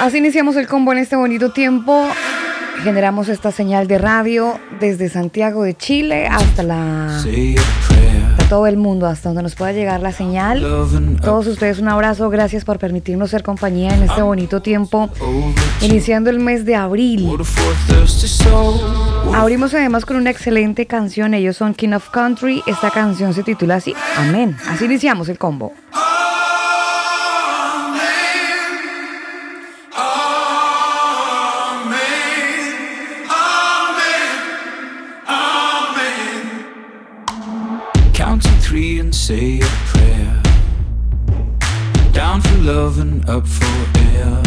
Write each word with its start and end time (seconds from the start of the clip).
Así 0.00 0.18
iniciamos 0.18 0.54
el 0.56 0.68
combo 0.68 0.92
en 0.92 0.98
este 0.98 1.16
bonito 1.16 1.50
tiempo. 1.50 2.06
Generamos 2.84 3.28
esta 3.28 3.50
señal 3.50 3.88
de 3.88 3.98
radio 3.98 4.60
desde 4.78 5.08
Santiago 5.08 5.64
de 5.64 5.76
Chile 5.76 6.28
hasta 6.28 6.62
la 6.62 7.20
todo 8.48 8.66
el 8.66 8.76
mundo, 8.76 9.06
hasta 9.06 9.28
donde 9.28 9.42
nos 9.42 9.56
pueda 9.56 9.72
llegar 9.72 10.00
la 10.00 10.12
señal. 10.12 10.62
Todos 11.20 11.48
ustedes 11.48 11.80
un 11.80 11.88
abrazo, 11.88 12.30
gracias 12.30 12.64
por 12.64 12.78
permitirnos 12.78 13.30
ser 13.30 13.42
compañía 13.42 13.94
en 13.94 14.04
este 14.04 14.22
bonito 14.22 14.62
tiempo, 14.62 15.10
iniciando 15.82 16.30
el 16.30 16.38
mes 16.38 16.64
de 16.64 16.76
abril. 16.76 17.28
Abrimos 19.34 19.74
además 19.74 20.06
con 20.06 20.16
una 20.16 20.30
excelente 20.30 20.86
canción, 20.86 21.34
ellos 21.34 21.56
son 21.56 21.74
King 21.74 21.92
of 21.92 22.08
Country, 22.10 22.62
esta 22.66 22.90
canción 22.90 23.34
se 23.34 23.42
titula 23.42 23.76
así, 23.76 23.94
Amén. 24.16 24.56
Así 24.68 24.84
iniciamos 24.86 25.28
el 25.28 25.38
combo. 25.38 25.72
Say 39.28 39.60
a 39.60 39.70
prayer. 39.92 40.42
Down 42.12 42.40
for 42.40 42.58
love 42.72 42.98
and 42.98 43.28
up 43.28 43.46
for 43.46 43.78
air. 44.14 44.42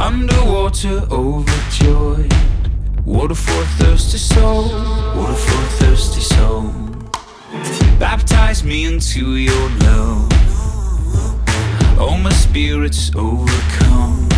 Underwater, 0.00 1.06
overjoyed. 1.12 2.34
Water 3.04 3.36
for 3.36 3.62
a 3.62 3.66
thirsty 3.78 4.18
soul. 4.18 4.64
Water 5.16 5.38
for 5.46 5.60
a 5.62 5.70
thirsty 5.78 6.22
soul. 6.22 6.72
Baptize 8.00 8.64
me 8.64 8.84
into 8.84 9.36
your 9.36 9.68
love. 9.86 10.26
Oh, 11.96 12.18
my 12.20 12.32
spirits 12.32 13.12
overcome. 13.14 14.28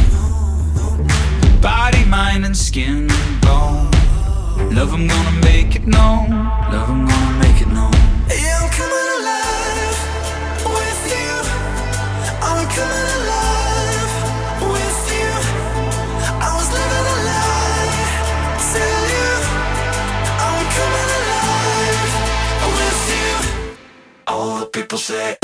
Body, 1.62 2.04
mind, 2.04 2.44
and 2.44 2.54
skin 2.54 3.10
and 3.10 3.40
bone. 3.40 3.90
Love, 4.74 4.92
I'm 4.92 5.06
gonna 5.06 5.40
make 5.40 5.76
it 5.76 5.86
known. 5.86 6.28
Love, 6.72 6.90
I'm 6.90 7.06
gonna 7.06 7.38
make 7.38 7.45
people 24.76 24.98
say 24.98 25.36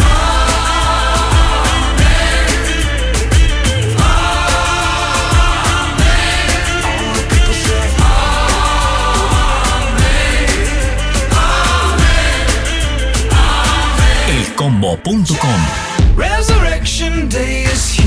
elcombo.com 14.28 15.91
Resurrection 16.14 17.28
day 17.28 17.62
is 17.64 17.90
here 17.94 18.01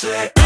Say. 0.00 0.39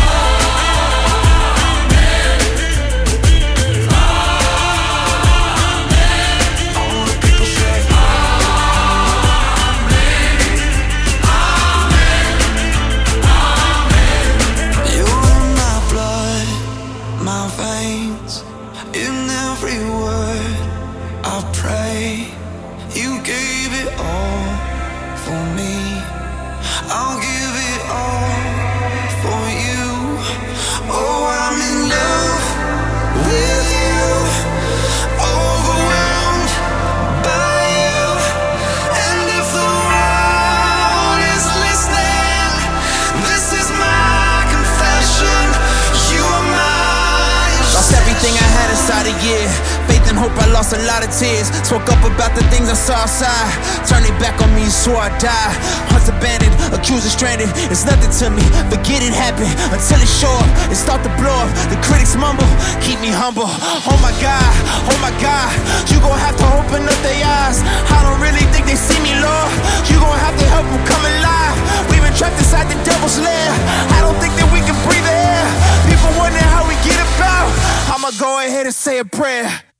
Lost 50.64 50.80
a 50.80 50.86
lot 50.88 51.04
of 51.04 51.12
tears. 51.12 51.52
Spoke 51.60 51.84
up 51.92 52.00
about 52.08 52.32
the 52.32 52.44
things 52.48 52.72
I 52.72 52.76
saw 52.76 53.04
outside. 53.04 53.52
Turned 53.84 54.08
it 54.08 54.16
back 54.16 54.40
on 54.40 54.48
me, 54.56 54.64
swore 54.72 54.96
I'd 54.96 55.12
die. 55.20 55.52
Hearts 55.92 56.08
abandoned, 56.08 56.56
accused 56.72 57.04
and 57.04 57.12
stranded. 57.12 57.52
It's 57.68 57.84
nothing 57.84 58.08
to 58.08 58.32
me. 58.32 58.44
Forget 58.72 59.04
it 59.04 59.12
happened 59.12 59.52
until 59.68 60.00
it's 60.00 60.08
show 60.08 60.32
up. 60.32 60.48
and 60.72 60.76
start 60.76 61.04
to 61.04 61.12
blow 61.20 61.36
up. 61.36 61.50
The 61.68 61.76
critics 61.84 62.16
mumble, 62.16 62.48
keep 62.80 62.96
me 63.04 63.12
humble. 63.12 63.44
Oh 63.44 63.98
my 64.00 64.14
God, 64.24 64.52
oh 64.88 64.96
my 65.04 65.12
God. 65.20 65.52
You 65.92 66.00
gon' 66.00 66.16
have 66.16 66.36
to 66.40 66.46
open 66.56 66.88
up 66.88 67.00
their 67.04 67.20
eyes. 67.20 67.60
I 67.92 68.00
don't 68.00 68.20
really 68.24 68.46
think 68.48 68.64
they 68.64 68.78
see 68.78 68.96
me, 69.04 69.12
Lord. 69.20 69.52
You 69.92 70.00
gon' 70.00 70.16
have 70.16 70.36
to 70.38 70.46
help 70.48 70.64
them 70.64 70.80
come 70.88 71.04
alive. 71.04 71.56
We've 71.92 72.00
been 72.00 72.16
trapped 72.16 72.40
inside 72.40 72.72
the 72.72 72.78
devil's 72.88 73.20
lair. 73.20 73.50
I 73.92 74.00
don't 74.00 74.16
think 74.16 74.32
that 74.40 74.48
we 74.48 74.64
can 74.64 74.76
breathe 74.88 75.04
the 75.04 75.12
air. 75.12 75.46
People 75.92 76.08
wonder 76.16 76.40
how 76.40 76.64
we 76.64 76.76
get 76.88 76.96
about. 76.96 77.52
I'ma 77.92 78.16
go 78.16 78.40
ahead 78.40 78.64
and 78.64 78.74
say 78.74 78.96
a 78.96 79.04
prayer. 79.04 79.73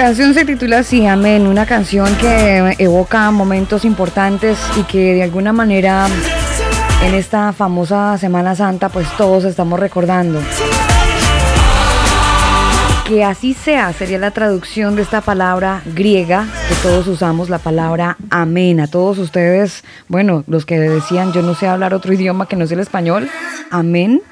Canción 0.00 0.32
se 0.32 0.46
titula 0.46 0.78
así, 0.78 1.06
Amén, 1.06 1.46
una 1.46 1.66
canción 1.66 2.16
que 2.16 2.74
evoca 2.78 3.30
momentos 3.30 3.84
importantes 3.84 4.58
y 4.78 4.84
que 4.84 5.12
de 5.12 5.22
alguna 5.22 5.52
manera 5.52 6.06
en 7.04 7.14
esta 7.14 7.52
famosa 7.52 8.16
Semana 8.16 8.54
Santa 8.54 8.88
pues 8.88 9.06
todos 9.18 9.44
estamos 9.44 9.78
recordando. 9.78 10.40
Que 13.06 13.24
así 13.24 13.52
sea, 13.52 13.92
sería 13.92 14.18
la 14.18 14.30
traducción 14.30 14.96
de 14.96 15.02
esta 15.02 15.20
palabra 15.20 15.82
griega 15.84 16.46
que 16.70 16.76
todos 16.76 17.06
usamos, 17.06 17.50
la 17.50 17.58
palabra 17.58 18.16
amén. 18.30 18.80
A 18.80 18.86
todos 18.86 19.18
ustedes, 19.18 19.84
bueno, 20.08 20.44
los 20.46 20.64
que 20.64 20.80
decían 20.80 21.34
yo 21.34 21.42
no 21.42 21.54
sé 21.54 21.68
hablar 21.68 21.92
otro 21.92 22.14
idioma 22.14 22.48
que 22.48 22.56
no 22.56 22.64
es 22.64 22.72
el 22.72 22.80
español, 22.80 23.28
amén 23.70 24.22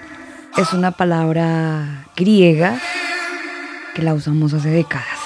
es 0.57 0.73
una 0.73 0.93
palabra 0.93 2.07
griega 2.17 2.81
que 3.95 4.01
la 4.01 4.15
usamos 4.15 4.55
hace 4.55 4.71
décadas. 4.71 5.18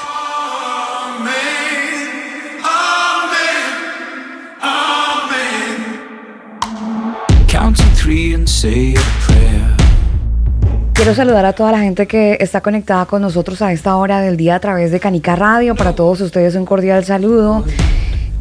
Quiero 10.93 11.14
saludar 11.14 11.44
a 11.44 11.52
toda 11.52 11.70
la 11.70 11.78
gente 11.78 12.08
que 12.08 12.37
está 12.40 12.60
conectada 12.60 13.06
con 13.06 13.22
nosotros 13.22 13.62
a 13.62 13.72
esta 13.72 13.94
hora 13.94 14.20
del 14.20 14.37
día 14.37 14.56
a 14.56 14.60
través 14.60 14.90
de 14.90 14.99
Canica 14.99 15.37
Radio. 15.37 15.76
Para 15.76 15.94
todos 15.94 16.20
ustedes 16.20 16.56
un 16.56 16.64
cordial 16.64 17.04
saludo. 17.04 17.64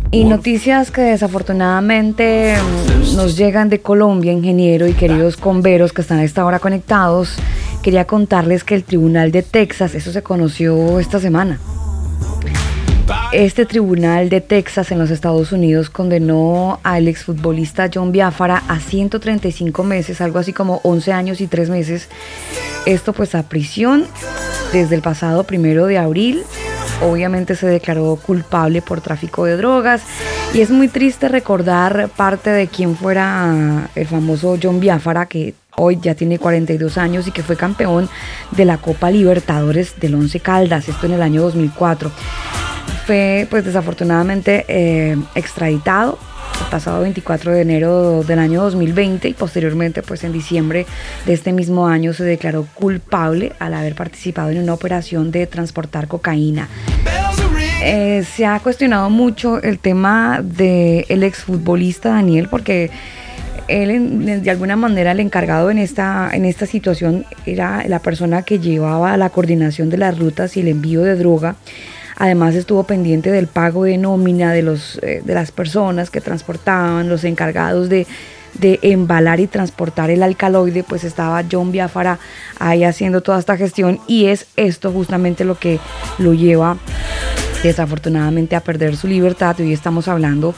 Y 0.09 0.23
noticias 0.25 0.89
que 0.89 1.01
desafortunadamente 1.01 2.55
mm, 2.57 3.15
nos 3.15 3.37
llegan 3.37 3.69
de 3.69 3.81
Colombia, 3.81 4.31
ingeniero 4.31 4.87
y 4.87 4.93
queridos 4.93 5.37
converos 5.37 5.93
que 5.93 6.01
están 6.01 6.17
a 6.17 6.23
esta 6.23 6.43
hora 6.43 6.57
conectados. 6.57 7.35
Quería 7.83 8.05
contarles 8.05 8.63
que 8.63 8.73
el 8.73 8.83
Tribunal 8.83 9.31
de 9.31 9.43
Texas, 9.43 9.93
eso 9.93 10.11
se 10.11 10.23
conoció 10.23 10.99
esta 10.99 11.19
semana. 11.19 11.59
Este 13.31 13.65
tribunal 13.65 14.29
de 14.29 14.41
Texas 14.41 14.91
en 14.91 14.99
los 14.99 15.09
Estados 15.09 15.51
Unidos 15.53 15.89
condenó 15.89 16.79
al 16.83 17.07
exfutbolista 17.07 17.89
John 17.93 18.11
Biafara 18.11 18.61
a 18.67 18.79
135 18.79 19.83
meses, 19.83 20.19
algo 20.19 20.39
así 20.39 20.51
como 20.51 20.81
11 20.83 21.13
años 21.13 21.41
y 21.41 21.47
3 21.47 21.69
meses. 21.69 22.09
Esto 22.85 23.13
pues 23.13 23.33
a 23.35 23.43
prisión 23.43 24.05
desde 24.73 24.95
el 24.95 25.01
pasado 25.01 25.45
primero 25.45 25.87
de 25.87 25.97
abril. 25.97 26.43
Obviamente 27.01 27.55
se 27.55 27.67
declaró 27.67 28.17
culpable 28.17 28.81
por 28.81 29.01
tráfico 29.01 29.45
de 29.45 29.55
drogas 29.55 30.03
y 30.53 30.59
es 30.59 30.69
muy 30.69 30.87
triste 30.87 31.29
recordar 31.29 32.09
parte 32.15 32.49
de 32.49 32.67
quién 32.67 32.95
fuera 32.97 33.89
el 33.95 34.07
famoso 34.07 34.57
John 34.61 34.79
Biafara 34.79 35.25
que 35.25 35.55
hoy 35.77 35.99
ya 36.01 36.15
tiene 36.15 36.37
42 36.37 36.97
años 36.97 37.27
y 37.27 37.31
que 37.31 37.43
fue 37.43 37.55
campeón 37.55 38.09
de 38.51 38.65
la 38.65 38.77
Copa 38.77 39.09
Libertadores 39.09 39.99
del 39.99 40.15
Once 40.15 40.39
Caldas, 40.41 40.89
esto 40.89 41.05
en 41.05 41.13
el 41.13 41.21
año 41.21 41.41
2004 41.41 42.11
fue 43.05 43.47
pues 43.49 43.65
desafortunadamente 43.65 44.65
eh, 44.67 45.17
extraditado 45.35 46.17
el 46.59 46.67
pasado 46.69 47.01
24 47.01 47.51
de 47.53 47.61
enero 47.61 48.23
del 48.23 48.39
año 48.39 48.61
2020 48.63 49.29
y 49.29 49.33
posteriormente 49.33 50.01
pues 50.01 50.23
en 50.23 50.31
diciembre 50.31 50.85
de 51.25 51.33
este 51.33 51.53
mismo 51.53 51.87
año 51.87 52.13
se 52.13 52.23
declaró 52.23 52.67
culpable 52.73 53.53
al 53.59 53.73
haber 53.73 53.95
participado 53.95 54.51
en 54.51 54.59
una 54.59 54.73
operación 54.73 55.31
de 55.31 55.47
transportar 55.47 56.07
cocaína. 56.07 56.69
Eh, 57.83 58.23
se 58.35 58.45
ha 58.45 58.59
cuestionado 58.59 59.09
mucho 59.09 59.61
el 59.61 59.79
tema 59.79 60.41
del 60.43 61.05
el 61.09 61.23
exfutbolista 61.23 62.09
Daniel 62.09 62.47
porque 62.49 62.91
él 63.67 64.43
de 64.43 64.51
alguna 64.51 64.75
manera 64.75 65.13
el 65.13 65.19
encargado 65.19 65.71
en 65.71 65.79
esta, 65.79 66.29
en 66.31 66.45
esta 66.45 66.65
situación 66.65 67.25
era 67.45 67.83
la 67.87 67.99
persona 67.99 68.43
que 68.43 68.59
llevaba 68.59 69.17
la 69.17 69.29
coordinación 69.29 69.89
de 69.89 69.97
las 69.97 70.17
rutas 70.17 70.57
y 70.57 70.61
el 70.61 70.67
envío 70.67 71.01
de 71.01 71.15
droga 71.15 71.55
Además 72.21 72.53
estuvo 72.53 72.83
pendiente 72.83 73.31
del 73.31 73.47
pago 73.47 73.85
de 73.85 73.97
nómina 73.97 74.53
de, 74.53 74.61
los, 74.61 74.99
eh, 75.01 75.23
de 75.25 75.33
las 75.33 75.51
personas 75.51 76.11
que 76.11 76.21
transportaban, 76.21 77.09
los 77.09 77.23
encargados 77.23 77.89
de, 77.89 78.05
embalar 78.61 79.39
y 79.39 79.47
transportar 79.47 80.11
el 80.11 80.21
alcaloide, 80.21 80.83
pues 80.83 81.03
estaba 81.03 81.43
John 81.51 81.71
Biafara 81.71 82.19
ahí 82.59 82.83
haciendo 82.83 83.21
toda 83.21 83.39
esta 83.39 83.57
gestión 83.57 83.99
y 84.05 84.27
es 84.27 84.45
esto 84.55 84.91
justamente 84.91 85.45
lo 85.45 85.57
que 85.57 85.79
lo 86.19 86.35
lleva 86.35 86.77
desafortunadamente 87.63 88.55
a 88.55 88.59
perder 88.59 88.97
su 88.97 89.07
libertad. 89.07 89.55
Hoy 89.59 89.73
estamos 89.73 90.07
hablando 90.07 90.53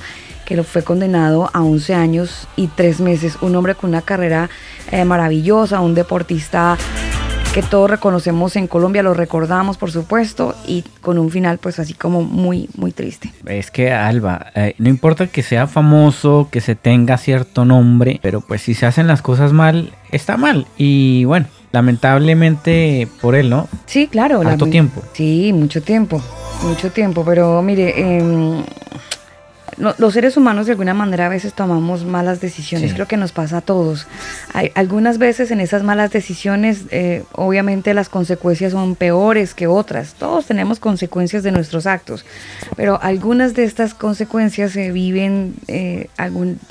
que 0.45 0.57
lo 0.57 0.65
fue 0.65 0.83
condenado 0.83 1.49
a 1.53 1.61
11 1.61 1.93
años 1.93 2.45
y 2.57 2.67
3 2.67 2.99
meses, 2.99 3.37
un 3.39 3.55
hombre 3.55 3.75
con 3.75 3.91
una 3.91 4.01
carrera 4.01 4.49
eh, 4.91 5.05
maravillosa, 5.05 5.79
un 5.79 5.95
deportista 5.95 6.77
que 7.53 7.61
todos 7.61 7.87
reconocemos 7.87 8.55
en 8.55 8.65
Colombia, 8.65 9.03
lo 9.03 9.13
recordamos 9.13 9.77
por 9.77 9.91
supuesto 9.91 10.55
y 10.65 10.83
con 11.01 11.19
un 11.19 11.29
final 11.29 11.59
pues 11.59 11.77
así 11.77 11.93
como 11.93 12.23
muy 12.23 12.67
muy 12.75 12.91
triste. 12.91 13.31
Es 13.45 13.69
que 13.69 13.91
Alba, 13.91 14.47
eh, 14.55 14.73
no 14.79 14.89
importa 14.89 15.27
que 15.27 15.43
sea 15.43 15.67
famoso, 15.67 16.47
que 16.51 16.61
se 16.61 16.73
tenga 16.73 17.15
cierto 17.19 17.63
nombre, 17.63 18.19
pero 18.23 18.41
pues 18.41 18.63
si 18.63 18.73
se 18.73 18.87
hacen 18.87 19.05
las 19.05 19.21
cosas 19.21 19.53
mal, 19.53 19.93
está 20.11 20.35
mal 20.35 20.65
y 20.77 21.25
bueno, 21.25 21.45
lamentablemente 21.71 23.07
por 23.21 23.35
él, 23.35 23.51
¿no? 23.51 23.67
Sí, 23.85 24.07
claro. 24.07 24.41
Harto 24.41 24.65
tiempo. 24.65 25.03
Sí, 25.13 25.53
mucho 25.53 25.83
tiempo, 25.83 26.19
mucho 26.63 26.91
tiempo, 26.91 27.23
pero 27.23 27.61
mire, 27.61 27.93
eh, 27.95 28.63
los 29.77 30.13
seres 30.13 30.37
humanos 30.37 30.65
de 30.65 30.73
alguna 30.73 30.93
manera 30.93 31.25
a 31.25 31.29
veces 31.29 31.53
tomamos 31.53 32.05
malas 32.05 32.39
decisiones, 32.41 32.93
creo 32.93 33.07
que 33.07 33.17
nos 33.17 33.31
pasa 33.31 33.57
a 33.57 33.61
todos. 33.61 34.07
Hay, 34.53 34.71
algunas 34.75 35.17
veces 35.17 35.51
en 35.51 35.59
esas 35.59 35.83
malas 35.83 36.11
decisiones, 36.11 36.83
eh, 36.91 37.23
obviamente 37.33 37.93
las 37.93 38.09
consecuencias 38.09 38.71
son 38.71 38.95
peores 38.95 39.53
que 39.53 39.67
otras. 39.67 40.13
Todos 40.13 40.45
tenemos 40.45 40.79
consecuencias 40.79 41.43
de 41.43 41.51
nuestros 41.51 41.85
actos, 41.85 42.25
pero 42.75 42.99
algunas 43.01 43.53
de 43.53 43.63
estas 43.63 43.93
consecuencias 43.93 44.71
se 44.71 44.91
viven, 44.91 45.55
eh, 45.67 46.09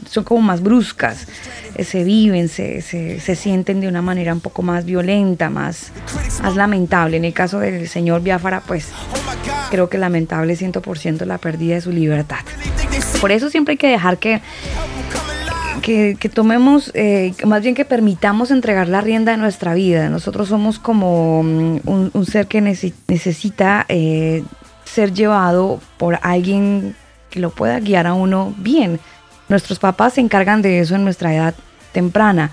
son 0.09 0.25
como 0.25 0.43
más 0.43 0.63
bruscas, 0.63 1.27
eh, 1.75 1.85
se 1.85 2.05
viven, 2.05 2.49
se, 2.49 2.83
se, 2.83 3.21
se, 3.21 3.37
sienten 3.37 3.81
de 3.81 3.89
una 3.89 4.03
manera 4.03 4.33
un 4.33 4.41
poco 4.41 4.63
más 4.63 4.85
violenta, 4.85 5.51
más, 5.51 5.93
más 6.43 6.57
lamentable. 6.57 7.17
En 7.17 7.25
el 7.25 7.33
caso 7.33 7.59
del 7.59 7.89
señor 7.89 8.23
Biafara, 8.23 8.61
pues 8.61 8.89
creo 9.71 9.89
que 9.89 9.99
lamentable 9.99 10.55
100% 10.55 11.25
la 11.25 11.39
pérdida 11.39 11.77
de 11.77 11.81
su 11.81 11.91
libertad. 11.91 12.41
Por 13.21 13.33
eso 13.33 13.51
siempre 13.51 13.73
hay 13.73 13.79
que 13.79 13.89
dejar 13.89 14.19
que, 14.19 14.41
que, 15.83 16.31
tomemos, 16.33 16.91
eh, 16.95 17.35
más 17.45 17.63
bien 17.63 17.75
que 17.75 17.85
permitamos 17.85 18.51
entregar 18.51 18.89
la 18.89 19.01
rienda 19.01 19.33
de 19.33 19.39
nuestra 19.39 19.75
vida. 19.75 20.09
Nosotros 20.09 20.49
somos 20.49 20.79
como 20.79 21.43
mm, 21.43 21.81
un, 21.85 22.27
ser 22.27 22.47
que 22.47 22.61
necesita 22.61 23.85
eh, 23.89 24.45
ser 24.85 25.13
llevado 25.13 25.81
por 25.99 26.19
alguien 26.23 26.95
que 27.31 27.41
lo 27.41 27.51
pueda 27.51 27.81
guiar 27.81 28.07
a 28.07 28.15
uno 28.15 28.55
bien. 28.59 29.01
Nuestros 29.49 29.79
papás 29.79 30.15
se 30.15 30.21
encargan 30.21 30.63
de 30.63 30.81
eso 30.81 30.95
en 30.95 31.05
nuestra 31.05 31.35
edad 31.35 31.55
temprana, 31.93 32.51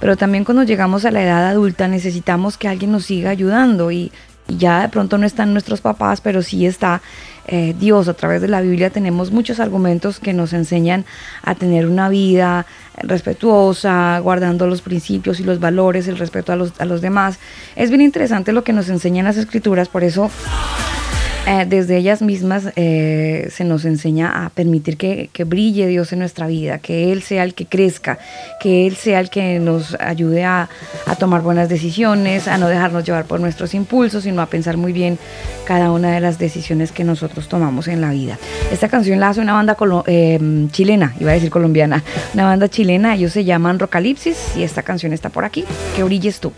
pero 0.00 0.16
también 0.16 0.44
cuando 0.44 0.62
llegamos 0.62 1.04
a 1.04 1.10
la 1.10 1.22
edad 1.22 1.46
adulta 1.46 1.86
necesitamos 1.86 2.56
que 2.56 2.68
alguien 2.68 2.92
nos 2.92 3.04
siga 3.04 3.30
ayudando 3.30 3.90
y 3.90 4.10
ya 4.48 4.82
de 4.82 4.88
pronto 4.88 5.18
no 5.18 5.26
están 5.26 5.52
nuestros 5.52 5.80
papás, 5.80 6.20
pero 6.20 6.42
sí 6.42 6.66
está 6.66 7.02
eh, 7.50 7.74
Dios. 7.78 8.08
A 8.08 8.14
través 8.14 8.40
de 8.40 8.48
la 8.48 8.60
Biblia 8.60 8.90
tenemos 8.90 9.30
muchos 9.30 9.60
argumentos 9.60 10.20
que 10.20 10.32
nos 10.32 10.52
enseñan 10.52 11.04
a 11.42 11.54
tener 11.54 11.86
una 11.86 12.08
vida 12.08 12.64
respetuosa, 13.02 14.18
guardando 14.20 14.66
los 14.66 14.82
principios 14.82 15.40
y 15.40 15.44
los 15.44 15.60
valores, 15.60 16.08
el 16.08 16.16
respeto 16.16 16.52
a 16.52 16.56
los, 16.56 16.72
a 16.80 16.84
los 16.84 17.00
demás. 17.00 17.38
Es 17.76 17.90
bien 17.90 18.00
interesante 18.00 18.52
lo 18.52 18.64
que 18.64 18.72
nos 18.72 18.88
enseñan 18.88 19.24
las 19.24 19.36
escrituras, 19.36 19.88
por 19.88 20.04
eso 20.04 20.30
eh, 21.46 21.64
desde 21.66 21.96
ellas 21.96 22.22
mismas 22.22 22.68
eh, 22.76 23.48
se 23.50 23.64
nos 23.64 23.84
enseña 23.84 24.44
a 24.44 24.50
permitir 24.50 24.96
que, 24.96 25.30
brille 25.44 25.86
Dios 25.86 26.12
en 26.12 26.20
nuestra 26.20 26.46
vida, 26.46 26.78
que 26.78 27.12
Él 27.12 27.22
sea 27.22 27.44
el 27.44 27.54
que 27.54 27.66
crezca, 27.66 28.18
que 28.60 28.86
Él 28.86 28.94
sea 28.94 29.20
el 29.20 29.30
que 29.30 29.58
nos 29.58 29.96
ayude 30.00 30.44
a, 30.44 30.68
tomar 31.18 31.42
buenas 31.42 31.68
decisiones, 31.68 32.46
a 32.46 32.56
no 32.56 32.68
dejarnos 32.68 33.04
llevar 33.04 33.24
por 33.24 33.40
nuestros 33.40 33.74
impulsos, 33.74 34.24
sino 34.24 34.42
a 34.42 34.46
pensar 34.46 34.76
muy 34.76 34.92
bien 34.92 35.18
cada 35.66 35.90
una 35.92 36.12
de 36.12 36.20
las 36.20 36.38
decisiones 36.38 36.92
que 36.92 37.04
nosotros 37.04 37.48
tomamos 37.48 37.88
en 37.88 38.00
la 38.00 38.10
vida. 38.10 38.38
Esta 38.70 38.88
canción 38.88 39.18
la 39.20 39.30
hace 39.30 39.40
una 39.40 39.54
banda 39.54 39.76
eh, 40.06 40.68
chilena, 40.70 41.14
iba 41.20 41.32
a 41.32 41.34
decir 41.34 41.50
colombiana, 41.50 42.04
una 42.34 42.44
banda 42.44 42.68
chilena, 42.68 43.14
ellos 43.14 43.32
se 43.32 43.44
llaman 43.44 43.78
Rocalipsis 43.78 44.56
y 44.56 44.62
esta 44.62 44.82
canción 44.82 45.12
está 45.12 45.30
por 45.30 45.44
aquí, 45.44 45.64
que 45.96 46.02
brilles 46.04 46.40
tú. 46.40 46.52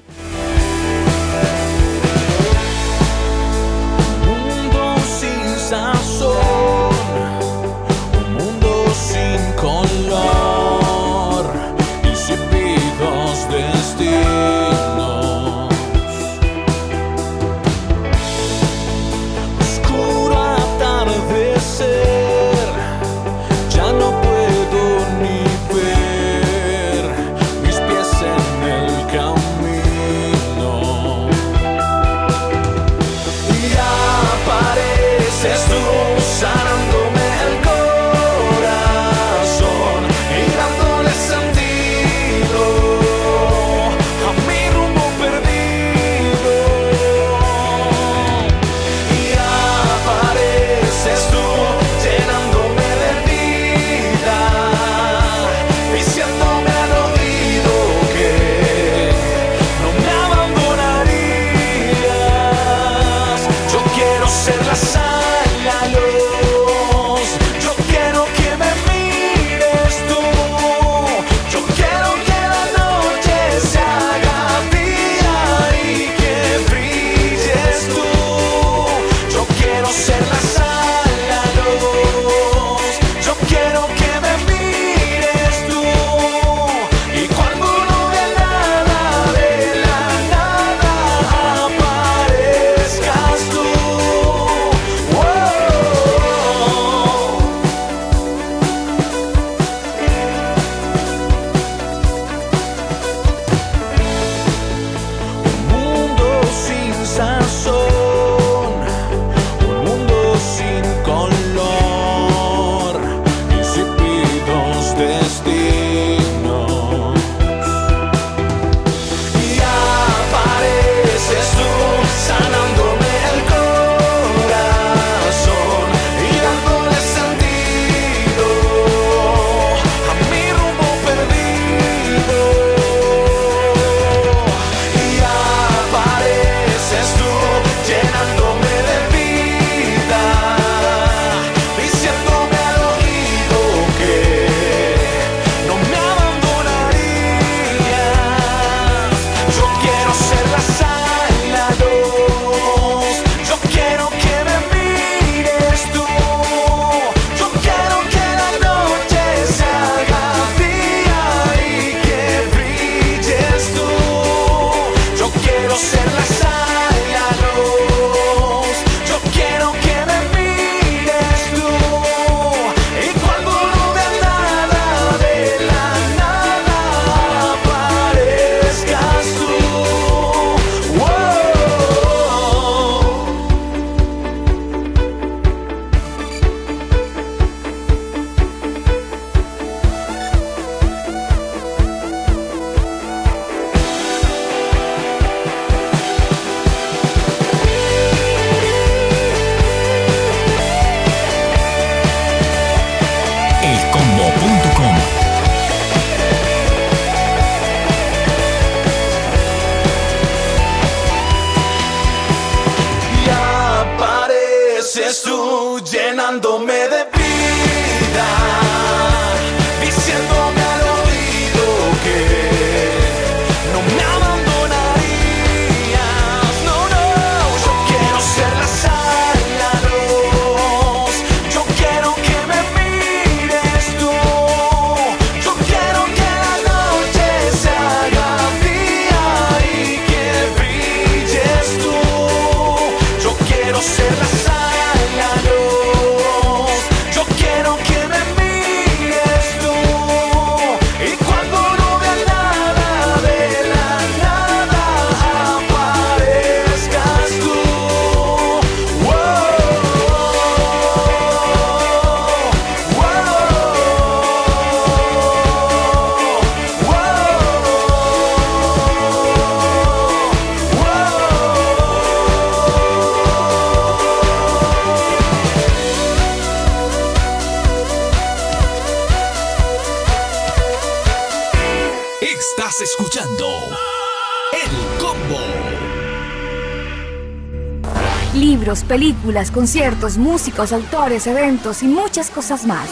Conciertos, 289.51 290.19
músicos, 290.19 290.73
autores, 290.73 291.27
eventos 291.27 291.83
y 291.83 291.89
muchas 291.89 292.31
cosas 292.31 292.67
más. 292.67 292.89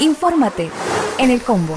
Infórmate 0.00 0.70
en 1.18 1.30
el 1.30 1.42
combo. 1.42 1.76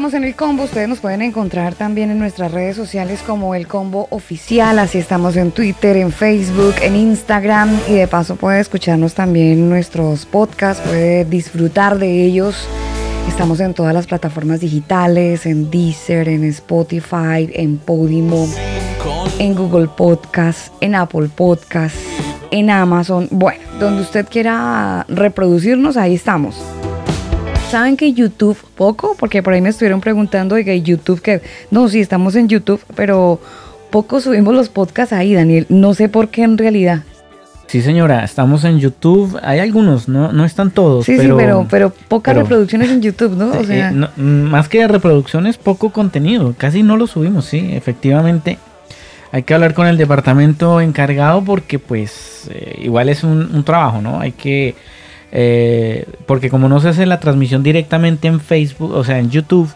En 0.00 0.24
el 0.24 0.34
combo, 0.34 0.64
ustedes 0.64 0.88
nos 0.88 0.98
pueden 0.98 1.20
encontrar 1.20 1.74
también 1.74 2.10
en 2.10 2.18
nuestras 2.18 2.50
redes 2.50 2.74
sociales 2.74 3.20
como 3.24 3.54
el 3.54 3.68
combo 3.68 4.08
oficial, 4.10 4.78
así 4.78 4.96
estamos 4.96 5.36
en 5.36 5.52
Twitter, 5.52 5.98
en 5.98 6.10
Facebook, 6.10 6.74
en 6.80 6.96
Instagram 6.96 7.78
y 7.86 7.92
de 7.92 8.08
paso 8.08 8.34
puede 8.34 8.60
escucharnos 8.60 9.12
también 9.14 9.68
nuestros 9.68 10.24
podcasts, 10.24 10.82
puede 10.84 11.26
disfrutar 11.26 11.98
de 11.98 12.24
ellos. 12.24 12.66
Estamos 13.28 13.60
en 13.60 13.74
todas 13.74 13.92
las 13.92 14.06
plataformas 14.06 14.60
digitales, 14.60 15.44
en 15.44 15.70
Deezer, 15.70 16.30
en 16.30 16.44
Spotify, 16.44 17.50
en 17.52 17.76
Podimo, 17.76 18.48
en 19.38 19.54
Google 19.54 19.88
Podcast, 19.96 20.72
en 20.80 20.94
Apple 20.94 21.28
Podcast, 21.28 21.94
en 22.50 22.70
Amazon. 22.70 23.28
Bueno, 23.30 23.60
donde 23.78 24.00
usted 24.00 24.26
quiera 24.28 25.04
reproducirnos, 25.08 25.98
ahí 25.98 26.14
estamos. 26.14 26.56
¿Saben 27.70 27.96
que 27.96 28.12
YouTube 28.12 28.56
poco? 28.74 29.14
Porque 29.18 29.42
por 29.42 29.52
ahí 29.52 29.60
me 29.60 29.68
estuvieron 29.68 30.00
preguntando 30.00 30.56
de 30.56 30.64
que 30.64 30.82
YouTube 30.82 31.20
que 31.22 31.40
no, 31.70 31.88
sí 31.88 32.00
estamos 32.00 32.34
en 32.34 32.48
YouTube, 32.48 32.80
pero 32.96 33.40
poco 33.90 34.20
subimos 34.20 34.54
los 34.54 34.68
podcasts 34.68 35.12
ahí, 35.12 35.34
Daniel. 35.34 35.66
No 35.68 35.94
sé 35.94 36.08
por 36.08 36.28
qué 36.30 36.42
en 36.42 36.58
realidad. 36.58 37.04
Sí, 37.68 37.80
señora, 37.82 38.24
estamos 38.24 38.64
en 38.64 38.80
YouTube. 38.80 39.38
Hay 39.44 39.60
algunos, 39.60 40.08
no, 40.08 40.32
no 40.32 40.44
están 40.44 40.72
todos. 40.72 41.06
Sí, 41.06 41.14
pero, 41.16 41.36
sí, 41.38 41.44
pero, 41.44 41.66
pero 41.70 41.90
pocas 42.08 42.34
pero- 42.34 42.42
reproducciones 42.42 42.90
en 42.90 43.02
YouTube, 43.02 43.36
¿no? 43.36 43.50
O 43.52 43.60
Eh, 43.60 43.64
sea, 43.66 43.92
no, 43.92 44.08
mm, 44.16 44.22
más 44.50 44.68
que 44.68 44.88
reproducciones, 44.88 45.56
poco 45.56 45.90
contenido. 45.90 46.52
Casi 46.58 46.82
no 46.82 46.96
lo 46.96 47.06
subimos, 47.06 47.44
sí, 47.44 47.68
efectivamente. 47.72 48.58
Hay 49.30 49.44
que 49.44 49.54
hablar 49.54 49.74
con 49.74 49.86
el 49.86 49.96
departamento 49.96 50.80
encargado 50.80 51.44
porque 51.44 51.78
pues 51.78 52.48
eh, 52.50 52.80
igual 52.82 53.08
es 53.08 53.22
un, 53.22 53.54
un 53.54 53.62
trabajo, 53.62 54.02
¿no? 54.02 54.18
Hay 54.18 54.32
que... 54.32 54.74
eh, 55.32 56.06
porque 56.26 56.50
como 56.50 56.68
no 56.68 56.80
se 56.80 56.88
hace 56.88 57.06
la 57.06 57.20
transmisión 57.20 57.62
directamente 57.62 58.28
en 58.28 58.40
Facebook, 58.40 58.92
o 58.92 59.04
sea, 59.04 59.18
en 59.18 59.30
YouTube, 59.30 59.68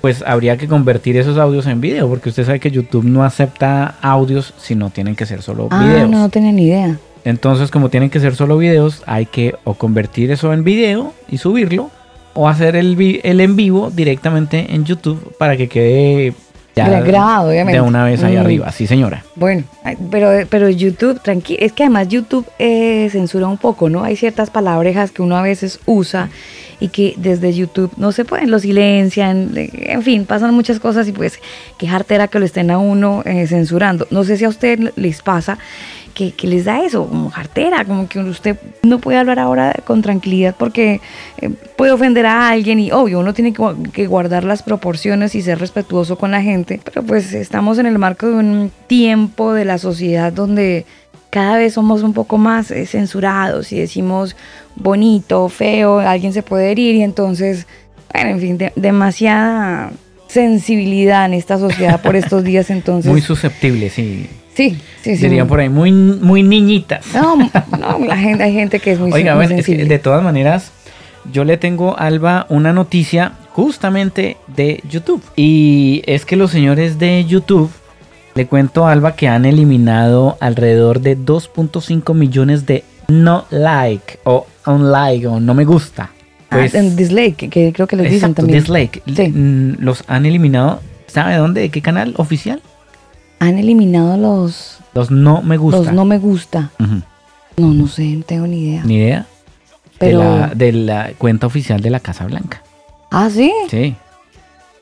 pues 0.00 0.22
habría 0.26 0.56
que 0.56 0.68
convertir 0.68 1.16
esos 1.16 1.38
audios 1.38 1.66
en 1.66 1.80
video, 1.80 2.08
porque 2.08 2.28
usted 2.28 2.44
sabe 2.44 2.60
que 2.60 2.70
YouTube 2.70 3.04
no 3.04 3.24
acepta 3.24 3.94
audios 4.00 4.54
si 4.58 4.74
no 4.74 4.90
tienen 4.90 5.14
que 5.14 5.26
ser 5.26 5.42
solo 5.42 5.68
ah, 5.70 5.82
videos. 5.82 6.10
no, 6.10 6.18
no 6.18 6.28
tenía 6.28 6.52
ni 6.52 6.64
idea. 6.64 6.98
Entonces, 7.24 7.70
como 7.70 7.88
tienen 7.88 8.10
que 8.10 8.18
ser 8.18 8.34
solo 8.34 8.58
videos, 8.58 9.02
hay 9.06 9.26
que 9.26 9.54
o 9.64 9.74
convertir 9.74 10.30
eso 10.32 10.52
en 10.52 10.64
video 10.64 11.12
y 11.28 11.38
subirlo, 11.38 11.90
o 12.34 12.48
hacer 12.48 12.76
el, 12.76 13.20
el 13.22 13.40
en 13.40 13.56
vivo 13.56 13.90
directamente 13.90 14.74
en 14.74 14.84
YouTube 14.84 15.34
para 15.38 15.56
que 15.56 15.68
quede 15.68 16.34
ya 16.74 16.88
Gra- 16.88 17.04
grabado, 17.04 17.48
obviamente. 17.50 17.80
de 17.80 17.86
una 17.86 18.04
vez 18.04 18.22
ahí 18.22 18.36
Mm. 18.36 18.40
arriba. 18.40 18.72
Sí, 18.72 18.86
señora. 18.86 19.24
Bueno, 19.36 19.64
pero, 20.10 20.46
pero 20.48 20.68
YouTube, 20.70 21.20
tranquilo, 21.20 21.58
es 21.62 21.72
que 21.72 21.82
además 21.84 22.08
YouTube 22.08 22.46
eh, 22.58 23.08
censura 23.10 23.46
un 23.46 23.58
poco, 23.58 23.88
¿no? 23.90 24.04
Hay 24.04 24.16
ciertas 24.16 24.50
palabrejas 24.50 25.10
que 25.10 25.22
uno 25.22 25.36
a 25.36 25.42
veces 25.42 25.80
usa 25.86 26.30
y 26.80 26.88
que 26.88 27.14
desde 27.16 27.52
YouTube 27.52 27.92
no 27.96 28.10
se 28.10 28.24
pueden, 28.24 28.50
lo 28.50 28.58
silencian, 28.58 29.50
eh, 29.56 29.70
en 29.92 30.02
fin, 30.02 30.24
pasan 30.24 30.52
muchas 30.54 30.80
cosas 30.80 31.06
y 31.06 31.12
pues 31.12 31.38
qué 31.78 31.86
jartera 31.86 32.26
que 32.28 32.38
lo 32.40 32.44
estén 32.44 32.70
a 32.70 32.78
uno 32.78 33.22
eh, 33.24 33.46
censurando. 33.46 34.06
No 34.10 34.24
sé 34.24 34.36
si 34.36 34.44
a 34.44 34.48
usted 34.48 34.92
les 34.96 35.22
pasa 35.22 35.58
que, 36.14 36.32
les 36.46 36.64
da 36.64 36.84
eso, 36.84 37.06
como 37.06 37.30
jartera, 37.30 37.84
como 37.84 38.08
que 38.08 38.18
usted 38.20 38.56
no 38.82 38.98
puede 38.98 39.18
hablar 39.18 39.38
ahora 39.38 39.74
con 39.84 40.02
tranquilidad 40.02 40.54
porque 40.58 41.00
eh, 41.40 41.50
puede 41.76 41.92
ofender 41.92 42.26
a 42.26 42.48
alguien 42.50 42.78
y 42.80 42.92
obvio 42.92 43.20
uno 43.20 43.34
tiene 43.34 43.52
que 43.92 44.06
guardar 44.06 44.44
las 44.44 44.62
proporciones 44.62 45.34
y 45.34 45.42
ser 45.42 45.58
respetuoso 45.58 46.16
con 46.18 46.30
la 46.30 46.42
gente, 46.42 46.80
pero 46.84 47.02
pues 47.02 47.32
estamos 47.32 47.78
en 47.78 47.86
el 47.86 47.98
marco 47.98 48.26
de 48.28 48.34
un 48.34 48.70
tiempo 48.86 49.52
de 49.54 49.64
la 49.64 49.78
sociedad 49.78 50.32
donde 50.32 50.84
cada 51.30 51.56
vez 51.56 51.72
somos 51.74 52.02
un 52.02 52.12
poco 52.12 52.36
más 52.36 52.70
eh, 52.70 52.84
censurados 52.86 53.72
y 53.72 53.78
decimos 53.78 54.36
bonito, 54.76 55.48
feo, 55.48 55.98
alguien 56.00 56.32
se 56.34 56.42
puede 56.42 56.70
herir 56.70 56.94
y 56.96 57.02
entonces, 57.02 57.66
bueno, 58.12 58.30
en 58.30 58.40
fin, 58.40 58.58
de- 58.58 58.72
demasiada 58.76 59.92
sensibilidad 60.28 61.26
en 61.26 61.34
esta 61.34 61.58
sociedad 61.58 62.00
por 62.02 62.16
estos 62.16 62.42
días 62.44 62.70
entonces. 62.70 63.10
Muy 63.10 63.20
susceptible, 63.20 63.90
sí. 63.90 64.28
Sí, 64.54 64.78
sí, 65.02 65.16
sí. 65.16 65.22
Dirían 65.22 65.48
por 65.48 65.60
ahí, 65.60 65.68
muy, 65.68 65.92
muy 65.92 66.42
niñitas. 66.42 67.06
No, 67.14 67.36
no, 67.78 67.98
la 68.06 68.16
gente, 68.16 68.44
hay 68.44 68.52
gente 68.52 68.80
que 68.80 68.92
es 68.92 68.98
muy, 68.98 69.12
Oiga, 69.12 69.34
muy 69.34 69.46
bueno, 69.46 69.60
es 69.60 69.66
que 69.66 69.84
de 69.84 69.98
todas 69.98 70.22
maneras, 70.22 70.72
yo 71.32 71.44
le 71.44 71.56
tengo 71.56 71.98
a 71.98 72.06
Alba 72.06 72.46
una 72.48 72.72
noticia 72.72 73.32
justamente 73.52 74.36
de 74.56 74.82
YouTube. 74.88 75.22
Y 75.36 76.02
es 76.06 76.24
que 76.24 76.36
los 76.36 76.50
señores 76.50 76.98
de 76.98 77.24
YouTube, 77.24 77.70
le 78.34 78.46
cuento 78.46 78.86
a 78.86 78.92
Alba 78.92 79.14
que 79.14 79.28
han 79.28 79.44
eliminado 79.44 80.36
alrededor 80.40 81.00
de 81.00 81.18
2.5 81.18 82.14
millones 82.14 82.66
de 82.66 82.84
no 83.08 83.44
like 83.50 84.18
o 84.24 84.46
unlike 84.66 85.26
o 85.26 85.40
no 85.40 85.54
me 85.54 85.64
gusta. 85.64 86.10
Pues, 86.48 86.74
ah, 86.74 86.78
en 86.78 86.96
dislike, 86.96 87.50
que, 87.50 87.72
creo 87.72 87.86
que 87.86 87.96
les 87.96 88.10
dicen 88.10 88.34
también. 88.34 88.58
dislike. 88.58 89.02
Sí. 89.14 89.32
Los 89.78 90.04
han 90.06 90.26
eliminado, 90.26 90.80
¿sabe 91.06 91.36
dónde? 91.36 91.62
¿De 91.62 91.70
qué 91.70 91.80
canal 91.80 92.14
oficial? 92.16 92.60
Han 93.42 93.58
eliminado 93.58 94.16
los, 94.16 94.78
Los 94.94 95.10
no 95.10 95.42
me 95.42 95.56
gusta. 95.56 95.78
los 95.78 95.92
no 95.92 96.04
me 96.04 96.18
gusta. 96.18 96.70
No, 97.56 97.74
no 97.74 97.86
sé, 97.88 98.04
no 98.16 98.22
tengo 98.24 98.46
ni 98.46 98.62
idea. 98.68 98.82
Ni 98.84 98.96
idea. 98.96 99.26
Pero, 99.98 100.20
De, 100.20 100.24
la, 100.24 100.46
de 100.54 100.72
la 100.72 101.10
cuenta 101.18 101.46
oficial 101.46 101.80
de 101.80 101.90
la 101.90 102.00
Casa 102.00 102.24
Blanca. 102.26 102.62
ah, 103.10 103.28
sí. 103.30 103.52
Sí. 103.68 103.94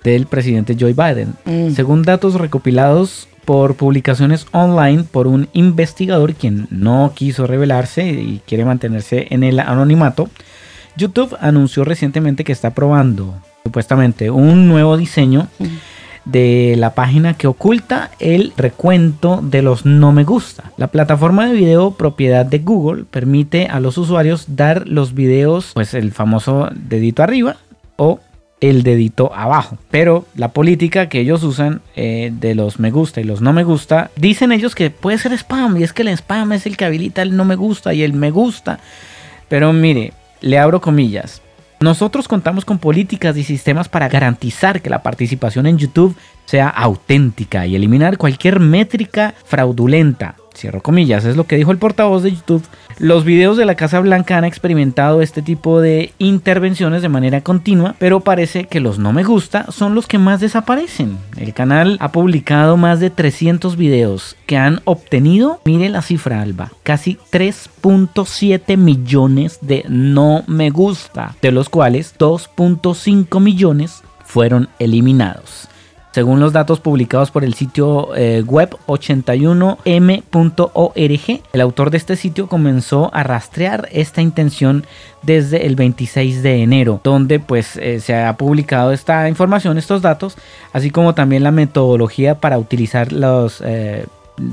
Del 0.05 0.27
presidente 0.27 0.77
Joe 0.79 0.93
Biden. 0.95 1.35
Mm. 1.45 1.75
Según 1.75 2.03
datos 2.03 2.35
recopilados 2.35 3.29
por 3.45 3.75
publicaciones 3.77 4.47
online 4.53 5.05
por 5.11 5.27
un 5.27 5.49
investigador 5.53 6.35
quien 6.35 6.67
no 6.71 7.13
quiso 7.15 7.47
revelarse 7.47 8.07
y 8.09 8.41
quiere 8.47 8.65
mantenerse 8.65 9.27
en 9.31 9.43
el 9.43 9.59
anonimato, 9.61 10.29
YouTube 10.97 11.37
anunció 11.41 11.85
recientemente 11.85 12.45
que 12.45 12.53
está 12.53 12.71
probando 12.75 13.35
supuestamente 13.65 14.31
un 14.31 14.69
nuevo 14.69 14.97
diseño 14.97 15.49
de 16.25 16.75
la 16.77 16.95
página 16.95 17.35
que 17.35 17.47
oculta 17.47 18.11
el 18.19 18.53
recuento 18.57 19.41
de 19.43 19.63
los 19.63 19.87
no 19.87 20.13
me 20.13 20.25
gusta. 20.25 20.73
La 20.77 20.89
plataforma 20.89 21.47
de 21.47 21.55
video 21.55 21.93
propiedad 21.93 22.47
de 22.47 22.59
Google 22.59 23.05
permite 23.05 23.67
a 23.67 23.81
los 23.81 23.99
usuarios 23.99 24.57
dar 24.57 24.87
los 24.89 25.15
videos, 25.15 25.73
pues 25.75 25.95
el 25.95 26.13
famoso 26.13 26.69
dedito 26.73 27.23
arriba 27.23 27.57
o 27.97 28.21
el 28.61 28.83
dedito 28.83 29.33
abajo. 29.35 29.79
Pero 29.91 30.27
la 30.35 30.53
política 30.53 31.09
que 31.09 31.21
ellos 31.21 31.43
usan 31.43 31.81
eh, 31.97 32.31
de 32.33 32.55
los 32.55 32.79
me 32.79 32.91
gusta 32.91 33.21
y 33.21 33.25
los 33.25 33.41
no 33.41 33.53
me 33.53 33.65
gusta, 33.65 34.11
dicen 34.17 34.53
ellos 34.53 34.75
que 34.75 34.91
puede 34.91 35.19
ser 35.19 35.33
spam 35.33 35.79
y 35.79 35.83
es 35.83 35.93
que 35.93 36.03
el 36.03 36.09
spam 36.09 36.53
es 36.53 36.67
el 36.67 36.77
que 36.77 36.85
habilita 36.85 37.23
el 37.23 37.37
no 37.37 37.45
me 37.45 37.57
gusta 37.57 37.95
y 37.95 38.03
el 38.03 38.13
me 38.13 38.31
gusta. 38.31 38.79
Pero 39.49 39.73
mire, 39.73 40.13
le 40.41 40.59
abro 40.59 40.81
comillas. 40.81 41.43
Nosotros 41.83 42.29
contamos 42.29 42.67
con 42.67 42.79
políticas 42.79 43.39
y 43.39 43.43
sistemas 43.43 43.89
para 43.89 44.11
garantizar 44.11 44.83
que 44.83 44.91
la 44.91 45.03
participación 45.03 45.67
en 45.67 45.79
YouTube 45.79 46.15
sea 46.45 46.69
auténtica 46.69 47.67
y 47.67 47.75
eliminar 47.75 48.19
cualquier 48.19 48.61
métrica 48.61 49.35
fraudulenta. 49.47 50.37
Cierro 50.55 50.83
comillas, 50.83 51.25
es 51.25 51.37
lo 51.37 51.45
que 51.45 51.57
dijo 51.57 51.71
el 51.71 51.79
portavoz 51.79 52.23
de 52.23 52.33
YouTube. 52.33 52.65
Los 52.99 53.25
videos 53.25 53.57
de 53.57 53.65
la 53.65 53.77
Casa 53.77 54.01
Blanca 54.01 54.37
han 54.37 54.45
experimentado 54.45 55.23
este 55.23 55.41
tipo 55.41 55.81
de 55.81 56.13
intervenciones 56.19 57.01
de 57.01 57.09
manera 57.09 57.41
continua, 57.41 57.95
pero 57.99 58.21
parece 58.21 58.65
que 58.65 58.81
los 58.81 58.99
no 58.99 59.13
me 59.13 59.25
gusta 59.25 59.67
son 59.71 59.95
los 59.95 60.07
que 60.07 60.19
más 60.19 60.41
desaparecen. 60.41 61.17
El 61.39 61.55
canal 61.55 61.97
ha 62.01 62.13
publicado 62.13 62.77
más 62.77 63.01
de 63.01 63.09
300 63.09 63.77
videos 63.77 64.37
que 64.45 64.59
han 64.59 64.83
obtenido, 64.85 65.61
mire 65.65 65.89
la 65.89 66.03
cifra 66.03 66.43
Alba, 66.43 66.73
casi 66.83 67.19
3.7 67.33 68.77
millones 68.77 69.59
de 69.63 69.85
no 69.89 70.45
me 70.47 70.69
gusta, 70.69 71.37
de 71.41 71.53
los 71.53 71.71
cuales 71.71 72.15
2.5 72.19 73.41
millones 73.41 74.03
fueron 74.25 74.69
eliminados. 74.79 75.70
Según 76.13 76.41
los 76.41 76.53
datos 76.53 76.81
publicados 76.81 77.31
por 77.31 77.45
el 77.45 77.55
sitio 77.55 78.17
eh, 78.17 78.43
web 78.45 78.77
81m.org, 78.87 81.43
el 81.53 81.61
autor 81.61 81.91
de 81.91 81.99
este 81.99 82.17
sitio 82.17 82.49
comenzó 82.49 83.15
a 83.15 83.23
rastrear 83.23 83.89
esta 83.93 84.21
intención 84.21 84.85
desde 85.23 85.67
el 85.67 85.77
26 85.77 86.43
de 86.43 86.63
enero, 86.63 87.01
donde 87.05 87.39
pues 87.39 87.77
eh, 87.77 88.01
se 88.01 88.17
ha 88.17 88.37
publicado 88.37 88.93
esta 88.93 89.29
información, 89.29 89.79
estos 89.79 90.03
datos, 90.03 90.37
así 90.73 90.91
como 90.91 91.15
también 91.15 91.45
la 91.45 91.53
metodología 91.53 92.41
para 92.41 92.59
utilizar 92.59 93.13
los, 93.13 93.63
eh, 93.65 94.05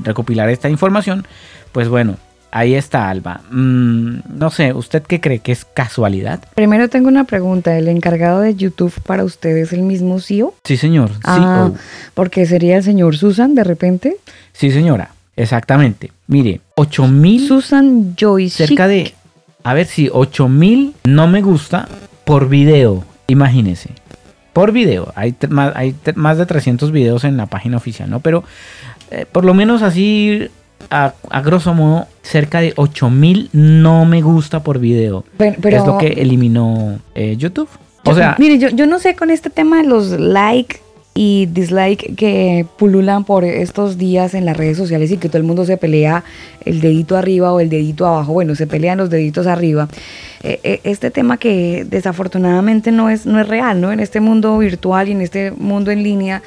recopilar 0.04 0.48
esta 0.50 0.68
información. 0.68 1.26
Pues 1.72 1.88
bueno, 1.88 2.18
Ahí 2.50 2.74
está 2.74 3.10
Alba. 3.10 3.42
Mm, 3.50 4.20
no 4.34 4.50
sé, 4.50 4.72
¿usted 4.72 5.02
qué 5.02 5.20
cree 5.20 5.40
que 5.40 5.52
es 5.52 5.64
casualidad? 5.64 6.40
Primero 6.54 6.88
tengo 6.88 7.08
una 7.08 7.24
pregunta. 7.24 7.76
¿El 7.76 7.88
encargado 7.88 8.40
de 8.40 8.54
YouTube 8.54 8.92
para 9.02 9.24
usted 9.24 9.56
es 9.58 9.72
el 9.72 9.82
mismo 9.82 10.18
CEO? 10.18 10.54
Sí, 10.64 10.76
señor. 10.76 11.10
Ah, 11.24 11.70
porque 12.14 12.46
sería 12.46 12.78
el 12.78 12.82
señor 12.82 13.16
Susan 13.16 13.54
de 13.54 13.64
repente. 13.64 14.16
Sí, 14.52 14.70
señora. 14.70 15.10
Exactamente. 15.36 16.10
Mire, 16.26 16.60
8000. 16.76 17.48
Susan 17.48 18.16
Joyce. 18.18 18.66
Cerca 18.66 18.88
de. 18.88 19.14
A 19.62 19.74
ver 19.74 19.86
si 19.86 20.08
8000 20.10 20.94
no 21.04 21.28
me 21.28 21.42
gusta 21.42 21.86
por 22.24 22.48
video. 22.48 23.04
Imagínese. 23.26 23.90
Por 24.54 24.72
video. 24.72 25.12
Hay, 25.14 25.36
más, 25.50 25.76
hay 25.76 25.94
más 26.14 26.38
de 26.38 26.46
300 26.46 26.90
videos 26.90 27.24
en 27.24 27.36
la 27.36 27.46
página 27.46 27.76
oficial, 27.76 28.08
¿no? 28.08 28.20
Pero 28.20 28.42
eh, 29.10 29.26
por 29.30 29.44
lo 29.44 29.54
menos 29.54 29.82
así 29.82 30.48
a, 30.90 31.40
grosso 31.42 31.74
modo 31.74 32.06
cerca 32.22 32.60
de 32.60 32.72
8000 32.76 33.50
no 33.52 34.04
me 34.04 34.22
gusta 34.22 34.62
por 34.62 34.78
video. 34.78 35.24
es 35.38 35.86
lo 35.86 35.98
que 35.98 36.08
eliminó 36.08 36.98
eh, 37.14 37.36
YouTube. 37.36 37.68
O 38.04 38.14
sea, 38.14 38.36
mire, 38.38 38.58
yo, 38.58 38.68
yo 38.70 38.86
no 38.86 38.98
sé 38.98 39.14
con 39.14 39.30
este 39.30 39.50
tema 39.50 39.78
de 39.78 39.84
los 39.84 40.18
like 40.18 40.80
y 41.20 41.46
dislike 41.46 42.14
que 42.14 42.64
pululan 42.76 43.24
por 43.24 43.44
estos 43.44 43.98
días 43.98 44.34
en 44.34 44.44
las 44.44 44.56
redes 44.56 44.76
sociales 44.76 45.10
y 45.10 45.16
que 45.16 45.28
todo 45.28 45.38
el 45.38 45.42
mundo 45.42 45.64
se 45.64 45.76
pelea 45.76 46.22
el 46.64 46.80
dedito 46.80 47.16
arriba 47.16 47.52
o 47.52 47.58
el 47.58 47.68
dedito 47.68 48.06
abajo. 48.06 48.34
Bueno, 48.34 48.54
se 48.54 48.68
pelean 48.68 48.98
los 48.98 49.10
deditos 49.10 49.48
arriba. 49.48 49.88
Eh, 50.44 50.60
eh, 50.62 50.80
este 50.84 51.10
tema 51.10 51.36
que 51.36 51.84
desafortunadamente 51.90 52.92
no 52.92 53.10
es, 53.10 53.26
no 53.26 53.40
es 53.40 53.48
real, 53.48 53.80
¿no? 53.80 53.90
En 53.90 53.98
este 53.98 54.20
mundo 54.20 54.56
virtual 54.58 55.08
y 55.08 55.12
en 55.12 55.20
este 55.20 55.50
mundo 55.50 55.90
en 55.90 56.04
línea 56.04 56.40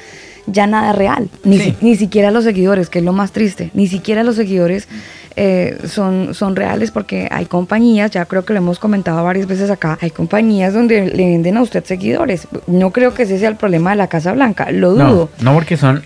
ya 0.46 0.66
nada 0.66 0.90
es 0.90 0.96
real. 0.96 1.28
Ni, 1.44 1.74
ni 1.80 1.96
siquiera 1.96 2.30
los 2.30 2.44
seguidores, 2.44 2.88
que 2.88 2.98
es 2.98 3.04
lo 3.04 3.12
más 3.12 3.32
triste. 3.32 3.70
Ni 3.74 3.86
siquiera 3.86 4.22
los 4.24 4.36
seguidores 4.36 4.88
eh, 5.36 5.78
son, 5.88 6.34
son 6.34 6.56
reales 6.56 6.90
porque 6.90 7.28
hay 7.30 7.46
compañías, 7.46 8.10
ya 8.10 8.24
creo 8.26 8.44
que 8.44 8.52
lo 8.52 8.58
hemos 8.58 8.78
comentado 8.78 9.22
varias 9.24 9.46
veces 9.46 9.70
acá, 9.70 9.98
hay 10.00 10.10
compañías 10.10 10.74
donde 10.74 11.06
le 11.06 11.26
venden 11.26 11.56
a 11.56 11.62
usted 11.62 11.84
seguidores. 11.84 12.46
No 12.66 12.90
creo 12.90 13.14
que 13.14 13.22
ese 13.22 13.38
sea 13.38 13.48
el 13.48 13.56
problema 13.56 13.90
de 13.90 13.96
la 13.96 14.08
Casa 14.08 14.32
Blanca, 14.32 14.70
lo 14.70 14.92
dudo. 14.92 15.30
No, 15.40 15.54
porque 15.54 15.76
son, 15.76 16.02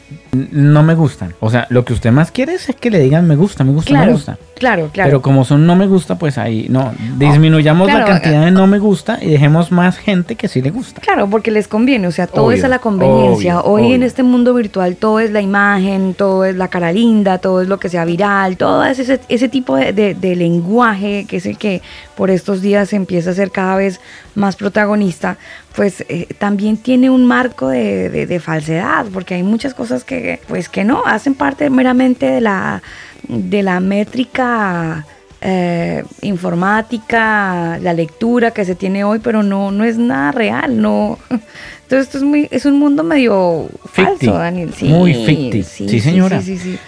no 0.52 0.82
me 0.82 0.94
gustan. 0.94 1.34
O 1.40 1.50
sea, 1.50 1.66
lo 1.70 1.84
que 1.84 1.92
usted 1.92 2.10
más 2.10 2.30
quiere 2.30 2.54
es 2.54 2.66
que 2.80 2.90
le 2.90 2.98
digan 3.00 3.26
me 3.26 3.36
gusta, 3.36 3.64
me 3.64 3.72
gusta, 3.72 3.92
me 3.92 4.12
gusta. 4.12 4.38
Claro, 4.56 4.88
claro. 4.92 5.08
Pero 5.08 5.22
como 5.22 5.44
son 5.44 5.66
no 5.66 5.76
me 5.76 5.86
gusta, 5.86 6.18
pues 6.18 6.38
ahí 6.38 6.66
no, 6.70 6.94
disminuyamos 7.18 7.92
la 7.92 8.04
cantidad 8.04 8.44
de 8.44 8.50
no 8.50 8.66
me 8.66 8.78
gusta 8.78 9.18
y 9.20 9.28
dejemos 9.28 9.70
más 9.70 9.98
gente 9.98 10.34
que 10.34 10.48
sí 10.48 10.62
le 10.62 10.70
gusta. 10.70 11.02
Claro, 11.02 11.28
porque 11.28 11.50
les 11.50 11.68
conviene, 11.68 12.06
o 12.06 12.12
sea, 12.12 12.26
todo 12.26 12.52
es 12.52 12.64
a 12.64 12.68
la 12.68 12.78
conveniencia. 12.78 13.60
Hoy 13.60 13.92
en 13.92 14.02
este 14.02 14.22
mundo 14.22 14.54
virtual 14.54 14.96
todo 14.96 15.20
es 15.20 15.30
la 15.30 15.40
imagen, 15.40 16.14
todo 16.14 16.44
es 16.44 16.56
la 16.56 16.68
cara 16.68 16.92
linda, 16.92 17.38
todo 17.38 17.60
es 17.60 17.68
lo 17.68 17.78
que 17.78 17.88
sea 17.88 18.04
viral, 18.04 18.56
todo 18.56 18.84
es 18.84 18.98
ese, 18.98 19.20
ese 19.28 19.48
tipo 19.48 19.76
de, 19.76 20.16
lenguaje 20.36 21.26
que 21.28 21.36
es 21.36 21.46
el 21.46 21.56
que 21.58 21.82
por 22.16 22.30
estos 22.30 22.60
días 22.60 22.92
empieza 22.92 23.30
a 23.30 23.34
ser 23.34 23.50
cada 23.50 23.76
vez 23.76 24.00
más 24.34 24.56
protagonista, 24.56 25.38
pues 25.76 26.04
eh, 26.08 26.26
también 26.38 26.78
tiene 26.78 27.10
un 27.10 27.26
marco 27.26 27.68
de, 27.68 28.08
de 28.26 28.40
falsedad, 28.40 29.06
porque 29.12 29.34
hay 29.34 29.42
muchas 29.42 29.74
cosas 29.74 30.02
que, 30.04 30.40
pues 30.48 30.70
que 30.70 30.84
no, 30.84 31.04
hacen 31.04 31.34
parte 31.34 31.68
meramente 31.68 32.26
de 32.26 32.40
la 32.40 32.82
de 33.28 33.62
la 33.62 33.80
métrica 33.80 35.04
eh, 35.40 36.02
informática, 36.22 37.78
la 37.80 37.92
lectura 37.92 38.50
que 38.50 38.64
se 38.64 38.74
tiene 38.74 39.04
hoy, 39.04 39.18
pero 39.18 39.42
no, 39.42 39.70
no 39.70 39.84
es 39.84 39.98
nada 39.98 40.32
real, 40.32 40.80
no. 40.80 41.18
Entonces 41.86 42.08
esto 42.08 42.18
es 42.18 42.24
muy, 42.24 42.48
es 42.50 42.66
un 42.66 42.80
mundo 42.80 43.04
medio 43.04 43.68
falso, 43.92 44.32
Daniel. 44.32 44.70
muy 44.82 45.14
ficti. 45.14 45.62
Sí, 45.62 46.00
señora. 46.00 46.42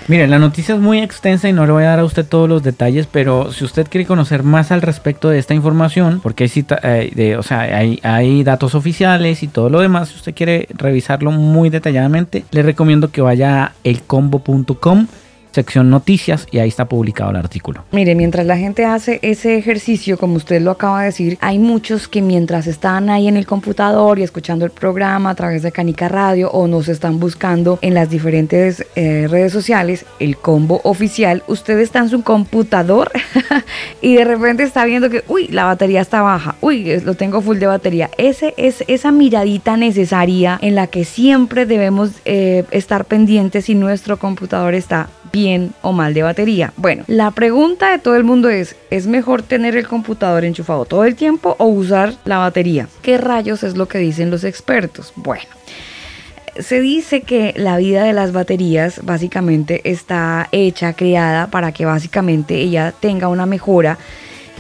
Mire, 0.09 0.27
la 0.27 0.41
noticia 0.41 0.75
es 0.75 0.81
muy 0.81 0.99
extensa 0.99 1.49
y 1.49 1.53
no 1.53 1.67
le 1.67 1.73
voy 1.73 1.85
a 1.85 1.91
dar 1.91 2.01
a 2.01 2.05
usted 2.05 2.27
todos 2.27 2.49
los 2.49 2.65
detalles, 2.65 3.07
pero 3.07 3.53
si 3.53 3.65
usted 3.65 3.87
quiere 3.89 4.09
conocer 4.09 4.43
más 4.43 4.73
al 4.73 4.83
respecto 4.83 5.29
de 5.29 5.39
esta 5.39 5.55
información, 5.55 6.19
porque 6.21 6.45
hay, 6.45 6.49
cita, 6.49 6.81
eh, 6.83 7.13
de, 7.15 7.37
o 7.37 7.45
sea, 7.45 7.61
hay, 7.61 8.01
hay 8.03 8.43
datos 8.43 8.75
oficiales 8.75 9.45
y 9.45 9.47
todo 9.47 9.71
lo 9.71 9.79
demás, 9.79 10.09
si 10.09 10.17
usted 10.17 10.35
quiere 10.35 10.67
revisarlo 10.71 11.31
muy 11.31 11.71
detalladamente, 11.71 12.45
le 12.51 12.65
recomiendo 12.65 13.13
que 13.13 13.21
vaya 13.21 13.63
a 13.63 13.73
elcombo.com 13.85 15.07
sección 15.53 15.91
noticias 15.91 16.47
y 16.51 16.59
ahí 16.59 16.69
está 16.69 16.87
publicado 16.87 17.31
el 17.31 17.37
artículo. 17.37 17.85
Mire, 17.93 18.15
mientras 18.15 18.47
la 18.47 18.57
gente 18.57 18.85
hace 18.85 19.19
ese 19.23 19.57
ejercicio, 19.57 20.19
como 20.19 20.37
usted 20.37 20.61
lo 20.61 20.71
acaba 20.71 21.01
de 21.01 21.07
decir, 21.07 21.39
hay 21.41 21.59
muchos 21.59 22.09
que 22.09 22.23
mientras 22.23 22.67
están 22.67 23.11
ahí 23.11 23.29
en 23.29 23.37
el 23.37 23.47
computador 23.47 24.19
y 24.19 24.23
escuchando 24.23 24.65
el 24.65 24.71
programa 24.71 25.31
a 25.31 25.35
través 25.35 25.63
de 25.63 25.73
Canica 25.73 26.09
Radio 26.09 26.51
o 26.51 26.67
nos 26.67 26.89
están 26.89 27.19
buscando 27.19 27.79
en 27.83 27.95
las 27.95 28.11
diferentes 28.11 28.87
eh, 28.95 29.27
redes 29.29 29.53
sociales, 29.53 30.05
el 30.19 30.37
combo 30.37 30.81
oficial, 30.85 31.43
usted 31.47 31.79
está 31.79 32.01
en 32.01 32.09
su 32.09 32.23
computador 32.23 33.11
y 34.01 34.17
de 34.17 34.25
repente 34.25 34.63
está 34.63 34.85
viendo 34.85 35.11
que, 35.11 35.25
uy, 35.29 35.49
la 35.49 35.65
batería 35.65 36.01
está 36.01 36.23
baja, 36.23 36.57
uy, 36.61 37.01
lo 37.01 37.15
tengo 37.15 37.41
full 37.41 37.59
de 37.59 37.67
batería. 37.67 38.11
Ese 38.19 38.55
es 38.57 38.85
esa 38.87 39.11
miradita 39.13 39.77
necesaria 39.77 40.59
en 40.61 40.75
la 40.75 40.87
que 40.87 41.05
siempre 41.05 41.67
debemos 41.67 42.11
eh, 42.25 42.65
estar 42.71 43.05
pendientes 43.05 43.67
si 43.67 43.75
nuestro 43.75 44.19
computador 44.19 44.75
está 44.75 45.09
bien 45.33 45.48
o 45.83 45.93
mal 45.93 46.15
de 46.15 46.23
batería. 46.23 46.73
Bueno, 46.77 47.05
la 47.07 47.31
pregunta 47.31 47.91
de 47.91 47.99
todo 47.99 48.17
el 48.17 48.25
mundo 48.25 48.49
es, 48.49 48.77
¿es 48.91 49.07
mejor 49.07 49.43
tener 49.43 49.77
el 49.77 49.87
computador 49.87 50.45
enchufado 50.45 50.85
todo 50.85 51.05
el 51.05 51.15
tiempo 51.15 51.57
o 51.59 51.67
usar 51.67 52.15
la 52.25 52.39
batería? 52.39 52.89
¿Qué 53.03 53.19
rayos 53.19 53.63
es 53.63 53.77
lo 53.77 53.89
que 53.89 53.99
dicen 53.99 54.31
los 54.31 54.45
expertos? 54.45 55.13
Bueno. 55.17 55.45
Se 56.59 56.81
dice 56.81 57.21
que 57.21 57.55
la 57.57 57.77
vida 57.77 58.03
de 58.03 58.13
las 58.13 58.33
baterías 58.33 59.05
básicamente 59.05 59.81
está 59.85 60.49
hecha, 60.51 60.93
creada 60.93 61.47
para 61.47 61.71
que 61.71 61.85
básicamente 61.85 62.57
ella 62.57 62.93
tenga 62.99 63.29
una 63.29 63.47
mejora 63.47 63.97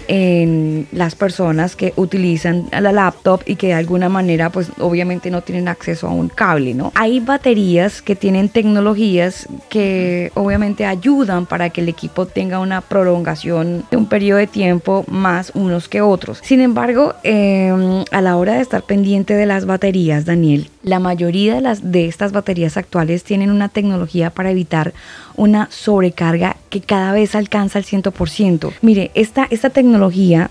en 0.08 0.88
las 0.90 1.14
personas 1.14 1.76
que 1.76 1.92
utilizan 1.96 2.66
la 2.72 2.92
laptop 2.92 3.42
y 3.46 3.56
que 3.56 3.68
de 3.68 3.74
alguna 3.74 4.08
manera 4.08 4.50
pues 4.50 4.70
obviamente 4.78 5.30
no 5.30 5.42
tienen 5.42 5.68
acceso 5.68 6.08
a 6.08 6.10
un 6.10 6.28
cable, 6.28 6.74
¿no? 6.74 6.92
Hay 6.94 7.20
baterías 7.20 8.02
que 8.02 8.16
tienen 8.16 8.48
tecnologías 8.48 9.46
que 9.68 10.32
obviamente 10.34 10.86
ayudan 10.86 11.46
para 11.46 11.70
que 11.70 11.82
el 11.82 11.88
equipo 11.88 12.26
tenga 12.26 12.58
una 12.58 12.80
prolongación 12.80 13.84
de 13.90 13.96
un 13.96 14.06
periodo 14.06 14.38
de 14.38 14.46
tiempo 14.46 15.04
más 15.08 15.52
unos 15.54 15.88
que 15.88 16.00
otros. 16.00 16.40
Sin 16.42 16.60
embargo, 16.60 17.14
em, 17.22 18.04
a 18.10 18.20
la 18.22 18.36
hora 18.36 18.54
de 18.54 18.60
estar 18.62 18.82
pendiente 18.82 19.34
de 19.34 19.46
las 19.46 19.66
baterías, 19.66 20.24
Daniel, 20.24 20.70
la 20.82 21.00
mayoría 21.00 21.54
de, 21.54 21.60
las, 21.60 21.92
de 21.92 22.06
estas 22.06 22.32
baterías 22.32 22.76
actuales 22.76 23.24
tienen 23.24 23.50
una 23.50 23.68
tecnología 23.68 24.30
para 24.30 24.50
evitar 24.50 24.94
una 25.38 25.68
sobrecarga 25.70 26.56
que 26.68 26.82
cada 26.82 27.12
vez 27.12 27.34
alcanza 27.34 27.78
el 27.78 27.86
100%. 27.86 28.72
Mire, 28.82 29.10
esta, 29.14 29.46
esta 29.48 29.70
tecnología 29.70 30.50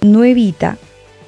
no 0.00 0.24
evita 0.24 0.78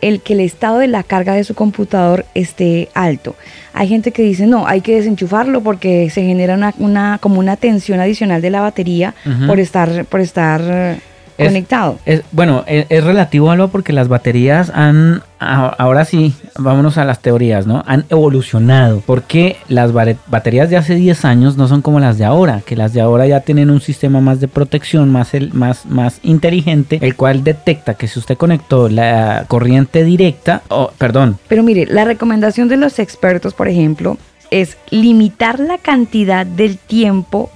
el 0.01 0.21
que 0.21 0.33
el 0.33 0.41
estado 0.41 0.79
de 0.79 0.89
la 0.89 1.03
carga 1.03 1.35
de 1.35 1.45
su 1.45 1.55
computador 1.55 2.27
esté 2.35 2.89
alto. 2.95 3.37
Hay 3.73 3.89
gente 3.89 4.11
que 4.11 4.23
dice, 4.23 4.47
no, 4.47 4.67
hay 4.67 4.81
que 4.81 4.97
desenchufarlo 4.97 5.63
porque 5.63 6.11
se 6.11 6.23
genera 6.23 6.73
una, 6.79 7.19
como 7.19 7.39
una 7.39 7.57
tensión 7.57 8.01
adicional 8.01 8.43
de 8.43 8.51
la 8.51 8.61
batería 8.61 9.15
por 9.47 9.61
estar, 9.61 10.05
por 10.07 10.21
estar 10.21 10.99
Es- 11.37 11.49
conectado. 11.49 11.99
Es, 12.07 12.23
bueno, 12.33 12.63
es, 12.67 12.87
es 12.89 13.03
relativo 13.03 13.51
algo 13.51 13.69
porque 13.69 13.93
las 13.93 14.09
baterías 14.09 14.71
han, 14.75 15.23
a- 15.41 15.67
ahora 15.79 16.05
sí, 16.05 16.33
vámonos 16.59 16.97
a 16.97 17.05
las 17.05 17.21
teorías, 17.21 17.67
¿no? 17.67 17.83
Han 17.87 18.05
evolucionado 18.11 19.03
porque 19.05 19.57
las 19.69 19.93
baterías 19.93 20.71
de 20.71 20.77
hace 20.77 20.95
10 20.95 21.25
años 21.25 21.57
no 21.57 21.67
son 21.67 21.83
como 21.83 21.99
las 21.99 22.19
de 22.19 22.25
ahora, 22.25 22.63
que 22.65 22.77
las 22.77 22.93
de 22.93 23.01
ahora 23.01 23.27
ya 23.27 23.41
tienen 23.41 23.71
un 23.71 23.81
sistema 23.81 24.21
más 24.21 24.41
de 24.41 24.47
protección, 24.49 25.11
más, 25.11 25.35
el, 25.35 25.53
más, 25.55 25.87
más 25.87 26.21
inteligente, 26.23 26.99
el 27.03 27.17
cual 27.17 27.43
detecta 27.43 27.95
que 27.95 28.07
si 28.07 28.19
usted 28.19 28.37
conectó 28.37 28.89
la 28.89 29.45
corriente 29.49 30.05
directa, 30.05 30.63
o 30.69 30.93
perdón, 30.97 31.39
Pero 31.49 31.63
mire, 31.63 31.87
la 31.87 32.05
recomendación 32.05 32.69
de 32.69 32.77
los 32.77 32.99
expertos, 32.99 33.55
por 33.55 33.67
ejemplo, 33.69 34.19
es 34.51 34.77
limitar 34.91 35.59
la 35.59 35.79
cantidad 35.79 36.47
del 36.47 36.79
tiempo 36.79 37.51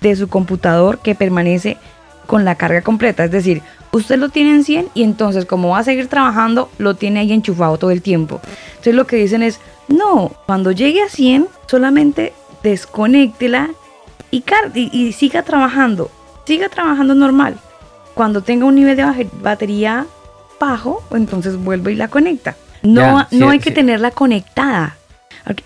de 0.00 0.16
su 0.16 0.26
computador 0.28 0.98
que 0.98 1.14
permanece 1.14 1.76
con 2.26 2.44
la 2.44 2.54
carga 2.56 2.82
completa. 2.82 3.24
Es 3.24 3.30
decir, 3.30 3.62
usted 3.92 4.18
lo 4.18 4.28
tiene 4.28 4.50
en 4.50 4.64
100 4.64 4.88
y 4.94 5.02
entonces 5.02 5.44
como 5.46 5.70
va 5.70 5.78
a 5.78 5.84
seguir 5.84 6.08
trabajando, 6.08 6.70
lo 6.78 6.94
tiene 6.94 7.20
ahí 7.20 7.32
enchufado 7.32 7.78
todo 7.78 7.90
el 7.90 8.02
tiempo. 8.02 8.40
Entonces 8.70 8.94
lo 8.94 9.06
que 9.06 9.16
dicen 9.16 9.42
es, 9.42 9.60
no, 9.88 10.32
cuando 10.46 10.72
llegue 10.72 11.02
a 11.02 11.08
100, 11.08 11.48
solamente 11.66 12.32
desconéctela 12.62 13.70
y, 14.30 14.44
y, 14.74 14.90
y 14.92 15.12
siga 15.12 15.42
trabajando. 15.42 16.10
Siga 16.46 16.68
trabajando 16.68 17.14
normal. 17.14 17.56
Cuando 18.14 18.42
tenga 18.42 18.66
un 18.66 18.74
nivel 18.74 18.96
de 18.96 19.28
batería 19.40 20.06
bajo, 20.60 21.02
entonces 21.10 21.56
vuelve 21.56 21.92
y 21.92 21.96
la 21.96 22.08
conecta. 22.08 22.56
No, 22.82 23.26
sí, 23.30 23.38
no 23.38 23.50
hay 23.50 23.58
que 23.58 23.70
sí. 23.70 23.74
tenerla 23.74 24.10
conectada. 24.10 24.96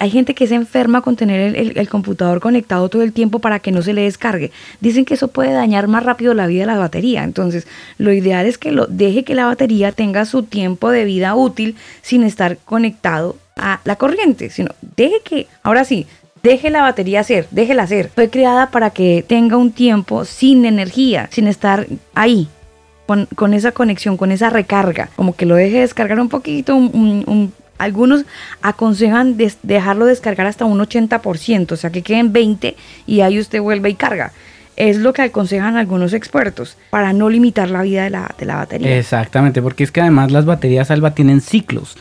Hay 0.01 0.11
gente 0.11 0.35
que 0.35 0.47
se 0.47 0.57
enferma 0.57 1.03
con 1.03 1.15
tener 1.17 1.55
el, 1.57 1.89
computador 1.89 2.41
conectado 2.41 2.89
todo 2.89 3.03
el 3.03 3.13
tiempo 3.13 3.39
para 3.39 3.61
que 3.61 3.71
no 3.71 3.81
se 3.83 3.93
le 3.93 4.03
descargue. 4.03 4.51
Dicen 4.81 5.05
que 5.05 5.15
eso 5.15 5.29
puede 5.29 5.53
dañar 5.53 5.87
más 5.87 6.03
rápido 6.03 6.35
la 6.35 6.47
vida 6.49 6.63
de 6.63 6.67
la 6.67 6.79
batería. 6.79 7.23
Entonces, 7.23 7.67
lo 7.97 8.13
ideal 8.13 8.47
es 8.47 8.59
que 8.59 8.73
lo 8.73 8.87
deje 8.87 9.23
que 9.23 9.35
la 9.37 9.47
batería 9.47 9.93
tenga 9.93 10.25
su 10.25 10.43
tiempo 10.43 10.91
de 10.91 11.05
vida 11.05 11.35
útil 11.37 11.77
sin 12.03 12.25
estar 12.25 12.59
conectado 12.59 13.37
a 13.57 13.81
la 13.85 13.97
corriente. 13.97 14.51
Sino 14.51 14.71
deje 14.97 15.21
que, 15.25 15.47
ahora 15.63 15.85
sí, 15.85 16.07
deje 16.43 16.71
la 16.71 16.83
batería 16.83 17.23
ser, 17.23 17.47
déjela 17.53 17.87
ser. 17.87 18.11
Fue 18.15 18.31
creada 18.31 18.71
para 18.71 18.91
que 18.91 19.25
tenga 19.27 19.57
un 19.57 19.71
tiempo 19.71 20.25
sin 20.25 20.65
energía, 20.65 21.29
sin 21.31 21.47
estar 21.47 21.87
ahí 22.15 22.49
con, 23.37 23.55
esa 23.55 23.73
conexión, 23.73 24.19
con 24.19 24.33
esa 24.33 24.51
recarga, 24.51 25.09
como 25.17 25.35
que 25.35 25.47
lo 25.47 25.55
deje 25.55 25.81
descargar 25.81 26.21
un 26.21 26.29
poquito, 26.29 26.77
un- 26.77 27.25
un- 27.27 27.53
algunos 27.79 28.25
aconsejan 28.63 29.37
des- 29.37 29.59
dejarlo 29.63 30.07
descargar 30.07 30.47
hasta 30.47 30.65
un 30.65 30.79
80%, 30.81 31.73
o 31.73 31.77
sea 31.77 31.91
que 31.91 32.03
queden 32.03 32.33
20 32.33 32.77
y 33.07 33.21
ahí 33.21 33.39
usted 33.39 33.61
vuelve 33.61 33.91
y 33.91 33.95
carga. 33.95 34.33
Es 34.79 34.97
lo 34.99 35.13
que 35.13 35.23
aconsejan 35.23 35.77
algunos 35.77 36.13
expertos 36.13 36.77
para 36.91 37.13
no 37.13 37.29
limitar 37.29 37.69
la 37.69 37.83
vida 37.83 38.05
de 38.05 38.11
la, 38.11 38.33
de 38.39 38.47
la 38.47 38.57
batería. 38.57 38.97
Exactamente, 38.97 39.61
porque 39.61 39.83
es 39.83 39.91
que 39.91 40.01
además 40.01 40.31
las 40.31 40.45
baterías 40.45 40.91
Alba 40.93 41.15
tienen 41.15 41.41
ciclos 41.41 41.97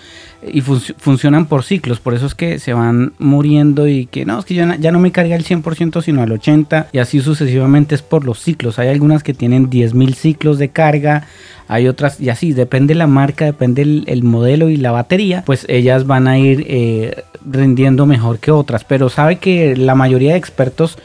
y 0.45 0.61
func- 0.61 0.93
funcionan 0.99 1.47
por 1.47 1.63
ciclos, 1.63 1.99
por 1.99 2.13
eso 2.13 2.27
es 2.27 2.35
que 2.35 2.59
se 2.59 2.73
van 2.73 3.13
muriendo 3.17 3.87
y 3.87 4.05
que 4.05 4.23
no, 4.25 4.37
es 4.37 4.45
que 4.45 4.53
ya, 4.53 4.75
ya 4.79 4.91
no 4.91 4.99
me 4.99 5.11
carga 5.11 5.35
el 5.35 5.43
100% 5.43 6.03
sino 6.03 6.21
al 6.21 6.29
80% 6.29 6.85
y 6.91 6.99
así 6.99 7.19
sucesivamente 7.19 7.95
es 7.95 8.03
por 8.03 8.23
los 8.23 8.39
ciclos. 8.39 8.77
Hay 8.77 8.89
algunas 8.89 9.23
que 9.23 9.33
tienen 9.33 9.71
10.000 9.71 10.13
ciclos 10.13 10.59
de 10.59 10.69
carga, 10.69 11.25
hay 11.67 11.87
otras 11.87 12.21
y 12.21 12.29
así, 12.29 12.53
depende 12.53 12.93
la 12.93 13.07
marca, 13.07 13.45
depende 13.45 13.81
el, 13.81 14.03
el 14.05 14.21
modelo 14.23 14.69
y 14.69 14.77
la 14.77 14.91
batería, 14.91 15.41
pues 15.47 15.65
ellas 15.67 16.05
van 16.05 16.27
a 16.27 16.37
ir 16.37 16.63
eh, 16.69 17.23
rindiendo 17.49 18.05
mejor 18.05 18.37
que 18.37 18.51
otras, 18.51 18.83
pero 18.83 19.09
sabe 19.09 19.37
que 19.37 19.75
la 19.75 19.95
mayoría 19.95 20.33
de 20.33 20.37
expertos 20.37 20.99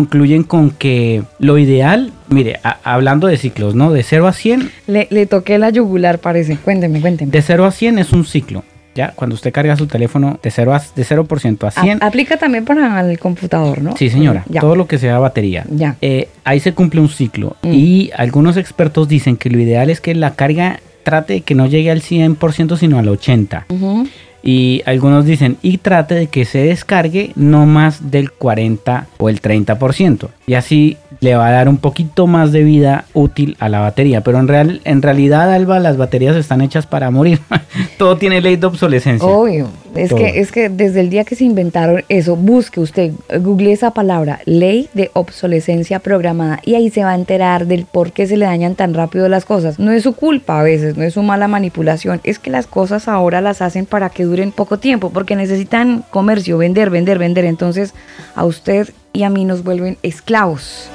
concluyen 0.00 0.42
con 0.42 0.68
que 0.72 1.22
lo 1.38 1.56
ideal, 1.56 2.12
mire, 2.28 2.60
a- 2.62 2.76
hablando 2.84 3.28
de 3.28 3.38
ciclos, 3.38 3.74
¿no? 3.74 3.92
De 3.92 4.02
0 4.02 4.26
a 4.28 4.34
100 4.34 4.70
Le, 4.86 5.08
le 5.10 5.24
toqué 5.24 5.56
la 5.56 5.70
yugular, 5.70 6.18
parece. 6.18 6.58
Cuénteme, 6.58 7.00
cuénteme. 7.00 7.30
de 7.32 7.40
0 7.40 7.64
a 7.64 7.70
100 7.70 7.98
es 7.98 8.12
un 8.12 8.26
ciclo. 8.26 8.62
Ya, 8.94 9.12
cuando 9.16 9.32
usted 9.34 9.52
carga 9.54 9.74
su 9.74 9.86
teléfono 9.86 10.38
de 10.42 10.50
0 10.50 10.74
a, 10.74 10.82
de 10.94 11.02
0% 11.02 11.64
a 11.64 11.68
A- 11.68 11.82
100. 11.82 12.02
aplica 12.02 12.36
también 12.36 12.66
para 12.66 13.00
el 13.10 13.18
computador, 13.18 13.80
¿no? 13.80 13.96
Sí, 13.96 14.10
señora. 14.10 14.44
Ya. 14.50 14.60
Todo 14.60 14.76
lo 14.76 14.86
que 14.86 14.98
sea 14.98 15.18
batería. 15.18 15.64
Ya. 15.70 15.96
Eh, 16.02 16.28
ahí 16.44 16.60
se 16.60 16.74
cumple 16.74 17.00
un 17.00 17.08
ciclo. 17.08 17.56
Mm. 17.62 17.72
Y 17.72 18.10
algunos 18.14 18.58
expertos 18.58 19.08
dicen 19.08 19.38
que 19.38 19.48
lo 19.48 19.58
ideal 19.58 19.88
es 19.88 20.02
que 20.02 20.14
la 20.14 20.34
carga 20.34 20.80
trate 21.04 21.32
de 21.34 21.40
que 21.40 21.54
no 21.54 21.66
llegue 21.68 21.90
al 21.90 22.02
100%, 22.02 22.76
sino 22.76 22.98
al 22.98 23.06
80%. 23.08 23.64
Ujú. 23.70 24.06
Y 24.46 24.82
algunos 24.86 25.24
dicen, 25.24 25.58
y 25.60 25.78
trate 25.78 26.14
de 26.14 26.28
que 26.28 26.44
se 26.44 26.58
descargue 26.58 27.32
no 27.34 27.66
más 27.66 28.12
del 28.12 28.30
40 28.30 29.08
o 29.18 29.28
el 29.28 29.42
30%. 29.42 30.28
Y 30.46 30.54
así 30.54 30.96
le 31.20 31.34
va 31.36 31.48
a 31.48 31.50
dar 31.50 31.68
un 31.68 31.78
poquito 31.78 32.26
más 32.26 32.52
de 32.52 32.62
vida 32.62 33.04
útil 33.14 33.56
a 33.60 33.68
la 33.68 33.80
batería. 33.80 34.22
Pero 34.22 34.38
en, 34.38 34.48
real, 34.48 34.80
en 34.84 35.02
realidad, 35.02 35.52
Alba, 35.52 35.78
las 35.78 35.96
baterías 35.96 36.36
están 36.36 36.60
hechas 36.60 36.86
para 36.86 37.10
morir. 37.10 37.40
Todo 37.98 38.16
tiene 38.16 38.40
ley 38.40 38.56
de 38.56 38.66
obsolescencia. 38.66 39.26
Obvio. 39.26 39.68
Es 39.94 40.10
Todo. 40.10 40.18
que, 40.18 40.40
es 40.40 40.52
que 40.52 40.68
desde 40.68 41.00
el 41.00 41.08
día 41.08 41.24
que 41.24 41.36
se 41.36 41.44
inventaron 41.44 42.04
eso, 42.10 42.36
busque 42.36 42.80
usted, 42.80 43.12
google 43.40 43.72
esa 43.72 43.92
palabra, 43.92 44.40
ley 44.44 44.90
de 44.92 45.10
obsolescencia 45.14 46.00
programada, 46.00 46.60
y 46.64 46.74
ahí 46.74 46.90
se 46.90 47.02
va 47.02 47.12
a 47.12 47.14
enterar 47.14 47.66
del 47.66 47.86
por 47.86 48.12
qué 48.12 48.26
se 48.26 48.36
le 48.36 48.44
dañan 48.44 48.74
tan 48.74 48.92
rápido 48.92 49.28
las 49.30 49.46
cosas. 49.46 49.78
No 49.78 49.92
es 49.92 50.02
su 50.02 50.14
culpa 50.14 50.60
a 50.60 50.62
veces, 50.62 50.98
no 50.98 51.02
es 51.02 51.14
su 51.14 51.22
mala 51.22 51.48
manipulación, 51.48 52.20
es 52.24 52.38
que 52.38 52.50
las 52.50 52.66
cosas 52.66 53.08
ahora 53.08 53.40
las 53.40 53.62
hacen 53.62 53.86
para 53.86 54.10
que 54.10 54.24
duren 54.24 54.52
poco 54.52 54.78
tiempo, 54.78 55.10
porque 55.10 55.34
necesitan 55.34 56.04
comercio, 56.10 56.58
vender, 56.58 56.90
vender, 56.90 57.18
vender. 57.18 57.46
Entonces 57.46 57.94
a 58.34 58.44
usted 58.44 58.90
y 59.16 59.22
a 59.22 59.30
mí 59.30 59.46
nos 59.46 59.64
vuelven 59.64 59.96
esclavos. 60.02 60.90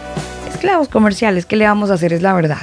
Esclavos 0.48 0.90
comerciales, 0.90 1.48
¿qué 1.48 1.56
le 1.56 1.66
vamos 1.66 1.90
a 1.90 1.96
hacer? 1.96 2.14
Es 2.14 2.22
la 2.22 2.34
verdad. 2.34 2.62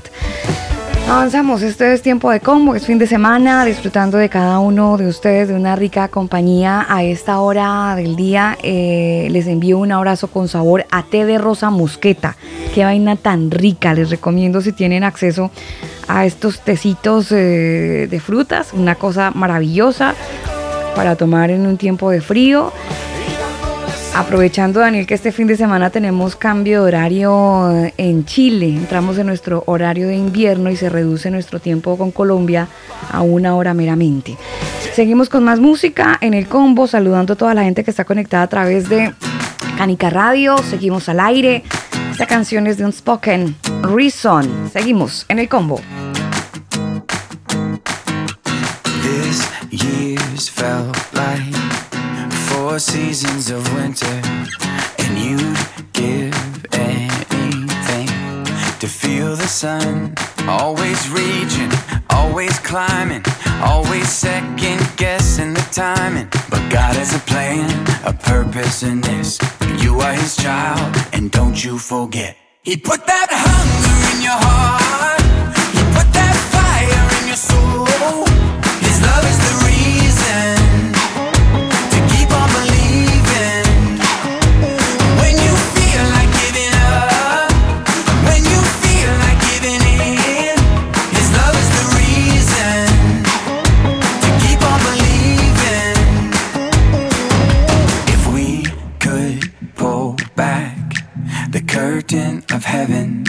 Avanzamos, 1.09 1.63
este 1.63 1.93
es 1.93 2.03
tiempo 2.03 2.31
de 2.31 2.39
combo, 2.39 2.77
es 2.77 2.87
fin 2.87 2.99
de 2.99 3.09
semana, 3.09 3.65
disfrutando 3.65 4.19
de 4.19 4.29
cada 4.29 4.61
uno 4.61 4.97
de 4.99 5.09
ustedes, 5.09 5.49
de 5.49 5.55
una 5.55 5.75
rica 5.75 6.07
compañía 6.09 6.87
a 6.89 7.03
esta 7.03 7.41
hora 7.41 7.95
del 7.97 8.15
día. 8.15 8.57
eh, 8.63 9.27
les 9.33 9.49
envío 9.49 9.79
un 9.79 9.91
abrazo 9.91 10.29
con 10.29 10.47
sabor 10.47 10.87
a 10.93 11.03
té 11.03 11.25
de 11.25 11.39
rosa 11.39 11.71
mosqueta. 11.71 12.37
Qué 12.73 12.85
vaina 12.85 13.17
tan 13.17 13.51
rica, 13.51 13.95
les 13.95 14.11
recomiendo 14.11 14.61
si 14.61 14.71
tienen 14.73 15.03
acceso 15.03 15.51
a 16.07 16.25
estos 16.25 16.61
tecitos 16.61 17.33
eh, 17.33 18.07
de 18.09 18.21
frutas, 18.21 18.73
una 18.75 18.95
cosa 18.95 19.33
maravillosa 19.35 20.15
para 20.95 21.17
tomar 21.17 21.51
en 21.51 21.67
un 21.67 21.79
tiempo 21.79 22.11
de 22.11 22.21
frío. 22.21 22.73
Aprovechando, 24.19 24.81
Daniel, 24.81 25.07
que 25.07 25.15
este 25.15 25.31
fin 25.31 25.47
de 25.47 25.57
semana 25.57 25.91
tenemos 25.91 26.35
cambio 26.35 26.83
de 26.83 26.89
horario 26.89 27.93
en 27.97 28.25
Chile. 28.25 28.67
Entramos 28.67 29.17
en 29.17 29.29
nuestro 29.29 29.63
horario 29.67 30.09
de 30.09 30.17
invierno 30.17 30.71
y 30.71 30.77
se 30.77 30.89
reduce 30.89 31.31
nuestro 31.31 31.61
tiempo 31.61 31.97
con 31.97 32.11
Colombia 32.11 32.67
a 33.13 33.23
una 33.23 33.55
hora 33.55 33.75
meramente. 33.75 34.37
Seguimos 34.93 35.29
con 35.29 35.45
más 35.45 35.61
música 35.61 36.19
en 36.21 36.35
el 36.35 36.49
combo, 36.49 36.89
saludando 36.89 37.35
a 37.35 37.37
toda 37.37 37.55
la 37.55 37.63
gente 37.63 37.85
que 37.85 37.93
está 37.93 38.05
conectada 38.05 38.43
a 38.43 38.49
través 38.49 38.89
de 38.89 39.15
Canica 39.77 40.11
Radio. 40.11 40.59
Seguimos 40.59 41.09
al 41.09 41.21
aire. 41.21 41.63
Esta 42.11 42.27
canción 42.27 42.67
es 42.67 42.77
de 42.77 42.87
Unspoken 42.87 43.55
Reason. 43.83 44.69
Seguimos 44.73 45.27
en 45.29 45.39
el 45.39 45.49
combo. 45.49 45.81
This 49.71 50.51
four 52.69 52.79
seasons 52.79 53.51
of 53.51 53.63
winter, 53.75 54.21
and 54.99 55.19
you'd 55.19 55.59
give 55.95 56.35
anything 56.75 58.07
to 58.79 58.87
feel 58.87 59.35
the 59.37 59.49
sun. 59.49 60.15
Always 60.47 61.09
reaching, 61.09 61.71
always 62.11 62.59
climbing, 62.59 63.25
always 63.63 64.09
second 64.11 64.81
guessing 64.99 65.55
the 65.55 65.67
timing. 65.73 66.29
But 66.51 66.63
God 66.71 66.95
has 66.97 67.15
a 67.15 67.21
plan, 67.21 67.71
a 68.05 68.13
purpose 68.13 68.83
in 68.83 69.01
this. 69.01 69.39
You 69.83 70.01
are 70.01 70.13
His 70.13 70.37
child, 70.37 70.95
and 71.15 71.31
don't 71.31 71.65
you 71.65 71.79
forget. 71.79 72.37
He 72.63 72.77
put 72.77 73.07
that 73.07 73.29
hunger 73.31 73.97
in 74.13 74.23
your 74.23 74.39
heart. 74.47 75.08
Of 102.59 102.65
heaven, 102.65 103.25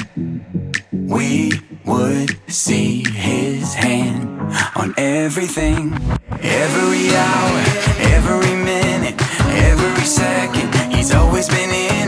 we 0.91 1.51
would 1.85 2.31
see 2.51 3.03
his 3.11 3.75
hand 3.75 4.27
on 4.75 4.91
everything. 4.97 5.93
Every 6.41 7.05
hour, 7.15 7.59
every 8.15 8.55
minute, 8.55 9.17
every 9.69 10.03
second, 10.03 10.73
he's 10.91 11.13
always 11.13 11.47
been 11.47 11.69
in 11.69 11.98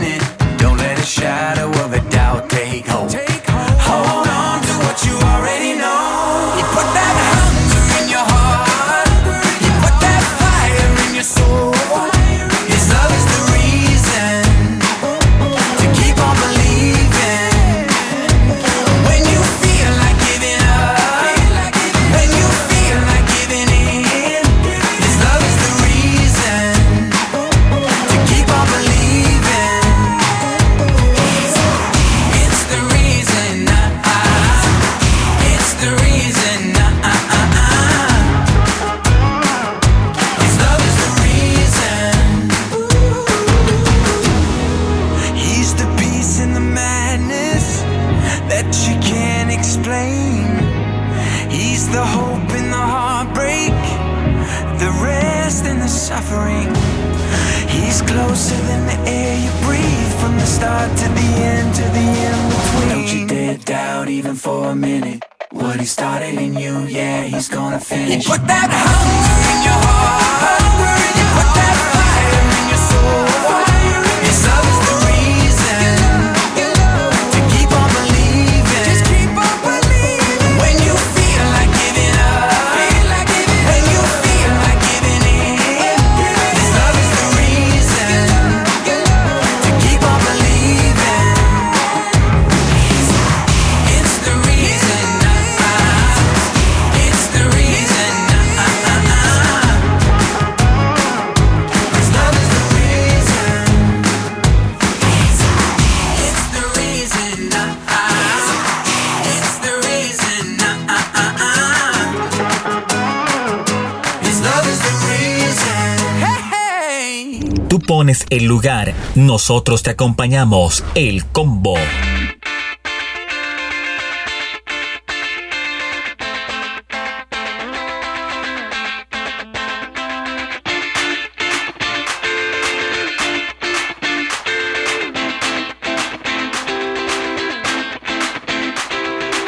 el 118.32 118.46
lugar, 118.46 118.94
nosotros 119.14 119.82
te 119.82 119.90
acompañamos. 119.90 120.82
El 120.94 121.26
combo. 121.26 121.74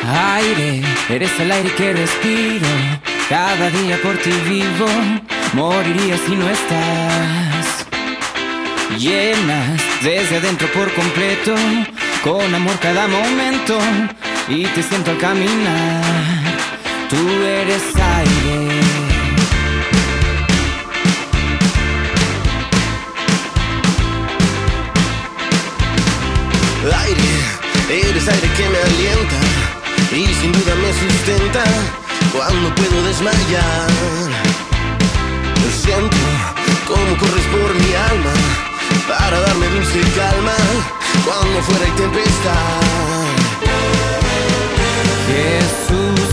Aire, 0.07 0.83
eres 1.09 1.41
el 1.41 1.51
aire 1.51 1.75
que 1.75 1.95
respiro. 1.95 2.67
Cada 3.31 3.71
día 3.71 3.99
por 4.03 4.19
ti 4.19 4.31
vivo. 4.47 4.87
Moriría 5.55 6.19
si 6.19 6.37
no 6.37 6.51
estás. 6.51 7.84
Llenas 8.99 9.81
desde 10.03 10.37
adentro 10.37 10.69
por 10.73 10.93
completo. 10.93 11.55
Con 12.23 12.55
amor 12.55 12.79
cada 12.81 13.09
momento. 13.09 13.79
Y 14.49 14.65
te 14.67 14.83
siento 14.83 15.11
al 15.11 15.19
caminar. 15.19 16.03
Tú 17.09 17.17
eres 17.43 17.83
aire. 17.97 18.85
Aire, 27.05 28.09
eres 28.09 28.29
aire 28.29 28.49
que 28.57 28.69
me 28.69 28.79
alienta 28.79 29.65
y 30.13 30.27
sin 30.35 30.53
duda 30.53 30.75
me 30.77 30.93
sustenta 30.93 31.65
cuando 32.33 32.75
puedo 32.75 33.03
desmayar. 33.05 33.91
Siento 35.83 36.17
cómo 36.87 37.17
corres 37.19 37.45
por 37.47 37.75
mi 37.75 37.95
alma 37.95 38.74
para 39.09 39.41
darme 39.41 39.67
dulce 39.69 40.01
calma 40.17 40.57
cuando 41.25 41.63
fuera 41.63 41.85
hay 41.85 41.93
tempestad. 41.93 43.25
Jesús, 45.29 46.24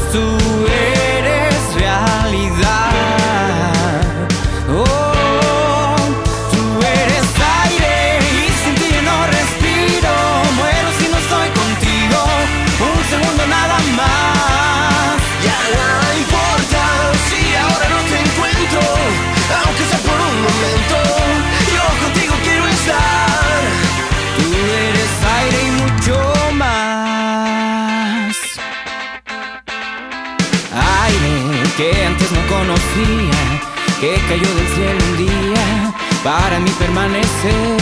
para 36.23 36.59
mí 36.59 36.69
permanecer. 36.77 37.77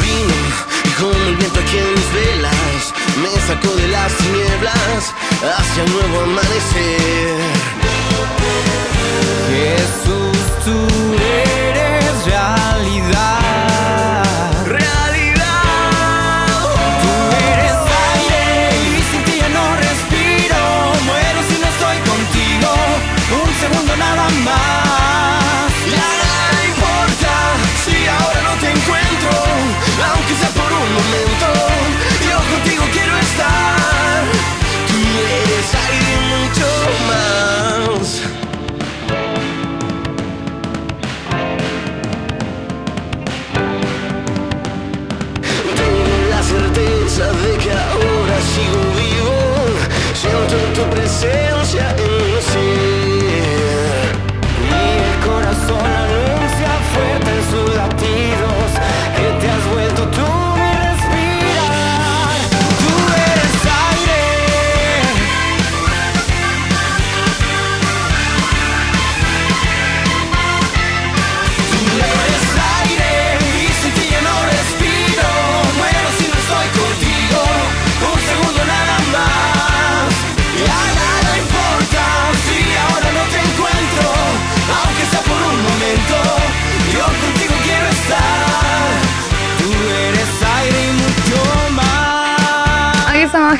Vino 0.00 0.34
y 0.84 0.90
como 1.00 1.12
el 1.12 1.36
viento 1.36 1.60
aquí 1.60 1.78
en 1.78 1.94
mis 1.94 2.12
velas 2.14 2.94
me 3.22 3.30
sacó 3.46 3.74
de 3.74 3.88
las 3.88 4.12
tinieblas 4.16 5.14
hacia 5.58 5.84
un 5.84 5.92
nuevo 5.92 6.20
amanecer. 6.24 7.40
Jesús, 9.50 10.38
tú 10.64 10.78
eres 11.16 12.24
realidad. 12.26 13.42
Realidad. 14.66 16.46
Tú 17.02 17.12
eres 17.52 17.78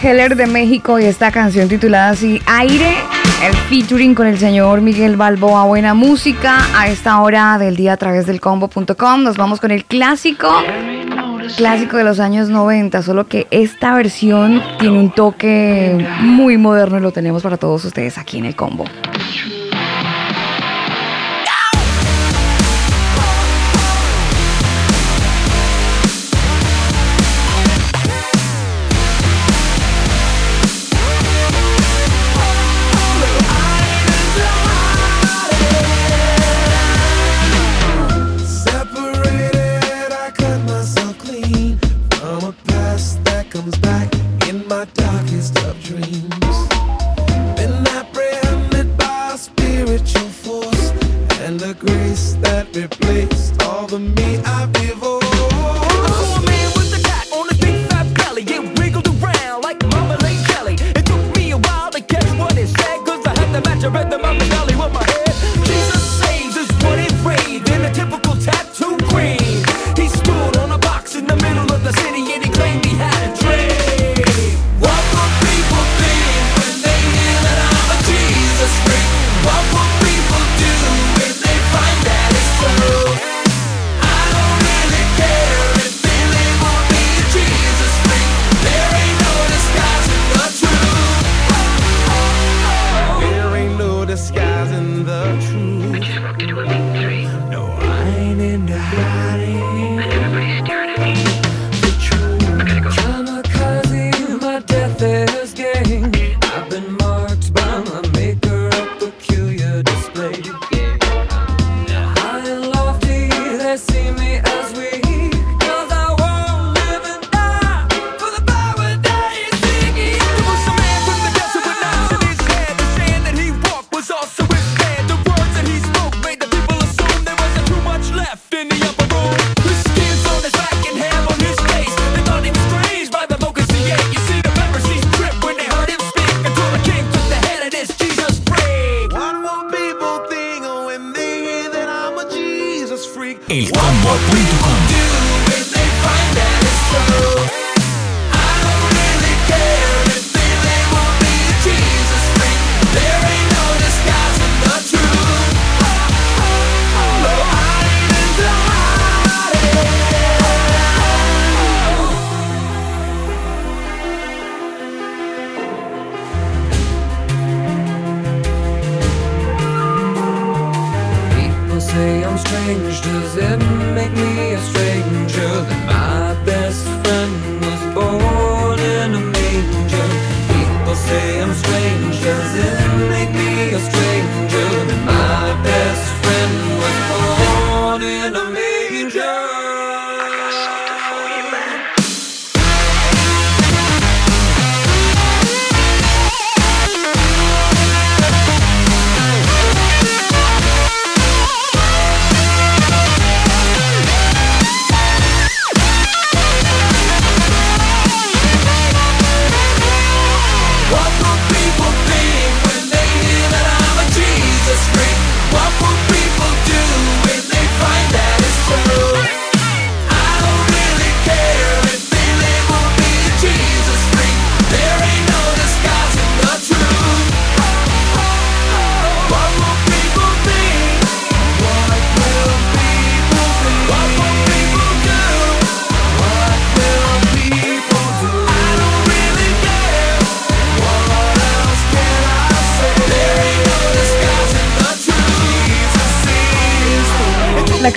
De 0.08 0.46
México 0.46 0.98
y 0.98 1.04
esta 1.04 1.30
canción 1.30 1.68
titulada 1.68 2.08
así 2.08 2.40
Aire, 2.46 2.94
el 3.44 3.54
featuring 3.68 4.14
con 4.14 4.26
el 4.26 4.38
señor 4.38 4.80
Miguel 4.80 5.16
Balboa. 5.16 5.66
Buena 5.66 5.92
música 5.92 6.66
a 6.74 6.88
esta 6.88 7.20
hora 7.20 7.58
del 7.58 7.76
día 7.76 7.92
a 7.92 7.96
través 7.98 8.24
del 8.24 8.40
combo.com. 8.40 9.22
Nos 9.22 9.36
vamos 9.36 9.60
con 9.60 9.70
el 9.70 9.84
clásico, 9.84 10.50
clásico 11.58 11.98
de 11.98 12.04
los 12.04 12.20
años 12.20 12.48
90, 12.48 13.02
solo 13.02 13.26
que 13.26 13.48
esta 13.50 13.94
versión 13.94 14.62
tiene 14.78 14.98
un 14.98 15.10
toque 15.10 16.08
muy 16.22 16.56
moderno 16.56 16.96
y 16.96 17.02
lo 17.02 17.12
tenemos 17.12 17.42
para 17.42 17.58
todos 17.58 17.84
ustedes 17.84 18.16
aquí 18.16 18.38
en 18.38 18.46
el 18.46 18.56
combo. 18.56 18.86
vivo 54.72 55.17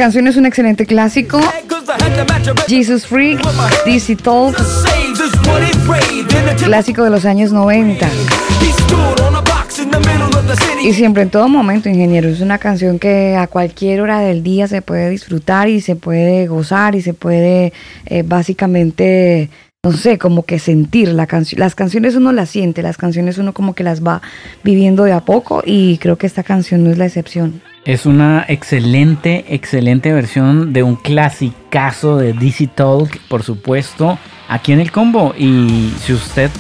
canción 0.01 0.25
es 0.25 0.35
un 0.35 0.47
excelente 0.47 0.87
clásico. 0.87 1.39
Jesus 2.67 3.05
Freak, 3.05 3.39
DC 3.85 4.15
Talk, 4.15 4.55
clásico 6.57 7.03
de 7.03 7.11
los 7.11 7.23
años 7.23 7.51
90. 7.51 8.09
Y 10.81 10.93
siempre 10.93 11.21
en 11.21 11.29
todo 11.29 11.47
momento, 11.47 11.87
ingeniero, 11.87 12.29
es 12.29 12.41
una 12.41 12.57
canción 12.57 12.97
que 12.97 13.35
a 13.35 13.45
cualquier 13.45 14.01
hora 14.01 14.21
del 14.21 14.41
día 14.41 14.67
se 14.67 14.81
puede 14.81 15.07
disfrutar 15.11 15.69
y 15.69 15.81
se 15.81 15.95
puede 15.95 16.47
gozar 16.47 16.95
y 16.95 17.03
se 17.03 17.13
puede 17.13 17.71
eh, 18.07 18.23
básicamente, 18.25 19.51
no 19.83 19.91
sé, 19.91 20.17
como 20.17 20.45
que 20.45 20.57
sentir 20.57 21.09
la 21.09 21.27
canción. 21.27 21.59
Las 21.59 21.75
canciones 21.75 22.15
uno 22.15 22.31
las 22.31 22.49
siente, 22.49 22.81
las 22.81 22.97
canciones 22.97 23.37
uno 23.37 23.53
como 23.53 23.75
que 23.75 23.83
las 23.83 24.03
va 24.03 24.23
viviendo 24.63 25.03
de 25.03 25.11
a 25.11 25.19
poco 25.19 25.61
y 25.63 25.99
creo 25.99 26.17
que 26.17 26.25
esta 26.25 26.41
canción 26.41 26.83
no 26.83 26.89
es 26.89 26.97
la 26.97 27.05
excepción. 27.05 27.61
Es 27.83 28.05
una 28.05 28.45
excelente, 28.47 29.43
excelente 29.49 30.13
versión 30.13 30.71
de 30.71 30.83
un 30.83 30.95
clasicazo 30.95 32.17
de 32.17 32.33
DC 32.33 32.67
Talk, 32.67 33.19
por 33.27 33.41
supuesto, 33.41 34.19
aquí 34.47 34.71
en 34.71 34.79
el 34.79 34.91
combo. 34.91 35.33
Y 35.35 35.91
si 36.05 36.13
usted 36.13 36.51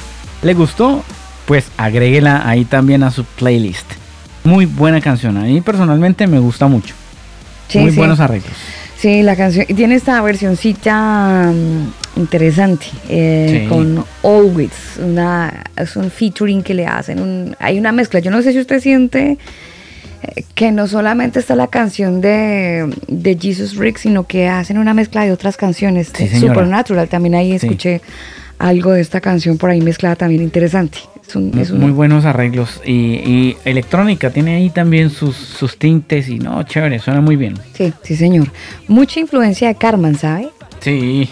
le 0.41 0.55
gustó, 0.55 1.03
pues 1.45 1.69
agréguela 1.77 2.49
ahí 2.49 2.65
también 2.65 3.03
a 3.03 3.11
su 3.11 3.23
playlist. 3.23 3.85
Muy 4.43 4.65
buena 4.65 4.99
canción, 4.99 5.37
a 5.37 5.41
mí 5.41 5.61
personalmente 5.61 6.25
me 6.25 6.39
gusta 6.39 6.65
mucho. 6.65 6.95
Muy 7.75 7.91
buenos 7.91 8.19
arreglos. 8.19 8.53
Sí, 8.97 9.21
la 9.21 9.35
canción 9.35 9.67
tiene 9.67 9.95
esta 9.95 10.19
versioncita 10.23 11.51
mm, 11.53 12.19
interesante 12.19 12.87
eh, 13.09 13.67
con 13.69 14.03
Always, 14.23 14.97
una, 14.99 15.65
es 15.75 15.95
un 15.95 16.09
featuring 16.09 16.63
que 16.63 16.73
le 16.73 16.87
hacen, 16.87 17.55
hay 17.59 17.77
una 17.77 17.91
mezcla. 17.91 18.19
Yo 18.19 18.31
no 18.31 18.41
sé 18.41 18.53
si 18.53 18.59
usted 18.59 18.79
siente 18.79 19.37
no 20.71 20.87
solamente 20.87 21.39
está 21.39 21.55
la 21.55 21.67
canción 21.67 22.21
de, 22.21 22.87
de 23.07 23.37
Jesus 23.39 23.75
Rick, 23.77 23.97
sino 23.97 24.27
que 24.27 24.47
hacen 24.47 24.77
una 24.77 24.93
mezcla 24.93 25.25
de 25.25 25.31
otras 25.31 25.57
canciones. 25.57 26.11
Sí. 26.15 26.27
Supernatural, 26.27 27.07
también 27.09 27.33
ahí 27.35 27.57
Sí. 27.57 27.65
escuché 27.65 28.01
algo 28.59 28.91
de 28.91 29.01
esta 29.01 29.21
canción 29.21 29.57
por 29.57 29.71
ahí 29.71 29.81
mezclada 29.81 30.15
también 30.15 30.43
interesante. 30.43 30.99
Es 31.27 31.35
un, 31.35 31.57
es 31.57 31.71
un- 31.71 31.79
Muy 31.79 31.91
buenos 31.91 32.25
arreglos. 32.25 32.79
Y, 32.85 32.91
y 32.93 33.57
electrónica 33.65 34.29
tiene 34.29 34.55
ahí 34.55 34.69
también 34.69 35.09
sus, 35.09 35.35
sus 35.35 35.77
tintes 35.77 36.27
y 36.29 36.37
no, 36.37 36.61
chévere, 36.63 36.99
suena 36.99 37.21
muy 37.21 37.37
bien. 37.37 37.55
Sí, 37.73 37.91
sí, 38.03 38.15
señor. 38.15 38.47
Mucha 38.87 39.19
influencia 39.19 39.67
de 39.67 39.75
Carmen, 39.75 40.15
¿sabe? 40.15 40.49
Sí, 40.81 41.29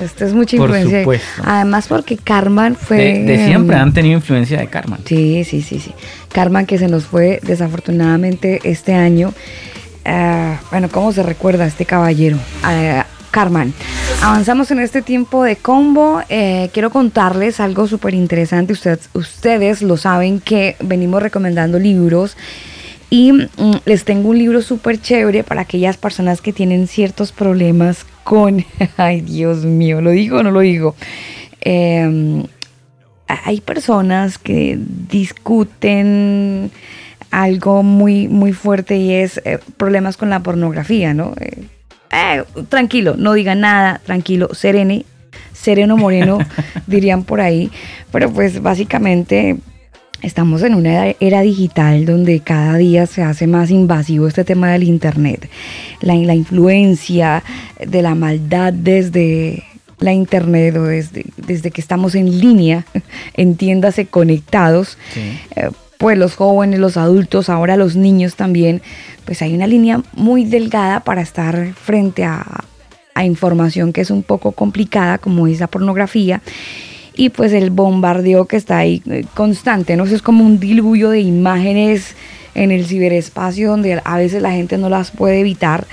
Esto 0.00 0.24
es 0.24 0.32
mucha 0.34 0.56
Por 0.56 0.70
influencia. 0.70 1.00
supuesto. 1.00 1.42
Además, 1.44 1.86
porque 1.88 2.16
Carmen 2.16 2.76
fue. 2.76 2.96
de, 2.96 3.24
de 3.24 3.44
siempre 3.46 3.76
em, 3.76 3.82
han 3.82 3.92
tenido 3.92 4.14
influencia 4.16 4.58
de 4.58 4.68
Carmen. 4.68 5.00
Sí, 5.04 5.44
sí, 5.44 5.62
sí, 5.62 5.80
sí. 5.80 5.92
Carmen 6.32 6.64
que 6.66 6.78
se 6.78 6.88
nos 6.88 7.04
fue 7.04 7.40
desafortunadamente 7.42 8.60
este 8.64 8.94
año. 8.94 9.34
Ah, 10.04 10.60
bueno, 10.70 10.88
¿cómo 10.90 11.12
se 11.12 11.22
recuerda 11.22 11.64
a 11.64 11.66
este 11.66 11.84
caballero? 11.86 12.38
Ah, 12.62 13.06
Carmen. 13.30 13.74
Avanzamos 14.22 14.70
en 14.70 14.78
este 14.78 15.02
tiempo 15.02 15.42
de 15.42 15.56
combo. 15.56 16.22
Eh, 16.28 16.70
quiero 16.72 16.90
contarles 16.90 17.58
algo 17.58 17.88
súper 17.88 18.14
interesante. 18.14 18.72
Ustedes, 18.72 19.08
ustedes 19.12 19.82
lo 19.82 19.96
saben 19.96 20.38
que 20.40 20.76
venimos 20.80 21.20
recomendando 21.20 21.80
libros. 21.80 22.36
Y 23.10 23.32
mm, 23.32 23.48
les 23.84 24.04
tengo 24.04 24.28
un 24.30 24.38
libro 24.38 24.62
súper 24.62 25.00
chévere 25.00 25.42
para 25.42 25.62
aquellas 25.62 25.96
personas 25.96 26.40
que 26.40 26.52
tienen 26.52 26.86
ciertos 26.86 27.32
problemas 27.32 28.06
con... 28.24 28.64
Ay, 28.96 29.20
Dios 29.20 29.64
mío, 29.64 30.00
¿lo 30.00 30.10
digo 30.10 30.38
o 30.38 30.42
no 30.42 30.50
lo 30.50 30.60
digo? 30.60 30.96
Em, 31.60 32.44
hay 33.26 33.60
personas 33.60 34.38
que 34.38 34.78
discuten 34.78 36.70
algo 37.30 37.82
muy, 37.82 38.28
muy 38.28 38.52
fuerte 38.52 38.96
y 38.96 39.12
es 39.12 39.40
eh, 39.44 39.58
problemas 39.76 40.16
con 40.16 40.30
la 40.30 40.40
pornografía, 40.40 41.14
¿no? 41.14 41.34
Eh, 41.40 41.64
eh, 42.12 42.44
tranquilo, 42.68 43.16
no 43.16 43.32
diga 43.32 43.54
nada, 43.54 44.00
tranquilo, 44.04 44.54
serene, 44.54 45.04
sereno 45.52 45.96
moreno, 45.96 46.38
dirían 46.86 47.24
por 47.24 47.40
ahí. 47.40 47.70
Pero 48.12 48.30
pues 48.30 48.62
básicamente 48.62 49.56
estamos 50.24 50.62
en 50.62 50.74
una 50.74 51.08
era- 51.20 51.42
digital 51.42 52.06
donde 52.06 52.40
cada 52.40 52.76
día 52.76 53.06
se 53.06 53.22
hace 53.22 53.46
más 53.46 53.70
invasivo 53.70 54.26
este 54.26 54.44
tema 54.44 54.70
del 54.72 54.82
Internet. 54.84 55.48
La, 56.00 56.14
la 56.14 56.34
influencia 56.34 57.42
de 57.84 58.02
la 58.02 58.14
maldad 58.14 58.72
desde 58.72 59.64
la 59.98 60.12
Internet 60.12 60.76
o 60.76 60.84
desde, 60.84 61.24
desde 61.36 61.70
que 61.70 61.80
estamos 61.80 62.14
en 62.14 62.40
línea, 62.40 62.84
entiéndase 63.34 64.06
conectados, 64.06 64.98
eh, 65.56 65.70
pues 65.98 66.18
los 66.18 66.34
jóvenes, 66.34 66.80
los 66.80 66.96
adultos, 66.96 67.48
ahora 67.48 67.76
los 67.76 67.96
niños 67.96 68.34
también, 68.34 68.82
pues 69.24 69.40
hay 69.42 69.54
una 69.54 69.66
línea 69.66 70.02
muy 70.14 70.44
delgada 70.44 71.00
para 71.00 71.22
estar 71.22 71.72
frente 71.74 72.24
a, 72.24 72.64
a 73.14 73.24
información 73.24 73.92
que 73.92 74.00
es 74.00 74.10
un 74.10 74.22
poco 74.22 74.52
complicada, 74.52 75.18
como 75.18 75.46
es 75.46 75.60
la 75.60 75.68
pornografía, 75.68 76.42
y 77.16 77.30
pues 77.30 77.52
el 77.52 77.70
bombardeo 77.70 78.46
que 78.46 78.56
está 78.56 78.78
ahí 78.78 79.02
eh, 79.06 79.24
constante, 79.34 79.96
¿no? 79.96 80.04
Eso 80.04 80.14
es 80.14 80.22
como 80.22 80.44
un 80.44 80.58
diluvio 80.58 81.10
de 81.10 81.20
imágenes 81.20 82.16
en 82.54 82.70
el 82.70 82.86
ciberespacio 82.86 83.70
donde 83.70 84.00
a 84.04 84.16
veces 84.16 84.42
la 84.42 84.52
gente 84.52 84.78
no 84.78 84.88
las 84.88 85.10
puede 85.10 85.40
evitar 85.40 85.86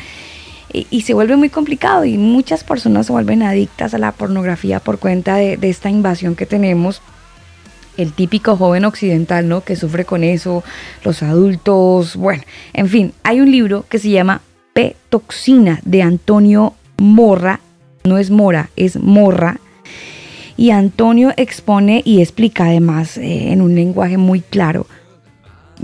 y, 0.73 0.87
y 0.89 1.01
se 1.01 1.13
vuelve 1.13 1.35
muy 1.35 1.49
complicado 1.49 2.05
y 2.05 2.17
muchas 2.17 2.63
personas 2.63 3.07
se 3.07 3.11
vuelven 3.11 3.43
adictas 3.43 3.93
a 3.93 3.97
la 3.97 4.11
pornografía 4.11 4.79
por 4.79 4.99
cuenta 4.99 5.35
de, 5.35 5.57
de 5.57 5.69
esta 5.69 5.89
invasión 5.89 6.35
que 6.35 6.45
tenemos 6.45 7.01
el 7.97 8.13
típico 8.13 8.55
joven 8.55 8.85
occidental, 8.85 9.47
¿no? 9.47 9.61
Que 9.61 9.75
sufre 9.75 10.05
con 10.05 10.23
eso, 10.23 10.63
los 11.03 11.21
adultos, 11.23 12.15
bueno, 12.15 12.43
en 12.73 12.87
fin, 12.87 13.13
hay 13.23 13.41
un 13.41 13.51
libro 13.51 13.85
que 13.89 13.99
se 13.99 14.09
llama 14.09 14.41
P-Toxina 14.73 15.81
de 15.83 16.01
Antonio 16.01 16.73
Morra, 16.97 17.59
no 18.03 18.17
es 18.17 18.31
Mora, 18.31 18.69
es 18.75 18.97
Morra, 18.97 19.59
y 20.61 20.69
Antonio 20.69 21.33
expone 21.37 22.03
y 22.05 22.21
explica 22.21 22.65
además 22.65 23.17
eh, 23.17 23.51
en 23.51 23.63
un 23.63 23.73
lenguaje 23.73 24.17
muy 24.17 24.41
claro 24.41 24.85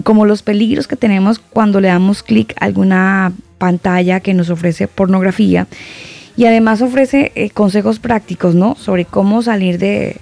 como 0.04 0.28
los 0.28 0.44
peligros 0.44 0.88
que 0.88 0.96
tenemos 0.96 1.40
cuando 1.40 1.82
le 1.82 1.88
damos 1.88 2.22
clic 2.22 2.54
a 2.60 2.66
alguna 2.66 3.34
pantalla 3.58 4.20
que 4.20 4.36
nos 4.36 4.52
ofrece 4.52 4.88
pornografía 4.88 5.66
y 6.36 6.46
además 6.46 6.84
ofrece 6.84 7.32
eh, 7.34 7.50
consejos 7.50 7.98
prácticos, 7.98 8.54
¿no? 8.54 8.76
Sobre 8.76 9.06
cómo 9.06 9.42
salir 9.42 9.80
de, 9.80 10.18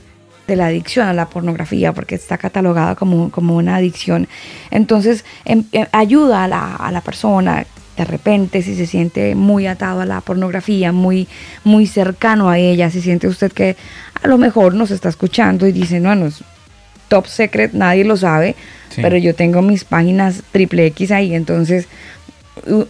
de 0.48 0.56
la 0.56 0.68
adicción 0.68 1.06
a 1.06 1.14
la 1.14 1.28
pornografía, 1.28 1.92
porque 1.92 2.16
está 2.16 2.38
catalogada 2.38 2.96
como, 2.96 3.32
como 3.32 3.58
una 3.58 3.76
adicción. 3.76 4.30
Entonces, 4.72 5.26
em- 5.44 5.66
em, 5.74 5.88
ayuda 5.92 6.46
a 6.46 6.48
la, 6.48 6.76
a 6.78 6.94
la 6.94 7.02
persona 7.02 7.66
de 7.98 8.06
repente 8.06 8.62
si 8.62 8.76
se 8.76 8.88
siente 8.88 9.36
muy 9.36 9.68
atado 9.68 10.02
a 10.02 10.06
la 10.06 10.22
pornografía, 10.22 10.92
muy, 10.92 11.28
muy 11.64 11.88
cercano 11.88 12.50
a 12.50 12.58
ella, 12.58 12.90
si 12.90 13.02
siente 13.02 13.28
usted 13.28 13.52
que 13.52 13.78
a 14.26 14.28
lo 14.28 14.38
mejor 14.38 14.74
nos 14.74 14.92
está 14.92 15.08
escuchando 15.10 15.68
y 15.68 15.72
dice, 15.72 16.00
no, 16.00 16.16
no 16.16 16.26
es 16.26 16.44
top 17.08 17.28
secret, 17.28 17.74
nadie 17.74 18.04
lo 18.04 18.18
sabe, 18.18 18.56
Sí. 18.90 19.02
pero 19.02 19.18
yo 19.18 19.36
tengo 19.36 19.62
mis 19.62 19.84
páginas 19.84 20.42
triple 20.52 20.86
X 20.88 21.12
ahí, 21.12 21.34
entonces, 21.36 21.88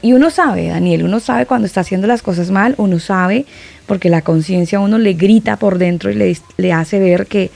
y 0.02 0.14
uno 0.14 0.30
sabe, 0.30 0.68
Daniel, 0.68 1.04
uno 1.04 1.20
sabe 1.20 1.46
cuando 1.46 1.66
está 1.66 1.82
haciendo 1.82 2.06
las 2.08 2.22
cosas 2.22 2.52
mal, 2.52 2.76
uno 2.78 3.00
sabe, 3.00 3.46
porque 3.88 4.10
la 4.10 4.22
conciencia 4.22 4.78
a 4.78 4.82
uno 4.82 4.98
le 4.98 5.14
grita 5.14 5.58
por 5.58 5.78
dentro 5.78 6.12
y 6.12 6.16
le, 6.16 6.38
le 6.58 6.72
hace 6.74 7.00
ver 7.00 7.26
que, 7.28 7.50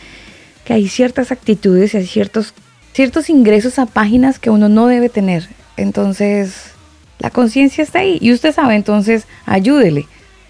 que 0.66 0.74
hay 0.74 0.88
ciertas 0.88 1.32
actitudes 1.32 1.94
y 1.94 1.98
hay 1.98 2.08
ciertos, 2.08 2.54
ciertos 2.94 3.30
ingresos 3.30 3.78
a 3.80 3.86
páginas 3.86 4.40
que 4.40 4.50
uno 4.50 4.68
no 4.68 4.88
debe 4.88 5.10
tener. 5.10 5.48
Entonces, 5.78 6.72
la 7.20 7.30
conciencia 7.30 7.84
está 7.84 8.00
ahí 8.00 8.18
y 8.20 8.34
usted 8.34 8.54
sabe, 8.54 8.76
entonces 8.76 9.28
ayúdele, 9.46 10.08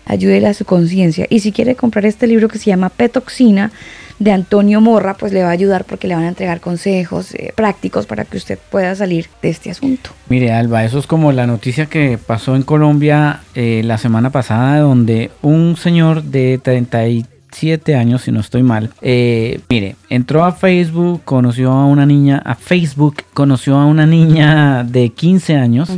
ayúdele 0.10 0.48
a 0.48 0.54
su 0.54 0.66
conciencia. 0.66 1.26
Y 1.30 1.40
si 1.40 1.54
quiere 1.54 1.76
comprar 1.76 2.06
este 2.06 2.28
libro 2.28 2.50
que 2.50 2.58
se 2.58 2.66
llama 2.66 2.90
Petoxina 2.90 3.72
de 4.18 4.32
Antonio 4.34 4.82
Morra, 4.82 5.14
pues 5.14 5.32
le 5.32 5.44
va 5.44 5.50
a 5.50 5.52
ayudar 5.52 5.86
porque 5.86 6.08
le 6.08 6.16
van 6.16 6.26
a 6.26 6.28
entregar 6.28 6.60
consejos 6.60 7.34
eh, 7.36 7.54
prácticos 7.56 8.06
para 8.06 8.26
que 8.26 8.36
usted 8.36 8.60
pueda 8.70 8.94
salir 8.96 9.28
de 9.42 9.50
este 9.50 9.72
asunto. 9.72 10.10
Mire, 10.28 10.52
Alba, 10.52 10.84
eso 10.84 11.00
es 11.00 11.08
como 11.08 11.32
la 11.32 11.48
noticia 11.48 11.86
que 11.86 12.18
pasó 12.18 12.56
en 12.56 12.64
Colombia 12.64 13.42
eh, 13.56 13.82
la 13.86 13.98
semana 13.98 14.32
pasada, 14.32 14.80
donde 14.80 15.32
un 15.42 15.78
señor 15.78 16.24
de 16.24 16.60
37 16.62 17.96
años, 17.96 18.24
si 18.24 18.32
no 18.32 18.42
estoy 18.42 18.64
mal, 18.64 18.90
eh, 19.02 19.62
mire, 19.70 19.96
entró 20.10 20.44
a 20.44 20.52
Facebook, 20.52 21.22
conoció 21.24 21.72
a 21.72 21.86
una 21.86 22.06
niña, 22.06 22.42
a 22.44 22.56
Facebook, 22.56 23.24
conoció 23.34 23.78
a 23.78 23.86
una 23.86 24.06
niña 24.06 24.84
de 24.84 25.10
15 25.10 25.56
años. 25.56 25.90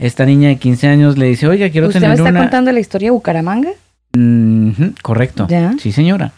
Esta 0.00 0.24
niña 0.26 0.48
de 0.48 0.56
15 0.56 0.88
años 0.88 1.16
le 1.18 1.26
dice, 1.26 1.46
oiga, 1.46 1.68
quiero 1.70 1.86
¿Usted 1.88 2.00
me 2.00 2.06
tener 2.06 2.18
está 2.18 2.30
una... 2.30 2.40
contando 2.40 2.72
la 2.72 2.80
historia 2.80 3.06
de 3.08 3.10
Bucaramanga? 3.12 3.70
Ujú, 4.16 4.94
correcto. 5.02 5.46
¿Ya? 5.48 5.74
Sí, 5.78 5.92
señora. 5.92 6.32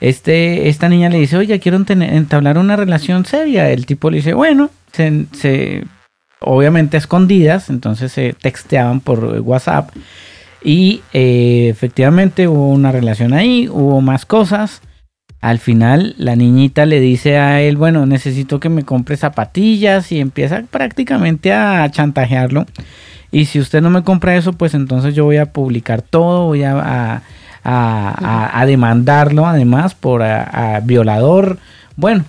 Este, 0.00 0.68
esta 0.68 0.88
niña 0.88 1.08
le 1.08 1.18
dice, 1.18 1.36
oye, 1.36 1.58
quiero 1.58 1.82
tener- 1.84 2.12
entablar 2.14 2.58
una 2.58 2.76
relación 2.76 3.24
seria. 3.24 3.70
El 3.70 3.86
tipo 3.86 4.10
le 4.10 4.18
dice, 4.18 4.34
bueno, 4.34 4.70
se, 4.92 5.24
se- 5.32 5.84
obviamente 6.40 6.96
a 6.96 7.00
escondidas, 7.00 7.70
entonces 7.70 8.12
se 8.12 8.34
texteaban 8.40 9.00
por 9.00 9.24
WhatsApp. 9.40 9.90
Y 10.62 11.00
eh, 11.12 11.68
efectivamente 11.70 12.46
hubo 12.46 12.68
una 12.70 12.92
relación 12.92 13.32
ahí, 13.32 13.68
hubo 13.68 14.00
más 14.00 14.26
cosas. 14.26 14.82
Al 15.40 15.58
final 15.60 16.14
la 16.18 16.34
niñita 16.34 16.84
le 16.84 16.98
dice 17.00 17.38
a 17.38 17.60
él, 17.60 17.76
bueno, 17.76 18.06
necesito 18.06 18.58
que 18.58 18.68
me 18.68 18.82
compre 18.82 19.16
zapatillas 19.16 20.10
y 20.10 20.18
empieza 20.20 20.62
prácticamente 20.68 21.52
a 21.52 21.88
chantajearlo. 21.90 22.66
Y 23.30 23.44
si 23.44 23.60
usted 23.60 23.80
no 23.80 23.90
me 23.90 24.02
compra 24.02 24.36
eso, 24.36 24.54
pues 24.54 24.74
entonces 24.74 25.14
yo 25.14 25.24
voy 25.24 25.36
a 25.36 25.52
publicar 25.52 26.02
todo, 26.02 26.46
voy 26.46 26.64
a, 26.64 27.22
a- 27.64 28.64
demandarlo 28.66 29.46
además 29.46 29.94
por 29.94 30.22
violador. 30.84 31.58
Bueno, 31.96 32.24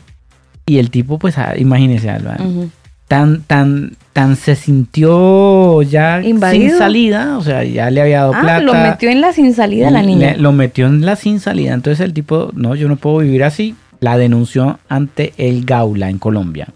y 0.66 0.78
el 0.78 0.92
tipo, 0.92 1.18
pues 1.18 1.38
a- 1.38 1.58
imagínese, 1.58 2.10
Alba, 2.10 2.36
Ujú. 2.40 2.70
Tan, 3.10 3.42
tan, 3.42 3.98
tan 4.14 4.38
se 4.38 4.56
sintió 4.56 5.82
ya 5.82 6.22
Invadido. 6.22 6.70
sin 6.70 6.78
salida, 6.78 7.38
o 7.38 7.42
sea, 7.42 7.64
ya 7.66 7.90
le 7.90 8.02
había 8.02 8.20
dado 8.20 8.34
Ah, 8.36 8.42
plata. 8.42 8.62
lo 8.62 8.74
metió 8.76 9.10
en 9.10 9.20
la 9.20 9.34
sin 9.34 9.54
salida 9.54 9.90
la 9.92 10.02
Le- 10.02 10.08
niña. 10.08 10.36
lo 10.38 10.52
metió 10.54 10.88
en 10.88 11.06
la 11.06 11.16
sin 11.18 11.42
salida. 11.42 11.74
Entonces 11.74 12.00
el 12.06 12.14
tipo, 12.14 12.52
no, 12.54 12.76
yo 12.76 12.88
no 12.88 12.96
puedo 12.96 13.18
vivir 13.18 13.44
así. 13.44 13.76
La 14.00 14.18
denunció 14.18 14.80
ante 14.88 15.34
el 15.38 15.66
Gaula 15.66 16.10
en 16.10 16.20
Colombia. 16.20 16.70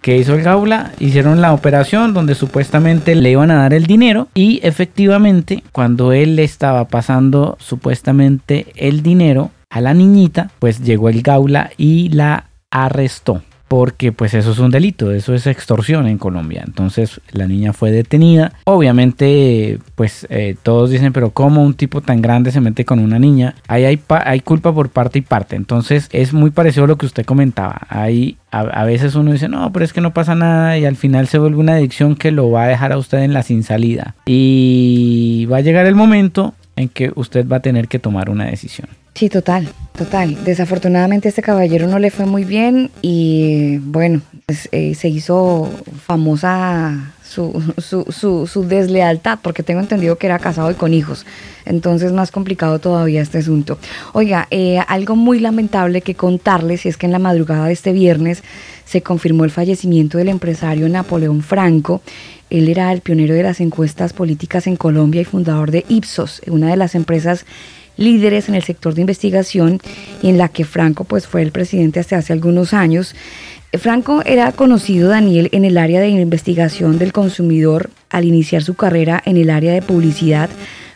¿Qué 0.00 0.16
hizo 0.18 0.34
el 0.34 0.42
Gaula? 0.42 0.92
Hicieron 1.00 1.40
la 1.40 1.52
operación 1.52 2.14
donde 2.14 2.34
supuestamente 2.36 3.14
le 3.16 3.32
iban 3.32 3.50
a 3.50 3.56
dar 3.56 3.74
el 3.74 3.86
dinero 3.86 4.28
y 4.34 4.60
efectivamente 4.62 5.64
cuando 5.72 6.12
él 6.12 6.36
le 6.36 6.44
estaba 6.44 6.86
pasando 6.86 7.56
supuestamente 7.60 8.66
el 8.76 9.02
dinero 9.02 9.50
a 9.68 9.80
la 9.80 9.92
niñita, 9.94 10.50
pues 10.60 10.80
llegó 10.84 11.08
el 11.08 11.22
Gaula 11.22 11.70
y 11.76 12.08
la 12.10 12.44
arrestó. 12.70 13.42
Porque 13.68 14.12
pues 14.12 14.34
eso 14.34 14.52
es 14.52 14.58
un 14.58 14.70
delito, 14.70 15.12
eso 15.12 15.34
es 15.34 15.46
extorsión 15.46 16.06
en 16.06 16.18
Colombia. 16.18 16.62
Entonces 16.66 17.20
la 17.32 17.46
niña 17.46 17.72
fue 17.72 17.90
detenida. 17.90 18.52
Obviamente 18.64 19.78
pues 19.94 20.26
eh, 20.30 20.56
todos 20.62 20.90
dicen, 20.90 21.12
pero 21.12 21.30
¿cómo 21.30 21.62
un 21.62 21.74
tipo 21.74 22.00
tan 22.00 22.22
grande 22.22 22.52
se 22.52 22.60
mete 22.60 22.84
con 22.84 22.98
una 22.98 23.18
niña? 23.18 23.54
Ahí 23.66 23.84
hay, 23.84 24.00
hay 24.08 24.40
culpa 24.40 24.72
por 24.72 24.90
parte 24.90 25.18
y 25.18 25.22
parte. 25.22 25.56
Entonces 25.56 26.08
es 26.12 26.32
muy 26.32 26.50
parecido 26.50 26.84
a 26.84 26.88
lo 26.88 26.96
que 26.96 27.06
usted 27.06 27.24
comentaba. 27.24 27.80
Hay 27.88 28.36
a, 28.50 28.84
veces 28.84 29.14
uno 29.14 29.32
dice, 29.32 29.48
no, 29.48 29.72
pero 29.72 29.84
es 29.84 29.92
que 29.92 30.00
no 30.00 30.14
pasa 30.14 30.34
nada 30.34 30.78
y 30.78 30.84
al 30.84 30.96
final 30.96 31.26
se 31.28 31.38
vuelve 31.38 31.58
una 31.58 31.74
adicción 31.74 32.16
que 32.16 32.30
lo 32.30 32.50
va 32.50 32.64
a 32.64 32.68
dejar 32.68 32.92
a 32.92 32.98
usted 32.98 33.18
en 33.18 33.34
la 33.34 33.42
sin 33.42 33.62
salida. 33.62 34.14
Y 34.26 35.46
va 35.50 35.58
a 35.58 35.60
llegar 35.60 35.86
el 35.86 35.94
momento 35.94 36.54
en 36.76 36.88
que 36.88 37.12
usted 37.14 37.46
va 37.46 37.56
a 37.56 37.60
tener 37.60 37.88
que 37.88 37.98
tomar 37.98 38.30
una 38.30 38.46
decisión. 38.46 38.88
Sí, 39.16 39.30
total, 39.30 39.66
total. 39.96 40.44
Desafortunadamente 40.44 41.26
a 41.26 41.30
este 41.30 41.40
caballero 41.40 41.86
no 41.86 41.98
le 41.98 42.10
fue 42.10 42.26
muy 42.26 42.44
bien 42.44 42.90
y 43.00 43.78
bueno, 43.78 44.20
eh, 44.72 44.94
se 44.94 45.08
hizo 45.08 45.70
famosa 46.04 47.14
su, 47.24 47.72
su, 47.78 48.46
su, 48.46 48.68
deslealtad, 48.68 49.38
porque 49.40 49.62
tengo 49.62 49.80
entendido 49.80 50.18
que 50.18 50.26
era 50.26 50.38
casado 50.38 50.70
y 50.70 50.74
con 50.74 50.92
hijos. 50.92 51.24
Entonces 51.64 52.12
más 52.12 52.30
complicado 52.30 52.78
todavía 52.78 53.22
este 53.22 53.38
asunto. 53.38 53.78
Oiga, 54.12 54.48
eh, 54.50 54.80
algo 54.86 55.16
muy 55.16 55.40
lamentable 55.40 56.02
que 56.02 56.14
contarles 56.14 56.84
es 56.84 56.98
que 56.98 57.06
en 57.06 57.12
la 57.12 57.18
madrugada 57.18 57.68
de 57.68 57.72
este 57.72 57.92
viernes 57.92 58.42
se 58.84 59.00
confirmó 59.00 59.46
el 59.46 59.50
fallecimiento 59.50 60.18
del 60.18 60.28
empresario 60.28 60.90
Napoleón 60.90 61.40
Franco. 61.40 62.02
Él 62.50 62.68
era 62.68 62.92
el 62.92 63.00
pionero 63.00 63.32
de 63.32 63.44
las 63.44 63.60
encuestas 63.60 64.12
políticas 64.12 64.66
en 64.66 64.76
Colombia 64.76 65.22
y 65.22 65.24
fundador 65.24 65.70
de 65.70 65.86
Ipsos, 65.88 66.42
una 66.48 66.68
de 66.68 66.76
las 66.76 66.94
empresas 66.94 67.46
líderes 67.96 68.48
en 68.48 68.54
el 68.54 68.62
sector 68.62 68.94
de 68.94 69.02
investigación 69.02 69.80
en 70.22 70.38
la 70.38 70.48
que 70.48 70.64
Franco 70.64 71.04
pues 71.04 71.26
fue 71.26 71.42
el 71.42 71.52
presidente 71.52 72.00
hasta 72.00 72.18
hace 72.18 72.32
algunos 72.32 72.74
años. 72.74 73.14
Franco 73.72 74.22
era 74.24 74.52
conocido, 74.52 75.08
Daniel, 75.08 75.48
en 75.52 75.64
el 75.64 75.76
área 75.78 76.00
de 76.00 76.08
investigación 76.08 76.98
del 76.98 77.12
consumidor 77.12 77.90
al 78.10 78.24
iniciar 78.24 78.62
su 78.62 78.74
carrera 78.74 79.22
en 79.24 79.36
el 79.36 79.50
área 79.50 79.72
de 79.72 79.82
publicidad 79.82 80.48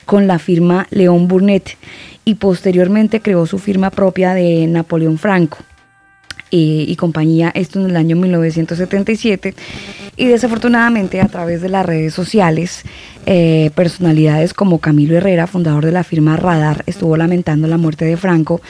con 0.06 0.26
la 0.26 0.38
firma 0.38 0.86
León 0.90 1.28
Burnett 1.28 1.76
y 2.24 2.34
posteriormente 2.34 3.20
creó 3.20 3.46
su 3.46 3.58
firma 3.58 3.90
propia 3.90 4.34
de 4.34 4.66
Napoleón 4.66 5.18
Franco. 5.18 5.58
Y 6.50 6.96
compañía, 6.96 7.50
esto 7.54 7.80
en 7.80 7.90
el 7.90 7.96
año 7.96 8.16
1977. 8.16 9.54
Y 10.16 10.26
desafortunadamente 10.26 11.20
a 11.20 11.28
través 11.28 11.62
de 11.62 11.68
las 11.68 11.86
redes 11.86 12.12
sociales, 12.12 12.82
eh, 13.26 13.70
personalidades 13.74 14.52
como 14.52 14.78
Camilo 14.78 15.16
Herrera, 15.16 15.46
fundador 15.46 15.84
de 15.84 15.92
la 15.92 16.04
firma 16.04 16.36
Radar, 16.36 16.82
estuvo 16.86 17.16
lamentando 17.16 17.68
la 17.68 17.78
muerte 17.78 18.04
de 18.04 18.16
Franco 18.16 18.60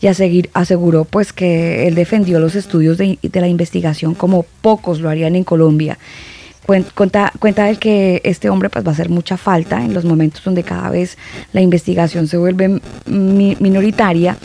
y 0.00 0.06
aseguró 0.06 1.04
pues 1.04 1.32
que 1.32 1.86
él 1.86 1.94
defendió 1.94 2.40
los 2.40 2.54
estudios 2.54 2.96
de, 2.96 3.18
la 3.32 3.48
investigación 3.48 4.14
como 4.14 4.44
pocos 4.62 5.00
lo 5.00 5.10
harían 5.10 5.36
en 5.36 5.44
Colombia. 5.44 5.98
Cuenta, 6.94 7.32
cuenta 7.40 7.68
el 7.68 7.80
que 7.80 8.20
este 8.22 8.48
hombre 8.48 8.70
pues 8.70 8.84
va 8.84 8.90
a 8.90 8.92
hacer 8.92 9.08
mucha 9.08 9.36
falta 9.36 9.84
en 9.84 9.92
los 9.92 10.04
momentos 10.04 10.44
donde 10.44 10.62
cada 10.62 10.88
vez 10.88 11.18
la 11.52 11.60
investigación 11.60 12.28
se 12.28 12.36
vuelve 12.36 12.80
minoritaria 13.06 14.36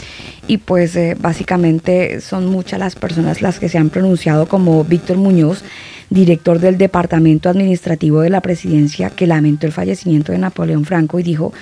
y 0.47 0.57
pues 0.57 0.95
eh, 0.95 1.15
básicamente 1.19 2.21
son 2.21 2.47
muchas 2.47 2.79
las 2.79 2.95
personas 2.95 3.43
las 3.43 3.59
que 3.59 3.69
se 3.69 3.77
han 3.77 3.91
pronunciado 3.91 4.47
como 4.47 4.83
Víctor 4.83 5.17
Muñoz, 5.17 5.63
director 6.09 6.57
del 6.57 6.79
Departamento 6.79 7.47
Administrativo 7.47 8.21
de 8.21 8.31
la 8.31 8.41
Presidencia, 8.41 9.11
que 9.11 9.27
lamentó 9.27 9.67
el 9.67 9.73
fallecimiento 9.73 10.31
de 10.31 10.39
Napoleón 10.39 10.85
Franco 10.85 11.19
y 11.19 11.23
dijo 11.23 11.53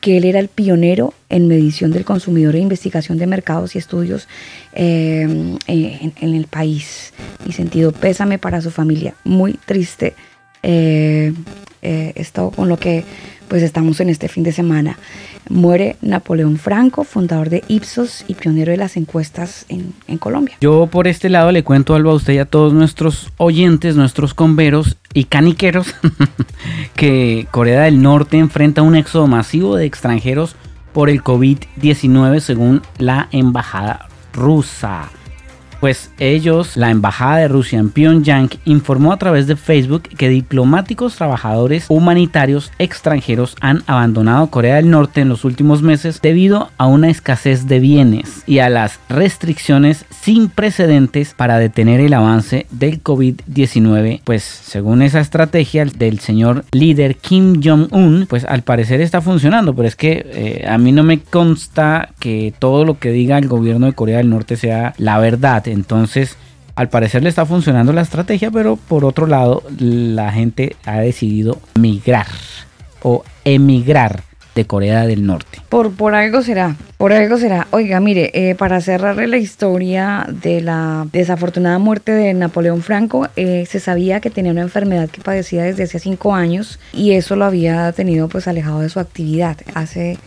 que 0.00 0.16
él 0.16 0.24
era 0.24 0.38
el 0.38 0.48
pionero 0.48 1.12
en 1.28 1.48
medición 1.48 1.90
del 1.90 2.04
consumidor 2.04 2.54
e 2.54 2.60
investigación 2.60 3.18
de 3.18 3.26
mercados 3.26 3.74
y 3.74 3.78
estudios 3.78 4.28
eh, 4.72 5.22
en, 5.66 6.34
el 6.34 6.46
país. 6.46 7.12
Mi 7.44 7.52
sentido 7.52 7.92
pésame 7.92 8.38
para 8.38 8.60
su 8.60 8.70
familia, 8.70 9.14
muy 9.24 9.54
triste 9.54 10.14
eh, 10.62 11.32
eh, 11.82 12.26
con 12.54 12.68
lo 12.68 12.78
que 12.78 13.04
pues 13.48 13.62
estamos 13.62 14.00
en 14.00 14.08
este 14.08 14.28
fin 14.28 14.44
de 14.44 14.52
semana. 14.52 14.98
Muere 15.48 15.96
Napoleón 16.02 16.58
Franco, 16.58 17.04
fundador 17.04 17.50
de 17.50 17.64
Ipsos 17.68 18.24
y 18.28 18.34
pionero 18.34 18.70
de 18.70 18.76
las 18.76 18.96
encuestas 18.96 19.66
en, 19.68 19.94
Colombia. 20.18 20.56
Yo 20.60 20.88
por 20.88 21.06
este 21.06 21.28
lado 21.28 21.52
le 21.52 21.64
cuento 21.64 21.94
algo 21.94 22.10
a 22.10 22.14
usted 22.14 22.34
y 22.34 22.38
a 22.38 22.44
todos 22.44 22.72
nuestros 22.72 23.30
oyentes, 23.36 23.96
nuestros 23.96 24.34
converos 24.34 24.96
y 25.14 25.24
caniqueros, 25.24 25.94
que 26.94 27.46
Corea 27.50 27.82
del 27.82 28.02
Norte 28.02 28.38
enfrenta 28.38 28.82
un 28.82 28.96
éxodo 28.96 29.26
masivo 29.26 29.76
de 29.76 29.86
extranjeros 29.86 30.56
por 30.92 31.08
el 31.08 31.22
COVID-19 31.22 32.40
según 32.40 32.82
la 32.98 33.28
embajada 33.30 34.08
rusa. 34.32 35.10
Pues 35.80 36.10
ellos, 36.18 36.76
la 36.76 36.90
Embajada 36.90 37.36
de 37.38 37.48
Rusia 37.48 37.78
en 37.78 37.90
Pyongyang, 37.90 38.50
informó 38.64 39.12
a 39.12 39.16
través 39.16 39.46
de 39.46 39.54
Facebook 39.54 40.02
que 40.02 40.28
diplomáticos 40.28 41.14
trabajadores 41.14 41.86
humanitarios 41.88 42.72
extranjeros 42.78 43.54
han 43.60 43.82
abandonado 43.86 44.48
Corea 44.48 44.76
del 44.76 44.90
Norte 44.90 45.20
en 45.20 45.28
los 45.28 45.44
últimos 45.44 45.82
meses 45.82 46.20
debido 46.20 46.70
a 46.78 46.86
una 46.86 47.10
escasez 47.10 47.68
de 47.68 47.78
bienes 47.78 48.42
y 48.46 48.58
a 48.58 48.68
las 48.68 48.98
restricciones 49.08 50.04
sin 50.20 50.48
precedentes 50.48 51.34
para 51.34 51.58
detener 51.58 52.00
el 52.00 52.14
avance 52.14 52.66
del 52.70 53.02
COVID-19. 53.02 54.22
Pues 54.24 54.42
según 54.42 55.02
esa 55.02 55.20
estrategia 55.20 55.84
del 55.84 56.18
señor 56.18 56.64
líder 56.72 57.16
Kim 57.16 57.60
Jong-un, 57.62 58.26
pues 58.28 58.44
al 58.44 58.62
parecer 58.62 59.00
está 59.00 59.20
funcionando, 59.20 59.74
pero 59.74 59.86
es 59.86 59.94
que 59.94 60.26
eh, 60.26 60.66
a 60.68 60.76
mí 60.78 60.90
no 60.90 61.04
me 61.04 61.20
consta 61.20 62.10
que 62.18 62.52
todo 62.58 62.84
lo 62.84 62.98
que 62.98 63.10
diga 63.10 63.38
el 63.38 63.46
gobierno 63.46 63.86
de 63.86 63.92
Corea 63.92 64.18
del 64.18 64.30
Norte 64.30 64.56
sea 64.56 64.94
la 64.98 65.18
verdad. 65.18 65.67
Entonces, 65.72 66.36
al 66.74 66.88
parecer 66.88 67.22
le 67.22 67.28
está 67.28 67.44
funcionando 67.44 67.92
la 67.92 68.02
estrategia, 68.02 68.50
pero 68.50 68.76
por 68.76 69.04
otro 69.04 69.26
lado, 69.26 69.62
la 69.78 70.30
gente 70.32 70.76
ha 70.84 71.00
decidido 71.00 71.60
migrar 71.74 72.28
o 73.02 73.24
emigrar 73.44 74.22
de 74.58 74.66
Corea 74.66 75.06
del 75.06 75.24
Norte. 75.24 75.60
Por, 75.68 76.14
algo 76.14 76.42
será, 76.42 76.74
por 76.96 77.12
algo 77.12 77.38
será. 77.38 77.68
Oiga, 77.70 78.00
mire, 78.00 78.32
eh, 78.34 78.56
para 78.56 78.80
cerrarle 78.80 79.28
la 79.28 79.36
historia 79.36 80.26
de 80.28 80.60
la 80.60 81.06
desafortunada 81.12 81.78
muerte 81.78 82.10
de 82.10 82.34
Napoleón 82.34 82.82
Franco, 82.82 83.28
eh, 83.36 83.66
se 83.70 83.78
sabía 83.78 84.20
que 84.20 84.30
tenía 84.30 84.50
una 84.50 84.62
enfermedad 84.62 85.08
que 85.10 85.20
padecía 85.20 85.62
desde 85.62 85.84
hace 85.84 86.00
cinco 86.00 86.34
años 86.34 86.80
y 86.92 87.12
eso 87.12 87.36
lo 87.36 87.44
había 87.44 87.92
tenido 87.92 88.28
pues 88.28 88.48
alejado 88.48 88.80
de 88.80 88.88
su 88.88 88.98
actividad. 88.98 89.56
Hace 89.74 90.18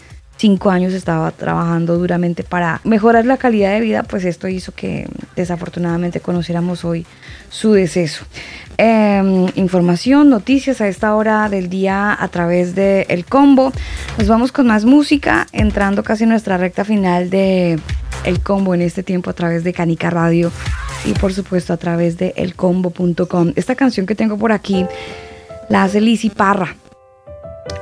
cinco 0.42 0.72
años 0.72 0.94
estaba 0.94 1.30
trabajando 1.30 2.00
duramente 2.00 2.44
para 2.44 2.82
mejorar 2.84 3.26
la 3.26 3.38
calidad 3.38 3.72
de 3.74 3.80
vida, 3.80 4.02
pues 4.02 4.26
esto 4.26 4.48
hizo 4.48 4.72
que 4.72 5.08
desafortunadamente 5.36 6.20
conociéramos 6.20 6.84
hoy 6.84 7.06
su 7.50 7.74
deceso. 7.74 8.26
Em, 8.78 9.46
información, 9.54 10.32
noticias 10.32 10.82
a 10.82 10.88
esta 10.88 11.14
hora 11.14 11.48
del 11.48 11.70
día 11.70 12.18
a 12.20 12.28
través 12.30 12.74
de 12.74 13.06
El 13.08 13.24
Combo. 13.24 13.72
Nos 14.18 14.28
vamos 14.28 14.52
con 14.52 14.66
más 14.66 14.84
música, 14.84 15.46
entrando 15.52 16.02
casi 16.02 16.24
en 16.24 16.30
nuestra 16.30 16.58
recta 16.58 16.86
final 16.86 17.30
de 17.30 17.80
El 18.26 18.40
Combo 18.40 18.74
en 18.74 18.82
este 18.82 19.04
tiempo 19.04 19.30
a 19.30 19.34
través 19.34 19.64
de 19.64 19.74
Canica 19.74 20.10
Radio 20.10 20.52
y 21.06 21.14
por 21.14 21.34
supuesto 21.34 21.72
a 21.72 21.78
través 21.78 22.18
de 22.18 22.34
elcombo.com. 22.36 23.54
Esta 23.56 23.76
canción 23.76 24.08
que 24.08 24.16
tengo 24.16 24.40
por 24.40 24.52
aquí 24.52 24.88
la 25.70 25.84
hace 25.84 26.02
Lizzy 26.02 26.32
Parra. 26.32 26.76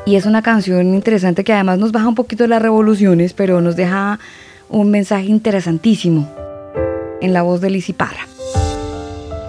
Y 0.05 0.15
es 0.15 0.25
una 0.25 0.41
canción 0.41 0.93
interesante 0.93 1.43
que 1.43 1.53
además 1.53 1.77
nos 1.77 1.91
baja 1.91 2.07
un 2.07 2.15
poquito 2.15 2.47
las 2.47 2.61
revoluciones, 2.61 3.33
pero 3.33 3.61
nos 3.61 3.75
deja 3.75 4.19
un 4.69 4.91
mensaje 4.91 5.25
interesantísimo 5.25 6.29
en 7.21 7.33
la 7.33 7.41
voz 7.41 7.61
de 7.61 7.69
Lizzy 7.69 7.93
Parra. 7.93 8.27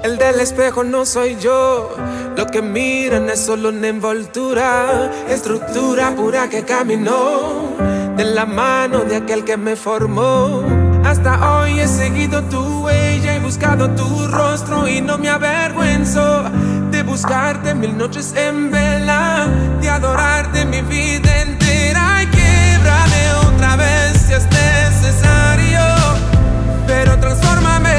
El 0.03 0.16
del 0.16 0.41
espejo 0.41 0.82
no 0.82 1.05
soy 1.05 1.36
yo, 1.41 1.95
lo 2.36 2.47
que 2.47 2.62
miran 2.62 3.28
es 3.28 3.41
solo 3.41 3.68
una 3.68 3.88
envoltura, 3.88 5.11
estructura 5.28 6.14
pura 6.16 6.49
que 6.49 6.62
caminó 6.62 7.76
de 8.16 8.24
la 8.24 8.47
mano 8.47 9.01
de 9.01 9.16
aquel 9.16 9.45
que 9.45 9.59
me 9.59 9.76
formó. 9.76 10.62
Hasta 11.05 11.61
hoy 11.61 11.80
he 11.80 11.86
seguido 11.86 12.43
tu 12.45 12.84
huella 12.84 13.36
y 13.36 13.41
buscado 13.41 13.91
tu 13.91 14.26
rostro 14.28 14.88
y 14.88 15.03
no 15.03 15.18
me 15.18 15.28
avergüenzo 15.28 16.45
buscarte 17.11 17.75
mil 17.75 17.99
noches 17.99 18.33
en 18.37 18.71
vela, 18.71 19.49
de 19.81 19.91
adorarte 19.91 20.65
mi 20.65 20.81
vida 20.83 21.43
entera. 21.43 22.23
Y 22.23 22.27
québrame 22.27 23.23
otra 23.49 23.75
vez 23.77 24.13
si 24.27 24.33
es 24.33 24.47
necesario, 24.47 25.81
pero 26.87 27.19
transfórmame, 27.19 27.99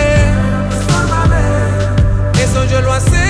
eso 2.42 2.66
yo 2.66 2.82
lo 2.82 2.94
aceptaré 2.94 3.21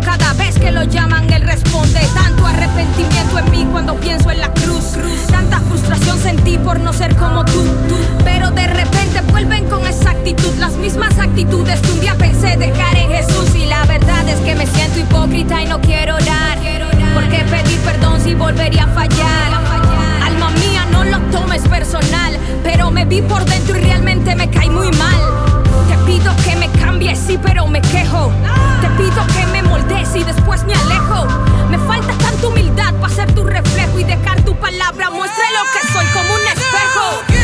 cada 0.00 0.32
vez 0.34 0.58
que 0.58 0.72
lo 0.72 0.84
llaman, 0.84 1.30
él 1.30 1.42
responde. 1.42 2.00
Tanto 2.14 2.46
arrepentimiento 2.46 3.38
en 3.38 3.50
mí 3.50 3.66
cuando 3.70 3.94
pienso 3.96 4.30
en 4.30 4.40
la 4.40 4.52
cruz. 4.52 4.94
Tanta 5.30 5.60
frustración 5.60 6.18
sentí 6.18 6.56
por 6.58 6.80
no 6.80 6.92
ser 6.92 7.14
como 7.16 7.44
tú. 7.44 7.62
Pero 8.24 8.50
de 8.50 8.66
repente 8.66 9.20
vuelven 9.30 9.68
con 9.68 9.86
esa 9.86 10.10
actitud, 10.10 10.54
las 10.58 10.72
mismas 10.76 11.18
actitudes 11.18 11.80
que 11.80 11.92
un 11.92 12.00
día 12.00 12.14
pensé 12.16 12.56
dejar 12.56 12.96
en 12.96 13.10
Jesús. 13.10 13.54
Y 13.54 13.66
la 13.66 13.84
verdad 13.84 14.26
es 14.28 14.40
que 14.40 14.54
me 14.54 14.66
siento 14.66 15.00
hipócrita 15.00 15.62
y 15.62 15.66
no 15.66 15.80
quiero 15.80 16.16
orar. 16.16 16.58
Porque 17.14 17.44
pedir 17.44 17.78
perdón 17.80 18.20
si 18.20 18.34
volvería 18.34 18.84
a 18.84 18.88
fallar. 18.88 19.52
Alma 20.24 20.50
mía, 20.50 20.86
no 20.90 21.04
lo 21.04 21.18
tomes 21.30 21.62
personal. 21.68 22.38
Pero 22.62 22.90
me 22.90 23.04
vi 23.04 23.20
por 23.20 23.44
dentro 23.44 23.76
y 23.76 23.80
realmente 23.82 24.34
me 24.34 24.48
caí 24.50 24.70
muy 24.70 24.90
mal. 24.92 25.53
Pido 26.24 26.36
que 26.42 26.56
me 26.56 26.70
cambies, 26.80 27.18
sí, 27.18 27.38
pero 27.42 27.66
me 27.66 27.82
quejo. 27.82 28.32
Te 28.80 28.88
pido 28.96 29.26
que 29.26 29.46
me 29.52 29.62
moldees 29.62 30.16
y 30.16 30.24
después 30.24 30.64
me 30.64 30.72
alejo. 30.72 31.26
Me 31.68 31.76
falta 31.76 32.14
tanta 32.14 32.46
humildad 32.46 32.94
para 32.94 33.14
ser 33.14 33.30
tu 33.34 33.44
reflejo 33.44 33.98
y 33.98 34.04
dejar 34.04 34.40
tu 34.42 34.56
palabra 34.56 35.10
muestre 35.10 35.44
lo 35.52 35.70
que 35.70 35.92
soy 35.92 36.06
como 36.14 36.34
un 36.34 36.40
espejo. 36.40 37.43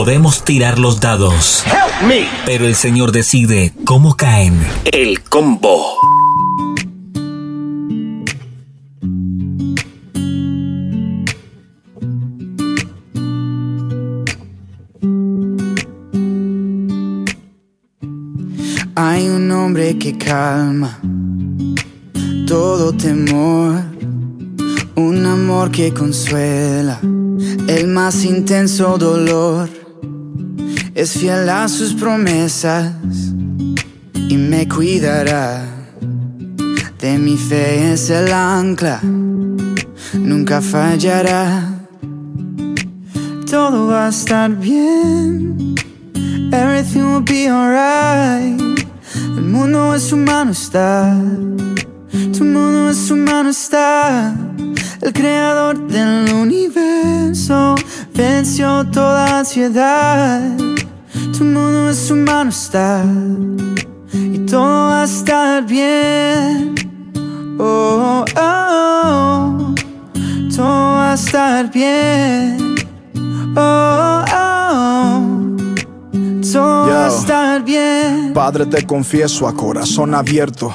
Podemos 0.00 0.44
tirar 0.46 0.78
los 0.78 0.98
dados, 0.98 1.62
pero 2.46 2.64
el 2.64 2.74
Señor 2.74 3.12
decide 3.12 3.74
cómo 3.84 4.16
caen. 4.16 4.58
El 4.90 5.22
combo. 5.24 5.94
Hay 18.94 19.28
un 19.28 19.50
hombre 19.50 19.98
que 19.98 20.16
calma 20.16 20.98
todo 22.46 22.94
temor, 22.94 23.82
un 24.94 25.26
amor 25.26 25.70
que 25.70 25.92
consuela 25.92 26.98
el 27.68 27.86
más 27.86 28.24
intenso 28.24 28.96
dolor. 28.96 29.79
Es 31.00 31.12
fiel 31.12 31.48
a 31.48 31.66
sus 31.66 31.94
promesas 31.94 32.92
y 34.28 34.36
me 34.36 34.68
cuidará. 34.68 35.64
De 36.98 37.16
mi 37.16 37.38
fe 37.38 37.94
es 37.94 38.10
el 38.10 38.30
ancla, 38.30 39.00
nunca 40.12 40.60
fallará. 40.60 41.70
Todo 43.50 43.86
va 43.86 44.08
a 44.08 44.10
estar 44.10 44.50
bien. 44.50 45.74
Everything 46.52 47.14
will 47.14 47.24
be 47.24 47.48
alright. 47.48 48.60
El 49.38 49.44
mundo 49.44 49.94
en 49.94 50.00
su 50.02 50.18
mano 50.18 50.50
está. 50.50 51.16
Tu 52.36 52.44
mundo 52.44 52.90
en 52.90 52.94
su 52.94 53.16
mano 53.16 53.48
está. 53.48 54.36
El 55.00 55.14
creador 55.14 55.78
del 55.88 56.30
universo 56.34 57.74
venció 58.14 58.84
toda 58.90 59.38
ansiedad. 59.38 60.42
Tu 61.40 61.46
mundo 61.46 61.88
en 61.88 61.94
su 61.94 62.16
mano 62.16 62.50
está. 62.50 63.02
Y 64.12 64.40
todo 64.40 64.60
va 64.60 65.00
a 65.00 65.04
estar 65.06 65.64
bien. 65.64 66.74
Oh, 67.58 68.26
oh, 68.36 68.36
oh. 68.36 69.74
Todo 70.54 70.66
va 70.66 71.12
a 71.12 71.14
estar 71.14 71.72
bien. 71.72 72.74
Oh, 73.56 74.22
oh. 74.36 75.56
Todo 76.52 76.88
va 76.90 77.06
a 77.06 77.08
Yo. 77.08 77.16
estar 77.16 77.64
bien. 77.64 78.32
Padre, 78.34 78.66
te 78.66 78.86
confieso 78.86 79.48
a 79.48 79.54
corazón 79.54 80.14
abierto 80.14 80.74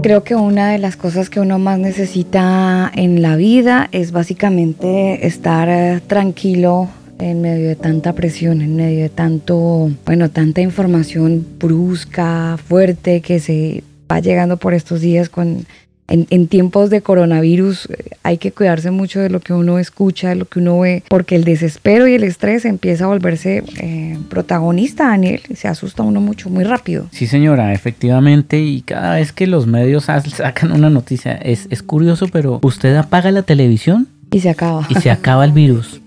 Creo 0.00 0.22
que 0.22 0.36
una 0.36 0.70
de 0.70 0.78
las 0.78 0.96
cosas 0.96 1.28
que 1.28 1.40
uno 1.40 1.58
más 1.58 1.78
necesita 1.78 2.90
en 2.94 3.20
la 3.20 3.34
vida 3.34 3.88
es 3.90 4.12
básicamente 4.12 5.26
estar 5.26 5.68
eh, 5.68 6.00
tranquilo 6.06 6.88
en 7.18 7.40
medio 7.40 7.68
de 7.68 7.74
tanta 7.74 8.12
presión, 8.12 8.62
en 8.62 8.76
medio 8.76 9.02
de 9.02 9.08
tanto, 9.08 9.90
bueno, 10.06 10.30
tanta 10.30 10.60
información 10.60 11.44
brusca, 11.58 12.56
fuerte 12.58 13.20
que 13.22 13.40
se 13.40 13.82
va 14.10 14.20
llegando 14.20 14.56
por 14.56 14.72
estos 14.72 15.00
días 15.00 15.28
con 15.28 15.66
en, 16.08 16.26
en, 16.30 16.48
tiempos 16.48 16.90
de 16.90 17.02
coronavirus 17.02 17.86
eh, 17.90 18.16
hay 18.22 18.38
que 18.38 18.50
cuidarse 18.50 18.90
mucho 18.90 19.20
de 19.20 19.28
lo 19.30 19.40
que 19.40 19.52
uno 19.52 19.78
escucha, 19.78 20.30
de 20.30 20.36
lo 20.36 20.46
que 20.46 20.58
uno 20.58 20.80
ve, 20.80 21.02
porque 21.08 21.36
el 21.36 21.44
desespero 21.44 22.08
y 22.08 22.14
el 22.14 22.24
estrés 22.24 22.64
empieza 22.64 23.04
a 23.04 23.08
volverse 23.08 23.62
eh, 23.80 24.18
protagonista, 24.28 25.08
Daniel, 25.08 25.42
y 25.48 25.56
se 25.56 25.68
asusta 25.68 26.02
uno 26.02 26.20
mucho, 26.20 26.48
muy 26.48 26.64
rápido. 26.64 27.06
Sí, 27.12 27.26
señora, 27.26 27.72
efectivamente, 27.72 28.58
y 28.58 28.80
cada 28.80 29.16
vez 29.16 29.32
que 29.32 29.46
los 29.46 29.66
medios 29.66 30.04
sacan 30.04 30.72
una 30.72 30.90
noticia, 30.90 31.34
es, 31.34 31.66
es 31.70 31.82
curioso, 31.82 32.26
pero 32.32 32.58
usted 32.62 32.96
apaga 32.96 33.30
la 33.30 33.42
televisión 33.42 34.08
y 34.30 34.40
se 34.40 34.50
acaba. 34.50 34.86
Y 34.88 34.94
se 34.96 35.10
acaba 35.10 35.44
el 35.44 35.52
virus. 35.52 36.00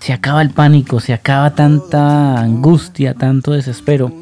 Se 0.00 0.12
acaba 0.12 0.40
el 0.42 0.50
pánico, 0.50 0.98
se 0.98 1.12
acaba 1.12 1.54
tanta 1.54 2.40
angustia, 2.40 3.14
tanto 3.14 3.52
desespero. 3.52 4.12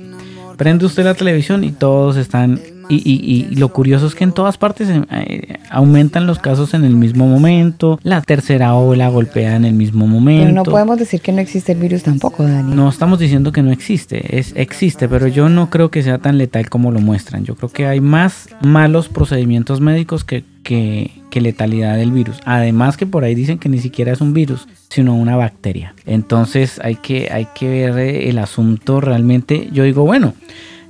Prende 0.57 0.85
usted 0.85 1.05
la 1.05 1.15
televisión 1.15 1.63
y 1.63 1.71
todos 1.71 2.17
están 2.17 2.61
y, 2.89 3.47
lo 3.57 3.69
curioso 3.71 4.07
es 4.07 4.15
que 4.15 4.25
en 4.25 4.33
todas 4.33 4.59
partes 4.59 4.89
eh, 4.91 5.59
aumentan 5.71 6.27
los 6.27 6.39
casos 6.39 6.75
en 6.75 6.85
el 6.85 6.95
mismo 6.95 7.27
momento, 7.27 7.99
la 8.03 8.23
tercera 8.23 8.75
ola 8.75 9.09
golpea 9.09 9.57
en 9.57 9.65
el 9.65 9.75
mismo 9.75 10.07
momento. 10.07 10.45
Pero 10.45 10.55
no 10.55 10.63
podemos 10.65 10.99
decir 10.99 11.21
que 11.21 11.33
no 11.33 11.41
existe 11.41 11.73
el 11.73 11.79
virus 11.79 12.03
tampoco, 12.03 12.45
Dani. 12.45 12.75
No 12.75 12.89
estamos 12.89 13.19
diciendo 13.19 13.53
que 13.53 13.63
no 13.63 13.71
existe, 13.71 14.39
es, 14.39 14.53
existe, 14.57 15.09
pero 15.09 15.27
yo 15.27 15.49
no 15.49 15.71
creo 15.71 15.91
que 15.91 16.03
sea 16.03 16.19
tan 16.19 16.39
letal 16.39 16.69
como 16.69 16.91
lo 16.91 17.01
muestran. 17.01 17.45
Yo 17.45 17.55
creo 17.55 17.71
que 17.71 17.87
hay 17.87 18.01
más 18.01 18.49
malos 18.63 19.09
procedimientos 19.09 19.81
médicos 19.81 20.25
que, 20.25 20.45
que, 20.63 21.11
que 21.31 21.41
letalidad 21.41 21.97
del 21.97 22.13
virus. 22.13 22.39
Además 22.45 22.97
que 22.97 23.07
por 23.07 23.25
ahí 23.25 23.35
dicen 23.35 23.59
que 23.59 23.69
ni 23.69 23.79
siquiera 23.79 24.13
es 24.13 24.21
un 24.21 24.33
virus, 24.33 24.69
sino 24.89 25.15
una 25.15 25.37
bacteria. 25.37 25.95
Entonces 26.07 26.81
hay 26.83 26.97
que, 26.97 27.29
hay 27.31 27.49
que 27.55 27.91
ver 27.91 28.29
el 28.29 28.39
asunto 28.39 29.01
realmente. 29.01 29.69
Yo 29.73 29.85
digo, 29.85 30.05
bueno. 30.05 30.35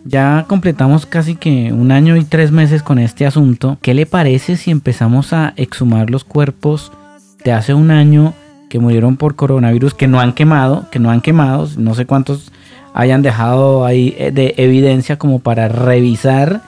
Ya 0.05 0.47
completamos 0.49 1.07
casi 1.07 1.35
que 1.35 1.73
un 1.73 1.93
año 1.93 2.17
y 2.17 2.25
tres 2.25 2.51
meses 2.51 2.83
con 2.83 2.99
este 2.99 3.27
asunto. 3.27 3.79
¿Qué 3.83 3.95
le 3.95 4.07
parece 4.07 4.57
si 4.57 4.71
empezamos 4.71 5.33
a 5.33 5.53
exhumar 5.57 6.11
los 6.11 6.25
cuerpos 6.25 6.93
de 7.45 7.53
hace 7.53 7.75
un 7.75 7.91
año 7.91 8.35
que 8.69 8.79
murieron 8.79 9.17
por 9.17 9.37
coronavirus, 9.37 9.95
que 9.95 10.09
no 10.09 10.21
han 10.21 10.33
quemado, 10.33 10.87
que 10.91 10.99
no 10.99 11.11
han 11.11 11.21
quemado, 11.21 11.69
no 11.77 11.95
sé 11.95 12.07
cuántos 12.07 12.53
hayan 12.95 13.23
dejado 13.23 13.85
ahí 13.85 14.15
eh, 14.19 14.31
de 14.31 14.55
evidencia 14.57 15.19
como 15.19 15.41
para 15.41 15.69
revisar 15.69 16.63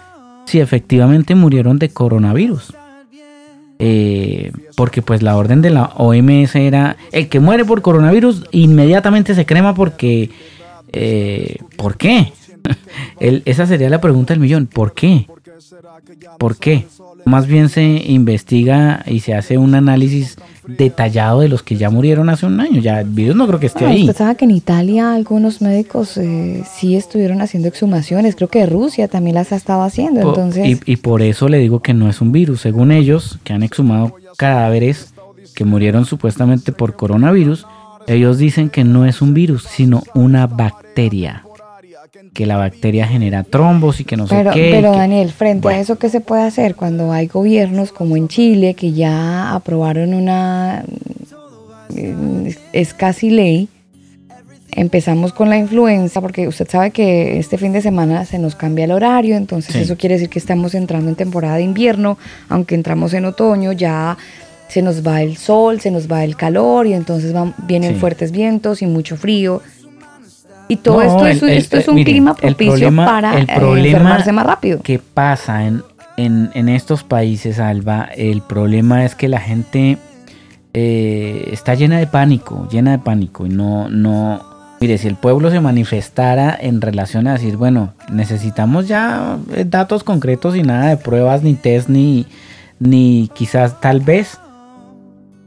si 0.46 0.60
efectivamente 0.60 1.34
murieron 1.34 1.78
de 1.78 1.90
coronavirus? 1.90 2.74
Eh, 3.82 4.52
porque 4.76 5.00
pues 5.00 5.22
la 5.22 5.36
orden 5.38 5.62
de 5.62 5.70
la 5.70 5.86
OMS 5.96 6.54
era 6.54 6.98
el 7.12 7.30
que 7.30 7.40
muere 7.40 7.64
por 7.64 7.80
coronavirus 7.80 8.44
inmediatamente 8.50 9.34
se 9.34 9.46
crema 9.46 9.74
porque 9.74 10.30
eh, 10.92 11.56
¿por 11.76 11.96
qué? 11.96 12.32
Esa 13.20 13.66
sería 13.66 13.90
la 13.90 14.00
pregunta 14.00 14.32
del 14.32 14.40
millón. 14.40 14.66
¿Por 14.66 14.94
qué? 14.94 15.26
¿Por 16.38 16.56
qué? 16.56 16.86
Más 17.24 17.46
bien 17.46 17.68
se 17.68 17.82
investiga 17.82 19.02
y 19.06 19.20
se 19.20 19.34
hace 19.34 19.58
un 19.58 19.74
análisis 19.74 20.36
detallado 20.66 21.40
de 21.40 21.48
los 21.48 21.62
que 21.62 21.76
ya 21.76 21.90
murieron 21.90 22.28
hace 22.28 22.46
un 22.46 22.60
año. 22.60 22.80
Ya 22.80 23.00
el 23.00 23.08
virus 23.08 23.36
no 23.36 23.46
creo 23.46 23.60
que 23.60 23.66
esté 23.66 23.84
ahí. 23.86 24.02
Usted 24.02 24.16
sabe 24.16 24.36
que 24.36 24.44
en 24.46 24.52
Italia 24.52 25.12
algunos 25.12 25.60
médicos 25.60 26.16
eh, 26.16 26.62
sí 26.72 26.96
estuvieron 26.96 27.40
haciendo 27.42 27.68
exhumaciones. 27.68 28.36
Creo 28.36 28.48
que 28.48 28.64
Rusia 28.66 29.08
también 29.08 29.34
las 29.34 29.52
ha 29.52 29.56
estado 29.56 29.82
haciendo. 29.82 30.20
entonces... 30.20 30.80
y 30.84 30.96
por 30.96 31.22
eso 31.22 31.48
le 31.48 31.58
digo 31.58 31.80
que 31.80 31.94
no 31.94 32.08
es 32.08 32.20
un 32.20 32.32
virus. 32.32 32.60
Según 32.60 32.90
ellos, 32.92 33.38
que 33.44 33.52
han 33.52 33.62
exhumado 33.62 34.14
cadáveres 34.36 35.12
que 35.54 35.64
murieron 35.64 36.06
supuestamente 36.06 36.72
por 36.72 36.96
coronavirus, 36.96 37.66
ellos 38.06 38.38
dicen 38.38 38.70
que 38.70 38.84
no 38.84 39.04
es 39.04 39.20
un 39.20 39.34
virus, 39.34 39.64
sino 39.64 40.02
una 40.14 40.46
bacteria 40.46 41.44
que 42.32 42.46
la 42.46 42.56
bacteria 42.56 43.06
genera 43.06 43.42
trombos 43.44 44.00
y 44.00 44.04
que 44.04 44.16
no 44.16 44.26
sé 44.26 44.44
qué. 44.52 44.70
Pero 44.72 44.92
Daniel, 44.92 45.30
frente 45.30 45.68
a 45.68 45.80
eso, 45.80 45.98
¿qué 45.98 46.08
se 46.08 46.20
puede 46.20 46.42
hacer 46.42 46.74
cuando 46.74 47.12
hay 47.12 47.26
gobiernos 47.26 47.92
como 47.92 48.16
en 48.16 48.28
Chile 48.28 48.74
que 48.74 48.92
ya 48.92 49.54
aprobaron 49.54 50.14
una, 50.14 50.84
eh, 51.94 52.56
es 52.72 52.94
casi 52.94 53.30
ley? 53.30 53.68
Empezamos 54.72 55.32
con 55.32 55.50
la 55.50 55.58
influenza, 55.58 56.20
porque 56.20 56.46
usted 56.46 56.68
sabe 56.68 56.92
que 56.92 57.38
este 57.38 57.58
fin 57.58 57.72
de 57.72 57.82
semana 57.82 58.24
se 58.24 58.38
nos 58.38 58.54
cambia 58.54 58.84
el 58.84 58.92
horario, 58.92 59.36
entonces 59.36 59.74
eso 59.74 59.96
quiere 59.96 60.14
decir 60.14 60.28
que 60.28 60.38
estamos 60.38 60.74
entrando 60.74 61.08
en 61.08 61.16
temporada 61.16 61.56
de 61.56 61.62
invierno, 61.62 62.18
aunque 62.48 62.76
entramos 62.76 63.12
en 63.14 63.24
otoño, 63.24 63.72
ya 63.72 64.16
se 64.68 64.82
nos 64.82 65.04
va 65.04 65.22
el 65.22 65.36
sol, 65.36 65.80
se 65.80 65.90
nos 65.90 66.10
va 66.10 66.22
el 66.22 66.36
calor 66.36 66.86
y 66.86 66.92
entonces 66.92 67.32
van, 67.32 67.52
vienen 67.66 67.96
fuertes 67.96 68.30
vientos 68.30 68.80
y 68.82 68.86
mucho 68.86 69.16
frío. 69.16 69.60
Y 70.70 70.76
todo 70.76 71.02
esto, 71.02 71.26
es, 71.26 71.42
esto 71.42 71.78
es 71.78 71.88
un 71.88 72.04
clima 72.04 72.34
propicio 72.34 72.94
para 72.94 73.36
el 73.36 73.48
eh, 73.48 73.88
enfermarse 73.88 74.30
más 74.30 74.46
rápido. 74.46 74.80
¿Qué 74.84 75.00
pasa 75.00 75.66
en, 75.66 75.82
en, 76.16 76.68
estos 76.68 77.02
países, 77.02 77.58
Alba? 77.58 78.04
El 78.14 78.40
problema 78.40 79.04
es 79.04 79.16
que 79.16 79.26
la 79.26 79.40
gente 79.40 79.98
eh, 80.72 81.48
está 81.50 81.74
llena 81.74 81.98
de 81.98 82.06
pánico, 82.06 82.68
llena 82.70 82.92
de 82.92 83.00
pánico. 83.00 83.46
Y 83.46 83.48
no, 83.48 83.88
no. 83.88 84.42
Mire, 84.80 84.96
si 84.98 85.08
el 85.08 85.16
pueblo 85.16 85.50
se 85.50 85.58
manifestara 85.58 86.56
en 86.58 86.80
relación 86.80 87.26
a 87.26 87.32
decir, 87.32 87.56
bueno, 87.56 87.94
necesitamos 88.08 88.86
ya 88.86 89.38
eh, 89.52 89.64
datos 89.66 90.04
concretos 90.04 90.54
y 90.54 90.62
nada 90.62 90.90
de 90.90 90.96
pruebas, 90.98 91.42
ni 91.42 91.54
test, 91.54 91.88
ni, 91.88 92.26
ni 92.78 93.28
quizás 93.34 93.80
tal 93.80 93.98
vez. 93.98 94.38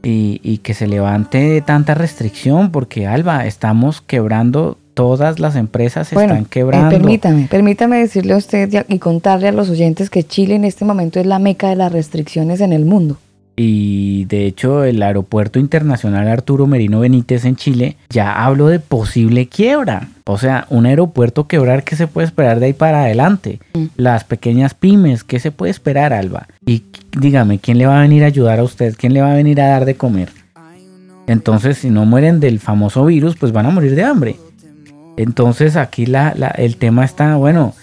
Y, 0.02 0.38
y 0.42 0.58
que 0.58 0.74
se 0.74 0.86
levante 0.86 1.62
tanta 1.62 1.94
restricción, 1.94 2.70
porque 2.70 3.06
Alba, 3.06 3.46
estamos 3.46 4.02
quebrando 4.02 4.76
todas 4.94 5.40
las 5.40 5.56
empresas 5.56 6.12
están 6.12 6.44
eh, 6.44 6.46
quebrando. 6.48 6.90
permítame, 6.90 7.48
permítame 7.50 7.98
decirle 7.98 8.34
a 8.34 8.36
usted 8.36 8.86
y 8.88 8.98
contarle 8.98 9.48
a 9.48 9.52
los 9.52 9.68
oyentes 9.68 10.08
que 10.08 10.24
Chile 10.24 10.54
en 10.54 10.64
este 10.64 10.84
momento 10.84 11.20
es 11.20 11.26
la 11.26 11.38
meca 11.38 11.68
de 11.68 11.76
las 11.76 11.92
restricciones 11.92 12.60
en 12.60 12.72
el 12.72 12.84
mundo. 12.84 13.18
Y 13.56 14.24
de 14.24 14.46
hecho 14.46 14.82
el 14.82 15.00
aeropuerto 15.02 15.60
internacional 15.60 16.26
Arturo 16.26 16.66
Merino 16.66 17.00
Benítez 17.00 17.44
en 17.44 17.54
Chile 17.54 17.96
ya 18.10 18.44
habló 18.44 18.66
de 18.66 18.80
posible 18.80 19.46
quiebra. 19.46 20.08
O 20.24 20.38
sea, 20.38 20.66
un 20.70 20.86
aeropuerto 20.86 21.46
quebrar, 21.46 21.84
¿qué 21.84 21.94
se 21.94 22.08
puede 22.08 22.26
esperar 22.26 22.58
de 22.58 22.66
ahí 22.66 22.72
para 22.72 23.02
adelante? 23.02 23.60
Mm. 23.74 23.84
Las 23.96 24.24
pequeñas 24.24 24.74
pymes, 24.74 25.22
¿qué 25.22 25.38
se 25.38 25.52
puede 25.52 25.70
esperar, 25.70 26.12
Alba? 26.12 26.48
Y 26.66 26.82
dígame, 27.16 27.58
¿quién 27.58 27.78
le 27.78 27.86
va 27.86 27.98
a 27.98 28.02
venir 28.02 28.24
a 28.24 28.28
ayudar 28.28 28.58
a 28.58 28.64
usted? 28.64 28.94
¿Quién 28.98 29.12
le 29.14 29.20
va 29.20 29.32
a 29.32 29.36
venir 29.36 29.60
a 29.60 29.68
dar 29.68 29.84
de 29.84 29.94
comer? 29.96 30.30
Entonces, 31.26 31.78
si 31.78 31.90
no 31.90 32.04
mueren 32.04 32.40
del 32.40 32.58
famoso 32.58 33.04
virus, 33.06 33.36
pues 33.36 33.52
van 33.52 33.66
a 33.66 33.70
morir 33.70 33.94
de 33.94 34.04
hambre. 34.04 34.36
Entonces 35.16 35.76
aquí 35.76 36.06
la, 36.06 36.30
el 36.56 36.76
tema 36.76 37.04
está, 37.04 37.36
bueno, 37.36 37.74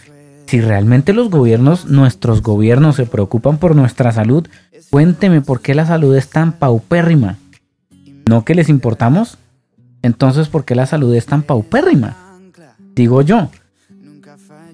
si 0.48 0.60
realmente 0.60 1.14
los 1.14 1.30
gobiernos, 1.30 1.86
nuestros 1.86 2.42
gobiernos 2.42 2.98
se 2.98 3.06
preocupan 3.06 3.58
por 3.58 3.76
nuestra 3.76 4.12
salud, 4.12 4.48
cuénteme 4.90 5.42
por 5.42 5.62
qué 5.62 5.74
la 5.74 5.86
salud 5.86 6.16
es 6.16 6.30
tan 6.30 6.54
paupérrima. 6.54 7.38
¿No 8.28 8.44
que 8.44 8.56
les 8.56 8.70
importamos? 8.70 9.38
Entonces, 10.02 10.50
¿por 10.50 10.66
qué 10.66 10.76
la 10.76 10.86
salud 10.86 11.14
es 11.16 11.26
tan 11.26 11.44
paupérrima? 11.44 12.18
Digo 12.96 13.22
yo. 13.22 13.50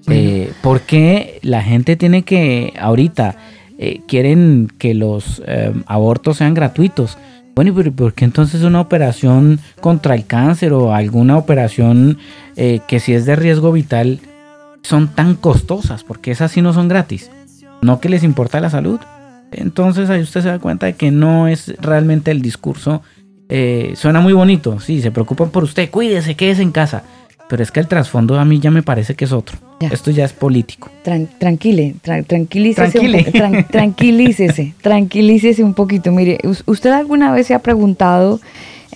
Eh, 0.08 0.52
¿Por 0.62 0.80
qué 0.80 1.38
la 1.42 1.62
gente 1.62 1.96
tiene 1.96 2.22
que, 2.22 2.72
ahorita, 2.80 3.36
eh, 3.78 4.00
quieren 4.08 4.72
que 4.78 4.94
los 4.94 5.42
eh, 5.46 5.72
abortos 5.86 6.38
sean 6.38 6.54
gratuitos? 6.54 7.18
Bueno, 7.58 7.74
pero 7.74 7.90
¿por 7.90 8.14
qué 8.14 8.24
entonces 8.24 8.62
una 8.62 8.80
operación 8.80 9.58
contra 9.80 10.14
el 10.14 10.26
cáncer 10.26 10.72
o 10.72 10.94
alguna 10.94 11.36
operación 11.36 12.18
eh, 12.54 12.78
que 12.86 13.00
si 13.00 13.14
es 13.14 13.26
de 13.26 13.34
riesgo 13.34 13.72
vital 13.72 14.20
son 14.84 15.08
tan 15.08 15.34
costosas? 15.34 16.04
Porque 16.04 16.30
esas 16.30 16.52
sí 16.52 16.62
no 16.62 16.72
son 16.72 16.86
gratis. 16.86 17.32
No 17.82 17.98
que 17.98 18.10
les 18.10 18.22
importa 18.22 18.60
la 18.60 18.70
salud. 18.70 19.00
Entonces 19.50 20.08
ahí 20.08 20.22
usted 20.22 20.42
se 20.42 20.50
da 20.50 20.60
cuenta 20.60 20.86
de 20.86 20.92
que 20.94 21.10
no 21.10 21.48
es 21.48 21.74
realmente 21.80 22.30
el 22.30 22.42
discurso. 22.42 23.02
Eh, 23.48 23.94
suena 23.96 24.20
muy 24.20 24.34
bonito, 24.34 24.78
sí, 24.78 25.02
se 25.02 25.10
preocupan 25.10 25.50
por 25.50 25.64
usted, 25.64 25.90
cuídese, 25.90 26.36
quédese 26.36 26.62
en 26.62 26.70
casa. 26.70 27.02
Pero 27.48 27.62
es 27.62 27.70
que 27.70 27.80
el 27.80 27.88
trasfondo 27.88 28.38
a 28.38 28.44
mí 28.44 28.60
ya 28.60 28.70
me 28.70 28.82
parece 28.82 29.14
que 29.14 29.24
es 29.24 29.32
otro. 29.32 29.56
Esto 29.80 30.10
ya 30.10 30.24
es 30.24 30.32
político. 30.32 30.90
tranquile, 31.38 31.94
tranquilícese, 32.26 32.98
Un 32.98 33.64
tranquilícese, 33.70 34.74
tranquilícese 34.82 35.64
un 35.64 35.74
poquito. 35.74 36.12
Mire, 36.12 36.38
¿usted 36.66 36.90
alguna 36.90 37.32
vez 37.32 37.46
se 37.46 37.54
ha 37.54 37.60
preguntado 37.60 38.40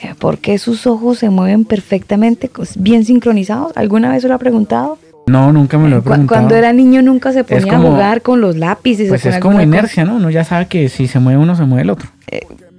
eh, 0.02 0.14
¿por 0.18 0.38
qué 0.38 0.58
sus 0.58 0.86
ojos 0.86 1.18
se 1.18 1.30
mueven 1.30 1.64
perfectamente, 1.64 2.50
bien 2.76 3.04
sincronizados? 3.04 3.72
¿Alguna 3.76 4.10
vez 4.10 4.22
se 4.22 4.28
lo 4.28 4.34
ha 4.34 4.38
preguntado? 4.38 4.98
No, 5.26 5.52
nunca 5.52 5.78
me 5.78 5.88
lo 5.88 5.98
he 5.98 6.02
preguntado. 6.02 6.26
Cuando 6.28 6.56
era 6.56 6.72
niño 6.72 7.00
nunca 7.02 7.32
se 7.32 7.44
ponía 7.44 7.72
como- 7.74 7.88
a 7.88 7.90
jugar 7.92 8.22
con 8.22 8.40
los 8.40 8.56
lápices. 8.56 9.08
Pues 9.08 9.24
es 9.24 9.38
como 9.38 9.54
cosa. 9.54 9.62
inercia, 9.62 10.04
¿no? 10.04 10.16
Uno 10.16 10.30
ya 10.30 10.44
sabe 10.44 10.66
que 10.66 10.88
si 10.88 11.06
se 11.06 11.20
mueve 11.20 11.38
uno, 11.38 11.54
se 11.54 11.64
mueve 11.64 11.82
el 11.82 11.90
otro. 11.90 12.08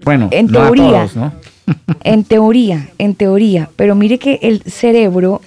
bueno, 0.04 0.28
en 0.32 0.48
no 0.48 0.60
a 0.60 0.64
teoría. 0.66 0.86
todos, 0.86 1.16
¿no? 1.16 1.32
En 2.04 2.26
teoría, 2.26 2.90
en 2.98 3.16
teoría, 3.16 3.70
pero 3.78 3.96
mire 3.96 4.20
que 4.20 4.40
el 4.42 4.62
cerebro 4.64 5.40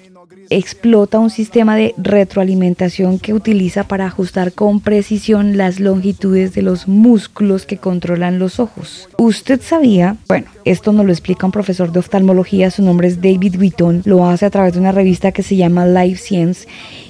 explota 0.51 1.19
un 1.19 1.31
sistema 1.31 1.77
de 1.77 1.95
retroalimentación 1.97 3.19
que 3.19 3.35
utiliza 3.35 3.85
para 3.85 4.07
ajustar 4.07 4.53
con 4.53 4.81
precisión 4.81 5.57
las 5.57 5.81
longitudes 5.81 6.55
de 6.55 6.63
los 6.63 6.89
músculos 6.89 7.67
que 7.67 7.79
controlan 7.79 8.39
los 8.39 8.61
ojos. 8.61 9.09
¿Usted 9.19 9.61
sabía? 9.61 10.17
Bueno, 10.29 10.47
esto 10.65 10.93
nos 10.93 11.07
lo 11.07 11.13
explica 11.13 11.47
un 11.47 11.53
profesor 11.53 11.93
de 11.93 12.01
oftalmología, 12.01 12.71
su 12.71 12.83
nombre 12.83 13.09
es 13.09 13.21
David 13.21 13.57
Wheaton, 13.59 14.03
lo 14.05 14.27
hace 14.27 14.47
a 14.47 14.51
través 14.51 14.75
de 14.75 14.81
una 14.81 14.93
revista 14.93 15.33
que 15.33 15.43
se 15.43 15.57
llama 15.57 15.87
Life 15.87 16.21
Science 16.23 16.67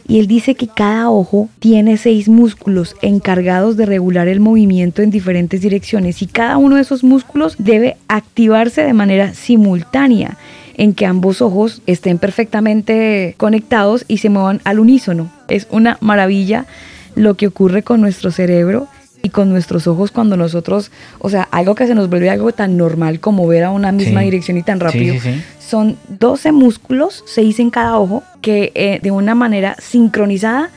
y 0.09 0.20
él 0.20 0.26
dice 0.26 0.55
que 0.55 0.68
cada 0.68 1.11
ojo 1.11 1.49
tiene 1.59 1.97
seis 1.97 2.28
músculos 2.28 2.95
encargados 3.03 3.76
de 3.76 3.87
regular 3.87 4.28
el 4.28 4.41
movimiento 4.41 5.03
en 5.03 5.11
diferentes 5.11 5.61
direcciones 5.61 6.22
y 6.22 6.26
cada 6.26 6.59
uno 6.59 6.76
de 6.76 6.82
esos 6.82 7.03
músculos 7.03 7.57
debe 7.59 7.97
activarse 8.09 8.82
de 8.82 8.93
manera 8.93 9.34
simultánea 9.34 10.37
en 10.79 10.95
que 10.95 11.07
ambos 11.07 11.41
ojos 11.43 11.83
estén 11.87 12.18
perfectamente 12.18 13.35
conectados 13.39 14.05
y 14.09 14.18
se 14.18 14.29
muevan 14.31 14.61
al 14.64 14.79
unísono. 14.79 15.31
Es 15.49 15.66
una 15.70 15.99
maravilla 16.01 16.66
lo 17.14 17.35
que 17.35 17.47
ocurre 17.47 17.83
con 17.83 18.01
nuestro 18.01 18.31
cerebro 18.31 18.87
y 19.22 19.31
con 19.31 19.49
nuestros 19.49 19.87
ojos 19.87 20.11
cuando 20.11 20.37
nosotros, 20.37 20.91
o 21.18 21.31
sea, 21.31 21.49
algo 21.51 21.74
que 21.74 21.87
se 21.87 21.95
nos 21.95 22.09
vuelve 22.11 22.31
algo 22.31 22.53
tan 22.53 22.77
normal 22.77 23.18
como 23.20 23.47
ver 23.47 23.64
a 23.64 23.70
una 23.70 23.91
misma 23.91 24.20
Sí. 24.20 24.27
dirección 24.27 24.57
y 24.59 24.62
tan 24.62 24.79
rápido. 24.79 25.14
sí, 25.14 25.20
sí. 25.20 25.43
Son 25.66 25.97
12 26.09 26.53
músculos, 26.53 27.24
6 27.27 27.59
en 27.59 27.70
cada 27.70 27.99
ojo, 27.99 28.22
que 28.41 28.70
eh, 28.77 29.01
de 29.03 29.11
una 29.11 29.35
manera 29.35 29.74
sincronizada 29.81 30.70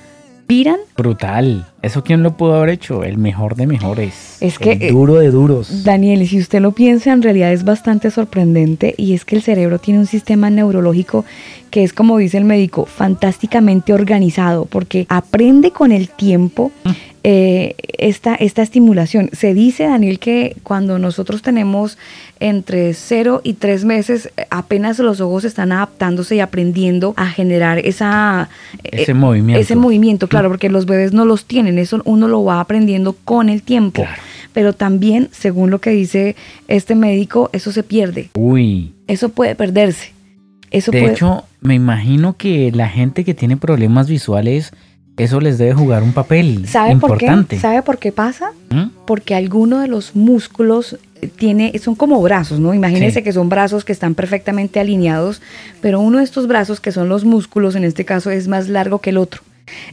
viran. 0.48 0.78
Brutal. 0.98 1.68
¿Eso 1.82 2.04
quién 2.04 2.24
lo 2.24 2.36
pudo 2.36 2.56
haber 2.56 2.70
hecho? 2.70 3.04
El 3.04 3.18
mejor 3.18 3.56
de 3.56 3.66
mejores. 3.66 4.38
Es 4.42 4.60
que, 4.60 4.74
El 4.74 4.82
eh, 4.82 4.92
duro 4.92 5.16
de 5.16 5.32
duros. 5.32 5.84
Daniel, 5.84 6.28
si 6.28 6.40
usted 6.40 6.62
lo 6.62 6.74
piensa, 6.74 7.14
en 7.14 7.22
realidad 7.22 7.54
es 7.54 7.64
bastante 7.64 8.12
sorprendente 8.12 8.94
y 8.98 9.14
es 9.14 9.24
que 9.24 9.36
el 9.36 9.42
cerebro 9.42 9.80
tiene 9.80 10.00
un 10.00 10.06
sistema 10.06 10.50
neurológico 10.50 11.24
que 11.70 11.84
es, 11.84 11.94
como 11.94 12.18
dice 12.18 12.38
el 12.38 12.46
médico, 12.46 12.86
fantásticamente 12.86 13.94
organizado 13.94 14.66
porque 14.66 15.06
aprende 15.10 15.72
con 15.72 15.92
el 15.92 16.10
tiempo 16.10 16.72
eh, 17.24 17.76
esta, 17.98 18.34
esta 18.36 18.62
estimulación. 18.62 19.30
Se 19.34 19.54
dice, 19.54 19.84
Daniel, 19.84 20.20
que 20.20 20.56
cuando 20.64 21.00
nosotros 21.00 21.42
tenemos 21.42 21.98
entre 22.40 22.94
0 22.94 23.42
y 23.44 23.54
3 23.54 23.84
meses, 23.84 24.30
apenas 24.50 25.00
los 25.00 25.20
ojos 25.20 25.44
están 25.44 25.74
adaptándose 25.74 26.38
y 26.38 26.40
aprendiendo 26.40 27.14
a 27.18 27.28
generar 27.28 27.80
esa, 27.80 28.50
eh, 28.86 29.02
Ese 29.02 29.14
movimiento. 29.14 29.60
Ese 29.60 29.76
movimiento, 29.76 30.30
claro, 30.30 30.48
porque 30.48 30.70
los 30.70 30.86
bebés 30.86 31.12
no 31.12 31.26
los 31.26 31.44
tienen, 31.44 31.69
eso 31.78 32.02
uno 32.06 32.28
lo 32.28 32.44
va 32.44 32.60
aprendiendo 32.60 33.14
con 33.26 33.50
el 33.50 33.62
tiempo. 33.62 34.06
Pero 34.54 34.74
también, 34.74 35.30
según 35.32 35.70
lo 35.70 35.80
que 35.80 35.92
dice 35.92 36.36
este 36.68 36.96
médico, 36.96 37.50
eso 37.54 37.72
se 37.72 37.84
pierde. 37.84 38.30
Uy. 38.34 38.94
Eso 39.08 39.30
puede 39.30 39.56
perderse. 39.56 40.14
Eso 40.72 40.92
de 40.92 41.02
puede... 41.02 41.14
hecho, 41.14 41.44
me 41.62 41.76
imagino 41.76 42.36
que 42.36 42.72
la 42.74 42.88
gente 42.88 43.24
que 43.24 43.34
tiene 43.34 43.58
problemas 43.58 44.08
visuales, 44.10 44.72
eso 45.18 45.40
les 45.42 45.58
debe 45.58 45.74
jugar 45.74 46.02
un 46.04 46.14
papel 46.14 46.68
¿Sabe 46.68 46.96
por 46.96 47.12
importante. 47.12 47.56
qué? 47.58 47.62
¿Sabe 47.62 47.82
por 47.84 47.98
qué 48.00 48.12
pasa? 48.12 48.52
¿Mm? 48.70 48.90
Porque 49.06 49.36
alguno 49.36 49.80
de 49.80 49.88
los 49.88 50.16
músculos 50.16 50.98
tiene, 51.38 51.78
son 51.80 51.96
como 51.96 52.22
brazos, 52.22 52.60
¿no? 52.60 52.74
Imagínense 52.74 53.20
Sí. 53.20 53.24
que 53.24 53.34
son 53.34 53.50
brazos 53.50 53.84
que 53.84 53.92
están 53.92 54.16
perfectamente 54.16 54.80
alineados, 54.80 55.42
pero 55.82 56.00
uno 56.00 56.20
de 56.20 56.24
estos 56.24 56.48
brazos, 56.48 56.80
que 56.80 56.92
son 56.92 57.10
los 57.10 57.26
músculos, 57.26 57.76
en 57.76 57.84
este 57.84 58.06
caso 58.06 58.32
es 58.32 58.48
más 58.48 58.70
largo 58.70 59.00
que 59.00 59.10
el 59.10 59.18
otro. 59.18 59.42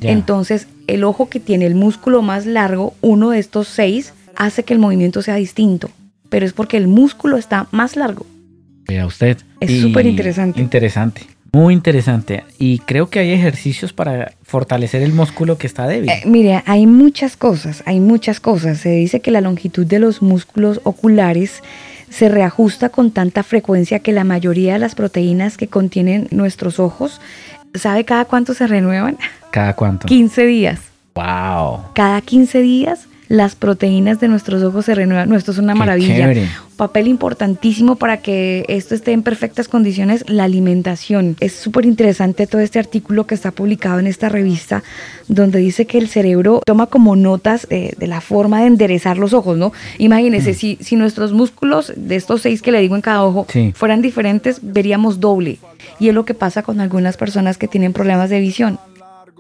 Entonces, 0.01 0.69
el 0.87 1.05
ojo 1.05 1.29
que 1.29 1.41
tiene 1.41 1.67
el 1.67 1.75
músculo 1.75 2.23
más 2.23 2.47
largo, 2.47 2.95
uno 3.01 3.31
de 3.31 3.39
estos 3.39 3.69
seis, 3.69 4.13
hace 4.37 4.63
que 4.63 4.75
el 4.75 4.81
movimiento 4.81 5.23
sea 5.23 5.37
distinto, 5.37 5.91
pero 6.29 6.47
es 6.47 6.53
porque 6.53 6.77
el 6.77 6.89
músculo 6.89 7.37
está 7.37 7.67
más 7.71 7.97
largo. 7.97 8.27
Vea 8.87 9.07
usted. 9.07 9.39
Es 9.61 9.81
súper 9.81 10.07
interesante. 10.07 10.61
Interesante. 10.61 11.23
Muy 11.53 11.73
interesante. 11.73 12.45
Y 12.59 12.81
creo 12.81 13.09
que 13.09 13.19
hay 13.19 13.33
ejercicios 13.33 13.93
para 13.93 14.33
fortalecer 14.43 15.03
el 15.03 15.13
músculo 15.13 15.57
que 15.57 15.67
está 15.67 15.87
débil. 15.87 16.11
Eh, 16.11 16.23
mire, 16.27 16.63
hay 16.67 16.87
muchas 16.87 17.37
cosas, 17.37 17.83
hay 17.87 17.99
muchas 17.99 18.41
cosas. 18.41 18.79
Se 18.79 18.91
dice 18.91 19.21
que 19.21 19.31
la 19.31 19.41
longitud 19.41 19.87
de 19.87 19.99
los 19.99 20.21
músculos 20.21 20.81
oculares 20.85 21.63
se 22.11 22.29
reajusta 22.29 22.91
con 22.91 23.11
tanta 23.11 23.43
frecuencia 23.43 24.01
que 24.01 24.13
la 24.13 24.25
mayoría 24.25 24.75
de 24.75 24.79
las 24.79 24.95
proteínas 24.95 25.57
que 25.57 25.69
contienen 25.69 26.29
nuestros 26.31 26.79
ojos, 26.79 27.21
¿sabe 27.75 28.05
cada 28.05 28.25
cuánto 28.25 28.55
se 28.55 28.67
renuevan? 28.67 29.19
¿Cada 29.51 29.75
cuánto? 29.75 30.07
15 30.07 30.47
días. 30.47 30.81
Wow. 31.15 31.81
Cada 31.95 32.21
15 32.21 32.61
días 32.61 33.07
las 33.29 33.55
proteínas 33.57 34.21
de 34.21 34.29
nuestros 34.29 34.63
ojos 34.63 34.85
se 34.85 34.95
renuevan. 34.95 35.29
No, 35.29 35.37
esto 35.37 35.51
es 35.53 35.59
una 35.59 35.73
Qué 35.73 35.79
maravilla. 35.79 36.17
chévere. 36.17 36.49
Papel 36.77 37.09
importantísimo 37.09 37.97
para 37.97 38.19
que 38.19 38.65
esto 38.69 38.95
esté 38.95 39.13
en 39.13 39.23
perfectas 39.23 39.67
condiciones, 39.67 40.25
la 40.29 40.45
alimentación. 40.45 41.37
Es 41.41 41.55
súper 41.55 41.87
interesante 41.87 42.47
todo 42.47 42.61
este 42.61 42.79
artículo 42.79 43.27
que 43.27 43.35
está 43.35 43.51
publicado 43.51 43.99
en 43.99 44.07
esta 44.07 44.29
revista, 44.29 44.83
donde 45.27 45.59
dice 45.59 45.87
que 45.87 45.97
el 45.99 46.09
cerebro 46.09 46.61
toma 46.67 46.87
como 46.87 47.17
notas 47.17 47.67
eh, 47.71 47.95
de 47.97 48.07
la 48.07 48.21
forma 48.21 48.61
de 48.61 48.67
enderezar 48.67 49.17
los 49.17 49.33
ojos, 49.33 49.57
¿no? 49.57 49.73
Imagínense, 49.99 50.53
si, 50.55 50.77
si 50.83 50.97
nuestros 50.97 51.33
músculos 51.33 51.93
de 51.97 52.17
estos 52.17 52.43
seis 52.43 52.61
que 52.61 52.73
le 52.73 52.81
digo 52.81 52.95
en 52.95 53.03
cada 53.03 53.25
ojo 53.25 53.47
Sí. 53.49 53.73
fueran 53.75 54.03
diferentes, 54.03 54.59
veríamos 54.63 55.19
doble. 55.19 55.59
Y 55.99 56.09
es 56.09 56.15
lo 56.15 56.25
que 56.27 56.35
pasa 56.35 56.63
con 56.63 56.81
algunas 56.81 57.17
personas 57.17 57.57
que 57.59 57.69
tienen 57.69 57.93
problemas 57.95 58.29
de 58.29 58.39
visión. 58.41 58.79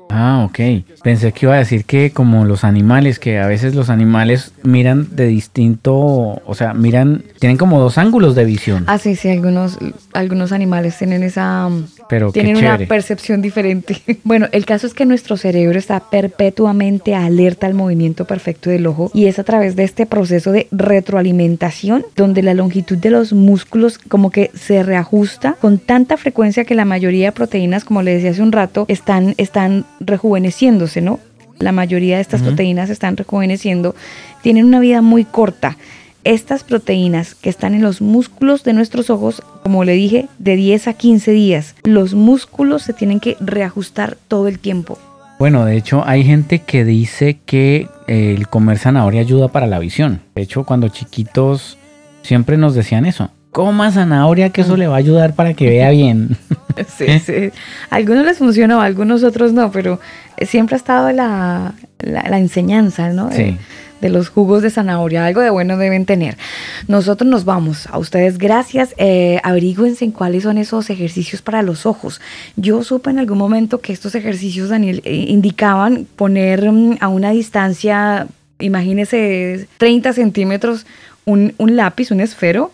Ah, 0.09 0.47
ok. 0.49 0.85
Pensé 1.03 1.33
que 1.33 1.47
iba 1.47 1.55
a 1.55 1.59
decir 1.59 1.85
que 1.85 2.11
como 2.11 2.45
los 2.45 2.65
animales, 2.65 3.19
que 3.19 3.39
a 3.39 3.47
veces 3.47 3.75
los 3.75 3.91
animales 3.91 4.53
miran 4.63 5.09
de 5.15 5.27
distinto, 5.27 5.95
o 5.95 6.55
sea, 6.55 6.75
miran, 6.75 7.23
tienen 7.39 7.59
como 7.59 7.81
dos 7.81 7.99
ángulos 7.99 8.35
de 8.35 8.45
visión. 8.45 8.85
Ah, 8.87 8.99
sí, 8.99 9.17
sí, 9.17 9.29
algunos, 9.29 9.79
algunos 10.13 10.53
animales 10.53 10.97
tienen 10.97 11.23
esa... 11.23 11.69
Pero 12.09 12.33
tienen 12.33 12.57
una 12.57 12.79
percepción 12.79 13.43
diferente. 13.43 13.97
Bueno, 14.25 14.49
el 14.51 14.67
caso 14.67 14.87
es 14.87 14.95
que 14.95 15.07
nuestro 15.07 15.37
cerebro 15.37 15.79
está 15.79 16.01
perpetuamente 16.01 17.15
alerta 17.15 17.67
al 17.67 17.75
movimiento 17.75 18.25
perfecto 18.25 18.71
del 18.71 18.87
ojo 18.87 19.11
y 19.15 19.27
es 19.27 19.39
a 19.39 19.45
través 19.45 19.77
de 19.77 19.85
este 19.85 20.05
proceso 20.05 20.51
de 20.51 20.67
retroalimentación 20.73 22.05
donde 22.17 22.43
la 22.43 22.55
longitud 22.55 22.97
de 22.97 23.11
los 23.11 23.33
músculos 23.33 23.99
como 23.99 24.31
que 24.31 24.51
se 24.55 24.83
reajusta 24.83 25.57
con 25.61 25.79
tanta 25.79 26.17
frecuencia 26.17 26.65
que 26.65 26.75
la 26.75 26.85
mayoría 26.85 27.27
de 27.27 27.33
proteínas, 27.33 27.85
como 27.85 28.03
le 28.03 28.15
decía 28.15 28.31
hace 28.31 28.43
un 28.43 28.53
rato, 28.53 28.85
están, 28.89 29.35
están 29.37 29.85
rejuveneciéndose, 30.01 31.01
¿no? 31.01 31.21
La 31.59 31.73
mayoría 31.73 32.17
de 32.17 32.23
estas 32.23 32.43
proteínas 32.43 32.91
están 32.91 33.17
rejuveneciendo, 33.17 33.95
tienen 34.43 34.67
una 34.67 34.81
vida 34.81 35.01
muy 35.01 35.25
corta. 35.25 35.77
Estas 36.27 36.65
proteínas 36.65 37.37
que 37.37 37.49
están 37.49 37.73
en 37.73 37.83
los 37.83 38.01
músculos 38.01 38.65
de 38.65 38.73
nuestros 38.73 39.11
ojos, 39.11 39.45
como 39.63 39.85
le 39.85 39.93
dije, 39.93 40.27
de 40.41 40.57
10 40.57 40.89
a 40.89 40.93
15 40.95 41.31
días, 41.31 41.77
los 41.85 42.15
músculos 42.15 42.83
se 42.83 42.93
tienen 42.93 43.21
que 43.21 43.37
reajustar 43.39 44.19
todo 44.27 44.49
el 44.49 44.59
tiempo. 44.59 44.99
Bueno, 45.39 45.65
de 45.65 45.77
hecho 45.77 46.03
hay 46.05 46.25
gente 46.25 46.59
que 46.59 46.85
dice 46.85 47.39
que 47.47 47.89
eh, 48.09 48.35
el 48.37 48.49
comer 48.49 48.79
zanahoria 48.79 49.21
ayuda 49.21 49.47
para 49.47 49.69
la 49.69 49.79
visión. 49.79 50.21
De 50.35 50.43
hecho, 50.43 50.65
cuando 50.65 50.89
chiquitos 50.89 51.79
siempre 52.23 52.57
nos 52.57 52.75
decían 52.75 53.07
eso. 53.07 53.31
Coma 53.53 53.93
zanahoria 53.93 54.51
que 54.51 54.63
eso 54.63 54.77
le 54.77 54.89
va 54.89 54.97
a 54.97 54.99
ayudar 54.99 55.37
para 55.37 55.55
que 55.55 55.71
vea 55.71 55.91
bien. 55.91 56.37
Sí, 56.99 57.21
sí. 57.21 57.53
A 57.89 57.97
algunos 57.97 58.27
les 58.27 58.37
funcionó, 58.37 58.83
a 58.83 58.85
algunos 58.85 59.25
otros 59.25 59.55
no, 59.55 59.71
pero 59.71 59.99
siempre 60.47 60.75
ha 60.75 60.77
estado 60.77 61.11
la, 61.11 61.73
la, 62.01 62.23
la 62.29 62.39
enseñanza, 62.39 63.09
¿no? 63.15 63.33
Sí. 63.33 63.57
De 64.01 64.11
los 64.11 64.29
jugos 64.29 64.63
de 64.63 64.71
zanahoria, 64.71 65.27
algo 65.27 65.41
de 65.41 65.51
bueno 65.51 65.77
deben 65.77 66.07
tener. 66.07 66.37
Nosotros 66.89 67.29
nos 67.29 67.45
vamos, 67.45 67.87
a 67.87 67.99
ustedes 67.99 68.39
gracias, 68.39 68.95
eh, 68.99 69.41
en 69.45 70.13
cuáles 70.13 70.43
son 70.43 70.59
esos 70.59 70.91
ejercicios 70.91 71.43
para 71.43 71.63
los 71.63 71.87
ojos. 71.87 72.21
Yo 72.57 72.83
supe 72.85 73.11
en 73.11 73.19
algún 73.19 73.39
momento 73.39 73.81
que 73.81 73.93
estos 73.93 74.15
ejercicios, 74.15 74.69
Daniel, 74.69 75.03
eh, 75.05 75.15
indicaban 75.29 76.07
poner 76.17 76.71
mm, 76.71 76.99
a 77.01 77.09
una 77.09 77.31
distancia, 77.31 78.27
imagínese 78.59 79.69
30 79.79 80.13
centímetros, 80.13 80.87
un, 81.25 81.55
un 81.59 81.77
lápiz, 81.77 82.11
un 82.11 82.21
esfero, 82.21 82.73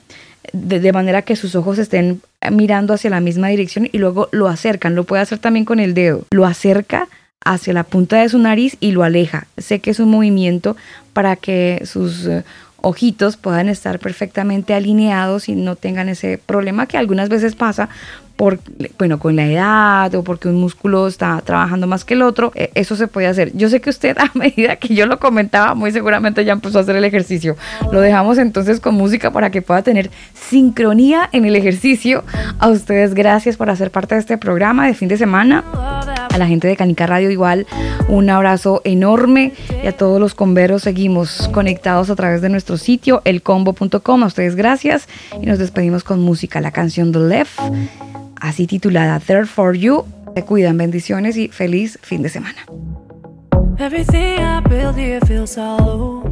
de, 0.52 0.80
de 0.80 0.92
manera 0.92 1.22
que 1.22 1.36
sus 1.36 1.54
ojos 1.54 1.78
estén 1.78 2.20
mirando 2.50 2.94
hacia 2.94 3.10
la 3.10 3.20
misma 3.20 3.48
dirección 3.48 3.88
y 3.90 3.98
luego 3.98 4.28
lo 4.32 4.48
acercan. 4.48 4.94
Lo 4.94 5.04
puede 5.04 5.22
hacer 5.22 5.38
también 5.38 5.64
con 5.64 5.80
el 5.80 5.94
dedo. 5.94 6.26
Lo 6.30 6.44
acerca 6.44 7.08
hacia 7.44 7.72
la 7.72 7.84
punta 7.84 8.20
de 8.20 8.28
su 8.28 8.38
nariz 8.38 8.76
y 8.80 8.92
lo 8.92 9.02
aleja. 9.02 9.46
Sé 9.58 9.80
que 9.80 9.90
es 9.90 10.00
un 10.00 10.10
movimiento 10.10 10.76
para 11.12 11.36
que 11.36 11.82
sus 11.84 12.26
eh, 12.26 12.44
ojitos 12.82 13.36
puedan 13.36 13.68
estar 13.68 13.98
perfectamente 13.98 14.74
alineados 14.74 15.48
y 15.48 15.54
no 15.54 15.76
tengan 15.76 16.08
ese 16.08 16.38
problema 16.38 16.86
que 16.86 16.98
algunas 16.98 17.28
veces 17.28 17.54
pasa 17.54 17.88
por, 18.36 18.58
bueno, 18.98 19.18
con 19.18 19.36
la 19.36 19.46
edad 19.46 20.14
o 20.14 20.24
porque 20.24 20.48
un 20.48 20.56
músculo 20.56 21.06
está 21.06 21.40
trabajando 21.42 21.86
más 21.86 22.04
que 22.04 22.14
el 22.14 22.22
otro, 22.22 22.50
eh, 22.54 22.70
eso 22.74 22.96
se 22.96 23.06
puede 23.06 23.28
hacer. 23.28 23.52
Yo 23.54 23.68
sé 23.68 23.80
que 23.80 23.90
usted 23.90 24.16
a 24.18 24.30
medida 24.34 24.76
que 24.76 24.94
yo 24.94 25.06
lo 25.06 25.18
comentaba, 25.18 25.74
muy 25.74 25.92
seguramente 25.92 26.44
ya 26.44 26.52
empezó 26.52 26.78
a 26.78 26.80
hacer 26.82 26.96
el 26.96 27.04
ejercicio. 27.04 27.56
Lo 27.92 28.00
dejamos 28.00 28.38
entonces 28.38 28.80
con 28.80 28.94
música 28.96 29.30
para 29.30 29.50
que 29.50 29.62
pueda 29.62 29.82
tener 29.82 30.10
sincronía 30.34 31.28
en 31.32 31.44
el 31.44 31.54
ejercicio. 31.54 32.24
A 32.58 32.68
ustedes 32.68 33.14
gracias 33.14 33.56
por 33.56 33.70
hacer 33.70 33.90
parte 33.90 34.16
de 34.16 34.20
este 34.20 34.38
programa 34.38 34.86
de 34.86 34.94
fin 34.94 35.08
de 35.08 35.16
semana. 35.16 35.62
A 36.32 36.38
la 36.38 36.46
gente 36.46 36.66
de 36.66 36.76
Canica 36.76 37.06
Radio 37.06 37.30
igual 37.30 37.66
un 38.08 38.30
abrazo 38.30 38.80
enorme 38.84 39.52
y 39.82 39.86
a 39.86 39.96
todos 39.96 40.18
los 40.18 40.34
converos 40.34 40.82
seguimos 40.82 41.48
conectados 41.52 42.08
a 42.08 42.16
través 42.16 42.40
de 42.40 42.48
nuestro 42.48 42.78
sitio 42.78 43.20
elcombo.com. 43.24 44.22
A 44.22 44.26
ustedes 44.26 44.56
gracias 44.56 45.08
y 45.40 45.46
nos 45.46 45.58
despedimos 45.58 46.04
con 46.04 46.20
música. 46.20 46.60
La 46.60 46.70
canción 46.70 47.12
The 47.12 47.18
Left, 47.18 47.58
así 48.40 48.66
titulada 48.66 49.20
There 49.20 49.46
for 49.46 49.76
You. 49.76 50.04
Se 50.34 50.44
cuidan, 50.44 50.78
bendiciones 50.78 51.36
y 51.36 51.48
feliz 51.48 51.98
fin 52.02 52.22
de 52.22 52.30
semana. 52.30 52.64
Everything 53.78 54.38
I 54.38 54.60
build 54.60 54.96
here 54.96 55.20
feels 55.26 55.56
hollow. 55.56 56.22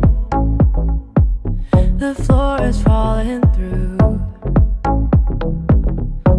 The 1.99 2.15
floor 2.15 2.63
is 2.67 2.81
falling 2.81 3.43
through. 3.53 3.99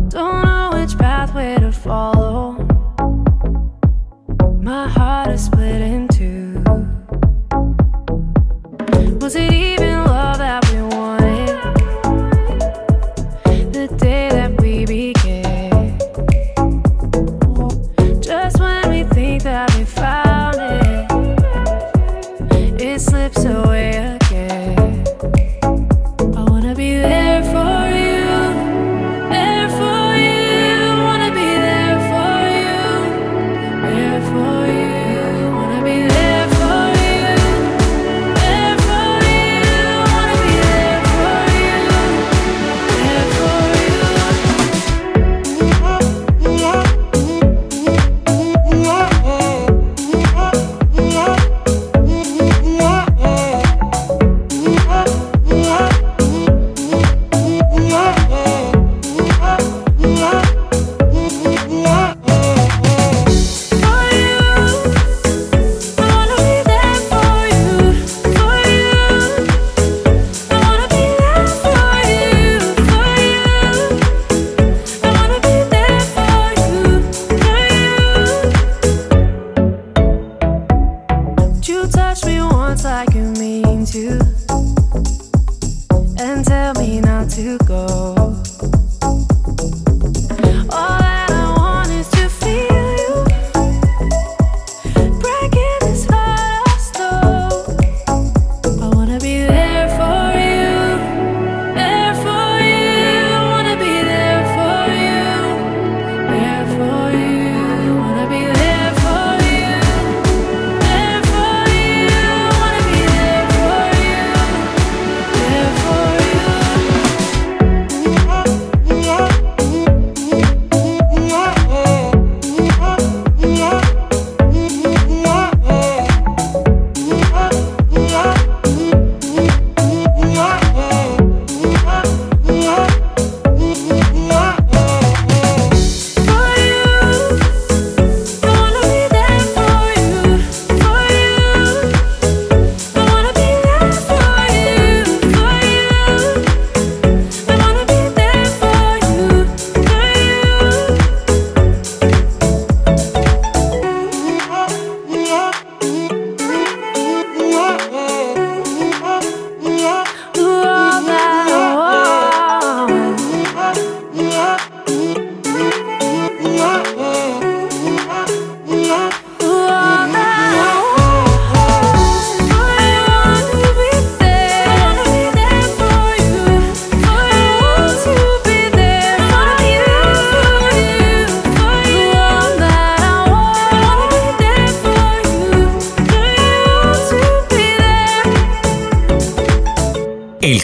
Don't 0.09 0.43
know 0.43 0.71
which 0.73 0.97
pathway 0.97 1.57
to 1.59 1.71
follow. 1.71 2.60
My 4.61 4.87
heart 4.87 5.29
is 5.29 5.45
split 5.45 5.81
in 5.81 6.07
two. 6.07 6.63
Was 9.19 9.35
it 9.35 9.51
even 9.51 9.90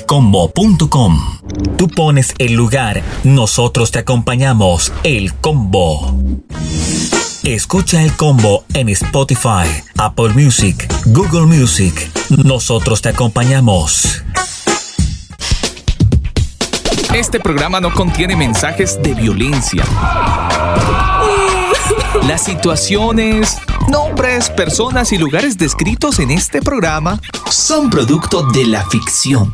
elcombo.com. 0.07 1.39
Tú 1.77 1.89
pones 1.89 2.33
el 2.37 2.53
lugar, 2.53 3.03
nosotros 3.25 3.91
te 3.91 3.99
acompañamos. 3.99 4.93
El 5.03 5.33
Combo. 5.33 6.15
Escucha 7.43 8.01
el 8.01 8.13
combo 8.13 8.63
en 8.73 8.87
Spotify, 8.87 9.67
Apple 9.97 10.29
Music, 10.29 10.87
Google 11.07 11.45
Music. 11.45 12.09
Nosotros 12.29 13.01
te 13.01 13.09
acompañamos. 13.09 14.23
Este 17.13 17.41
programa 17.41 17.81
no 17.81 17.93
contiene 17.93 18.37
mensajes 18.37 19.01
de 19.03 19.13
violencia. 19.13 19.83
Las 22.25 22.45
situaciones, 22.45 23.57
nombres, 23.89 24.49
personas 24.51 25.11
y 25.11 25.17
lugares 25.17 25.57
descritos 25.57 26.19
en 26.19 26.31
este 26.31 26.61
programa 26.61 27.19
son 27.49 27.89
producto 27.89 28.43
de 28.43 28.67
la 28.67 28.85
ficción. 28.89 29.53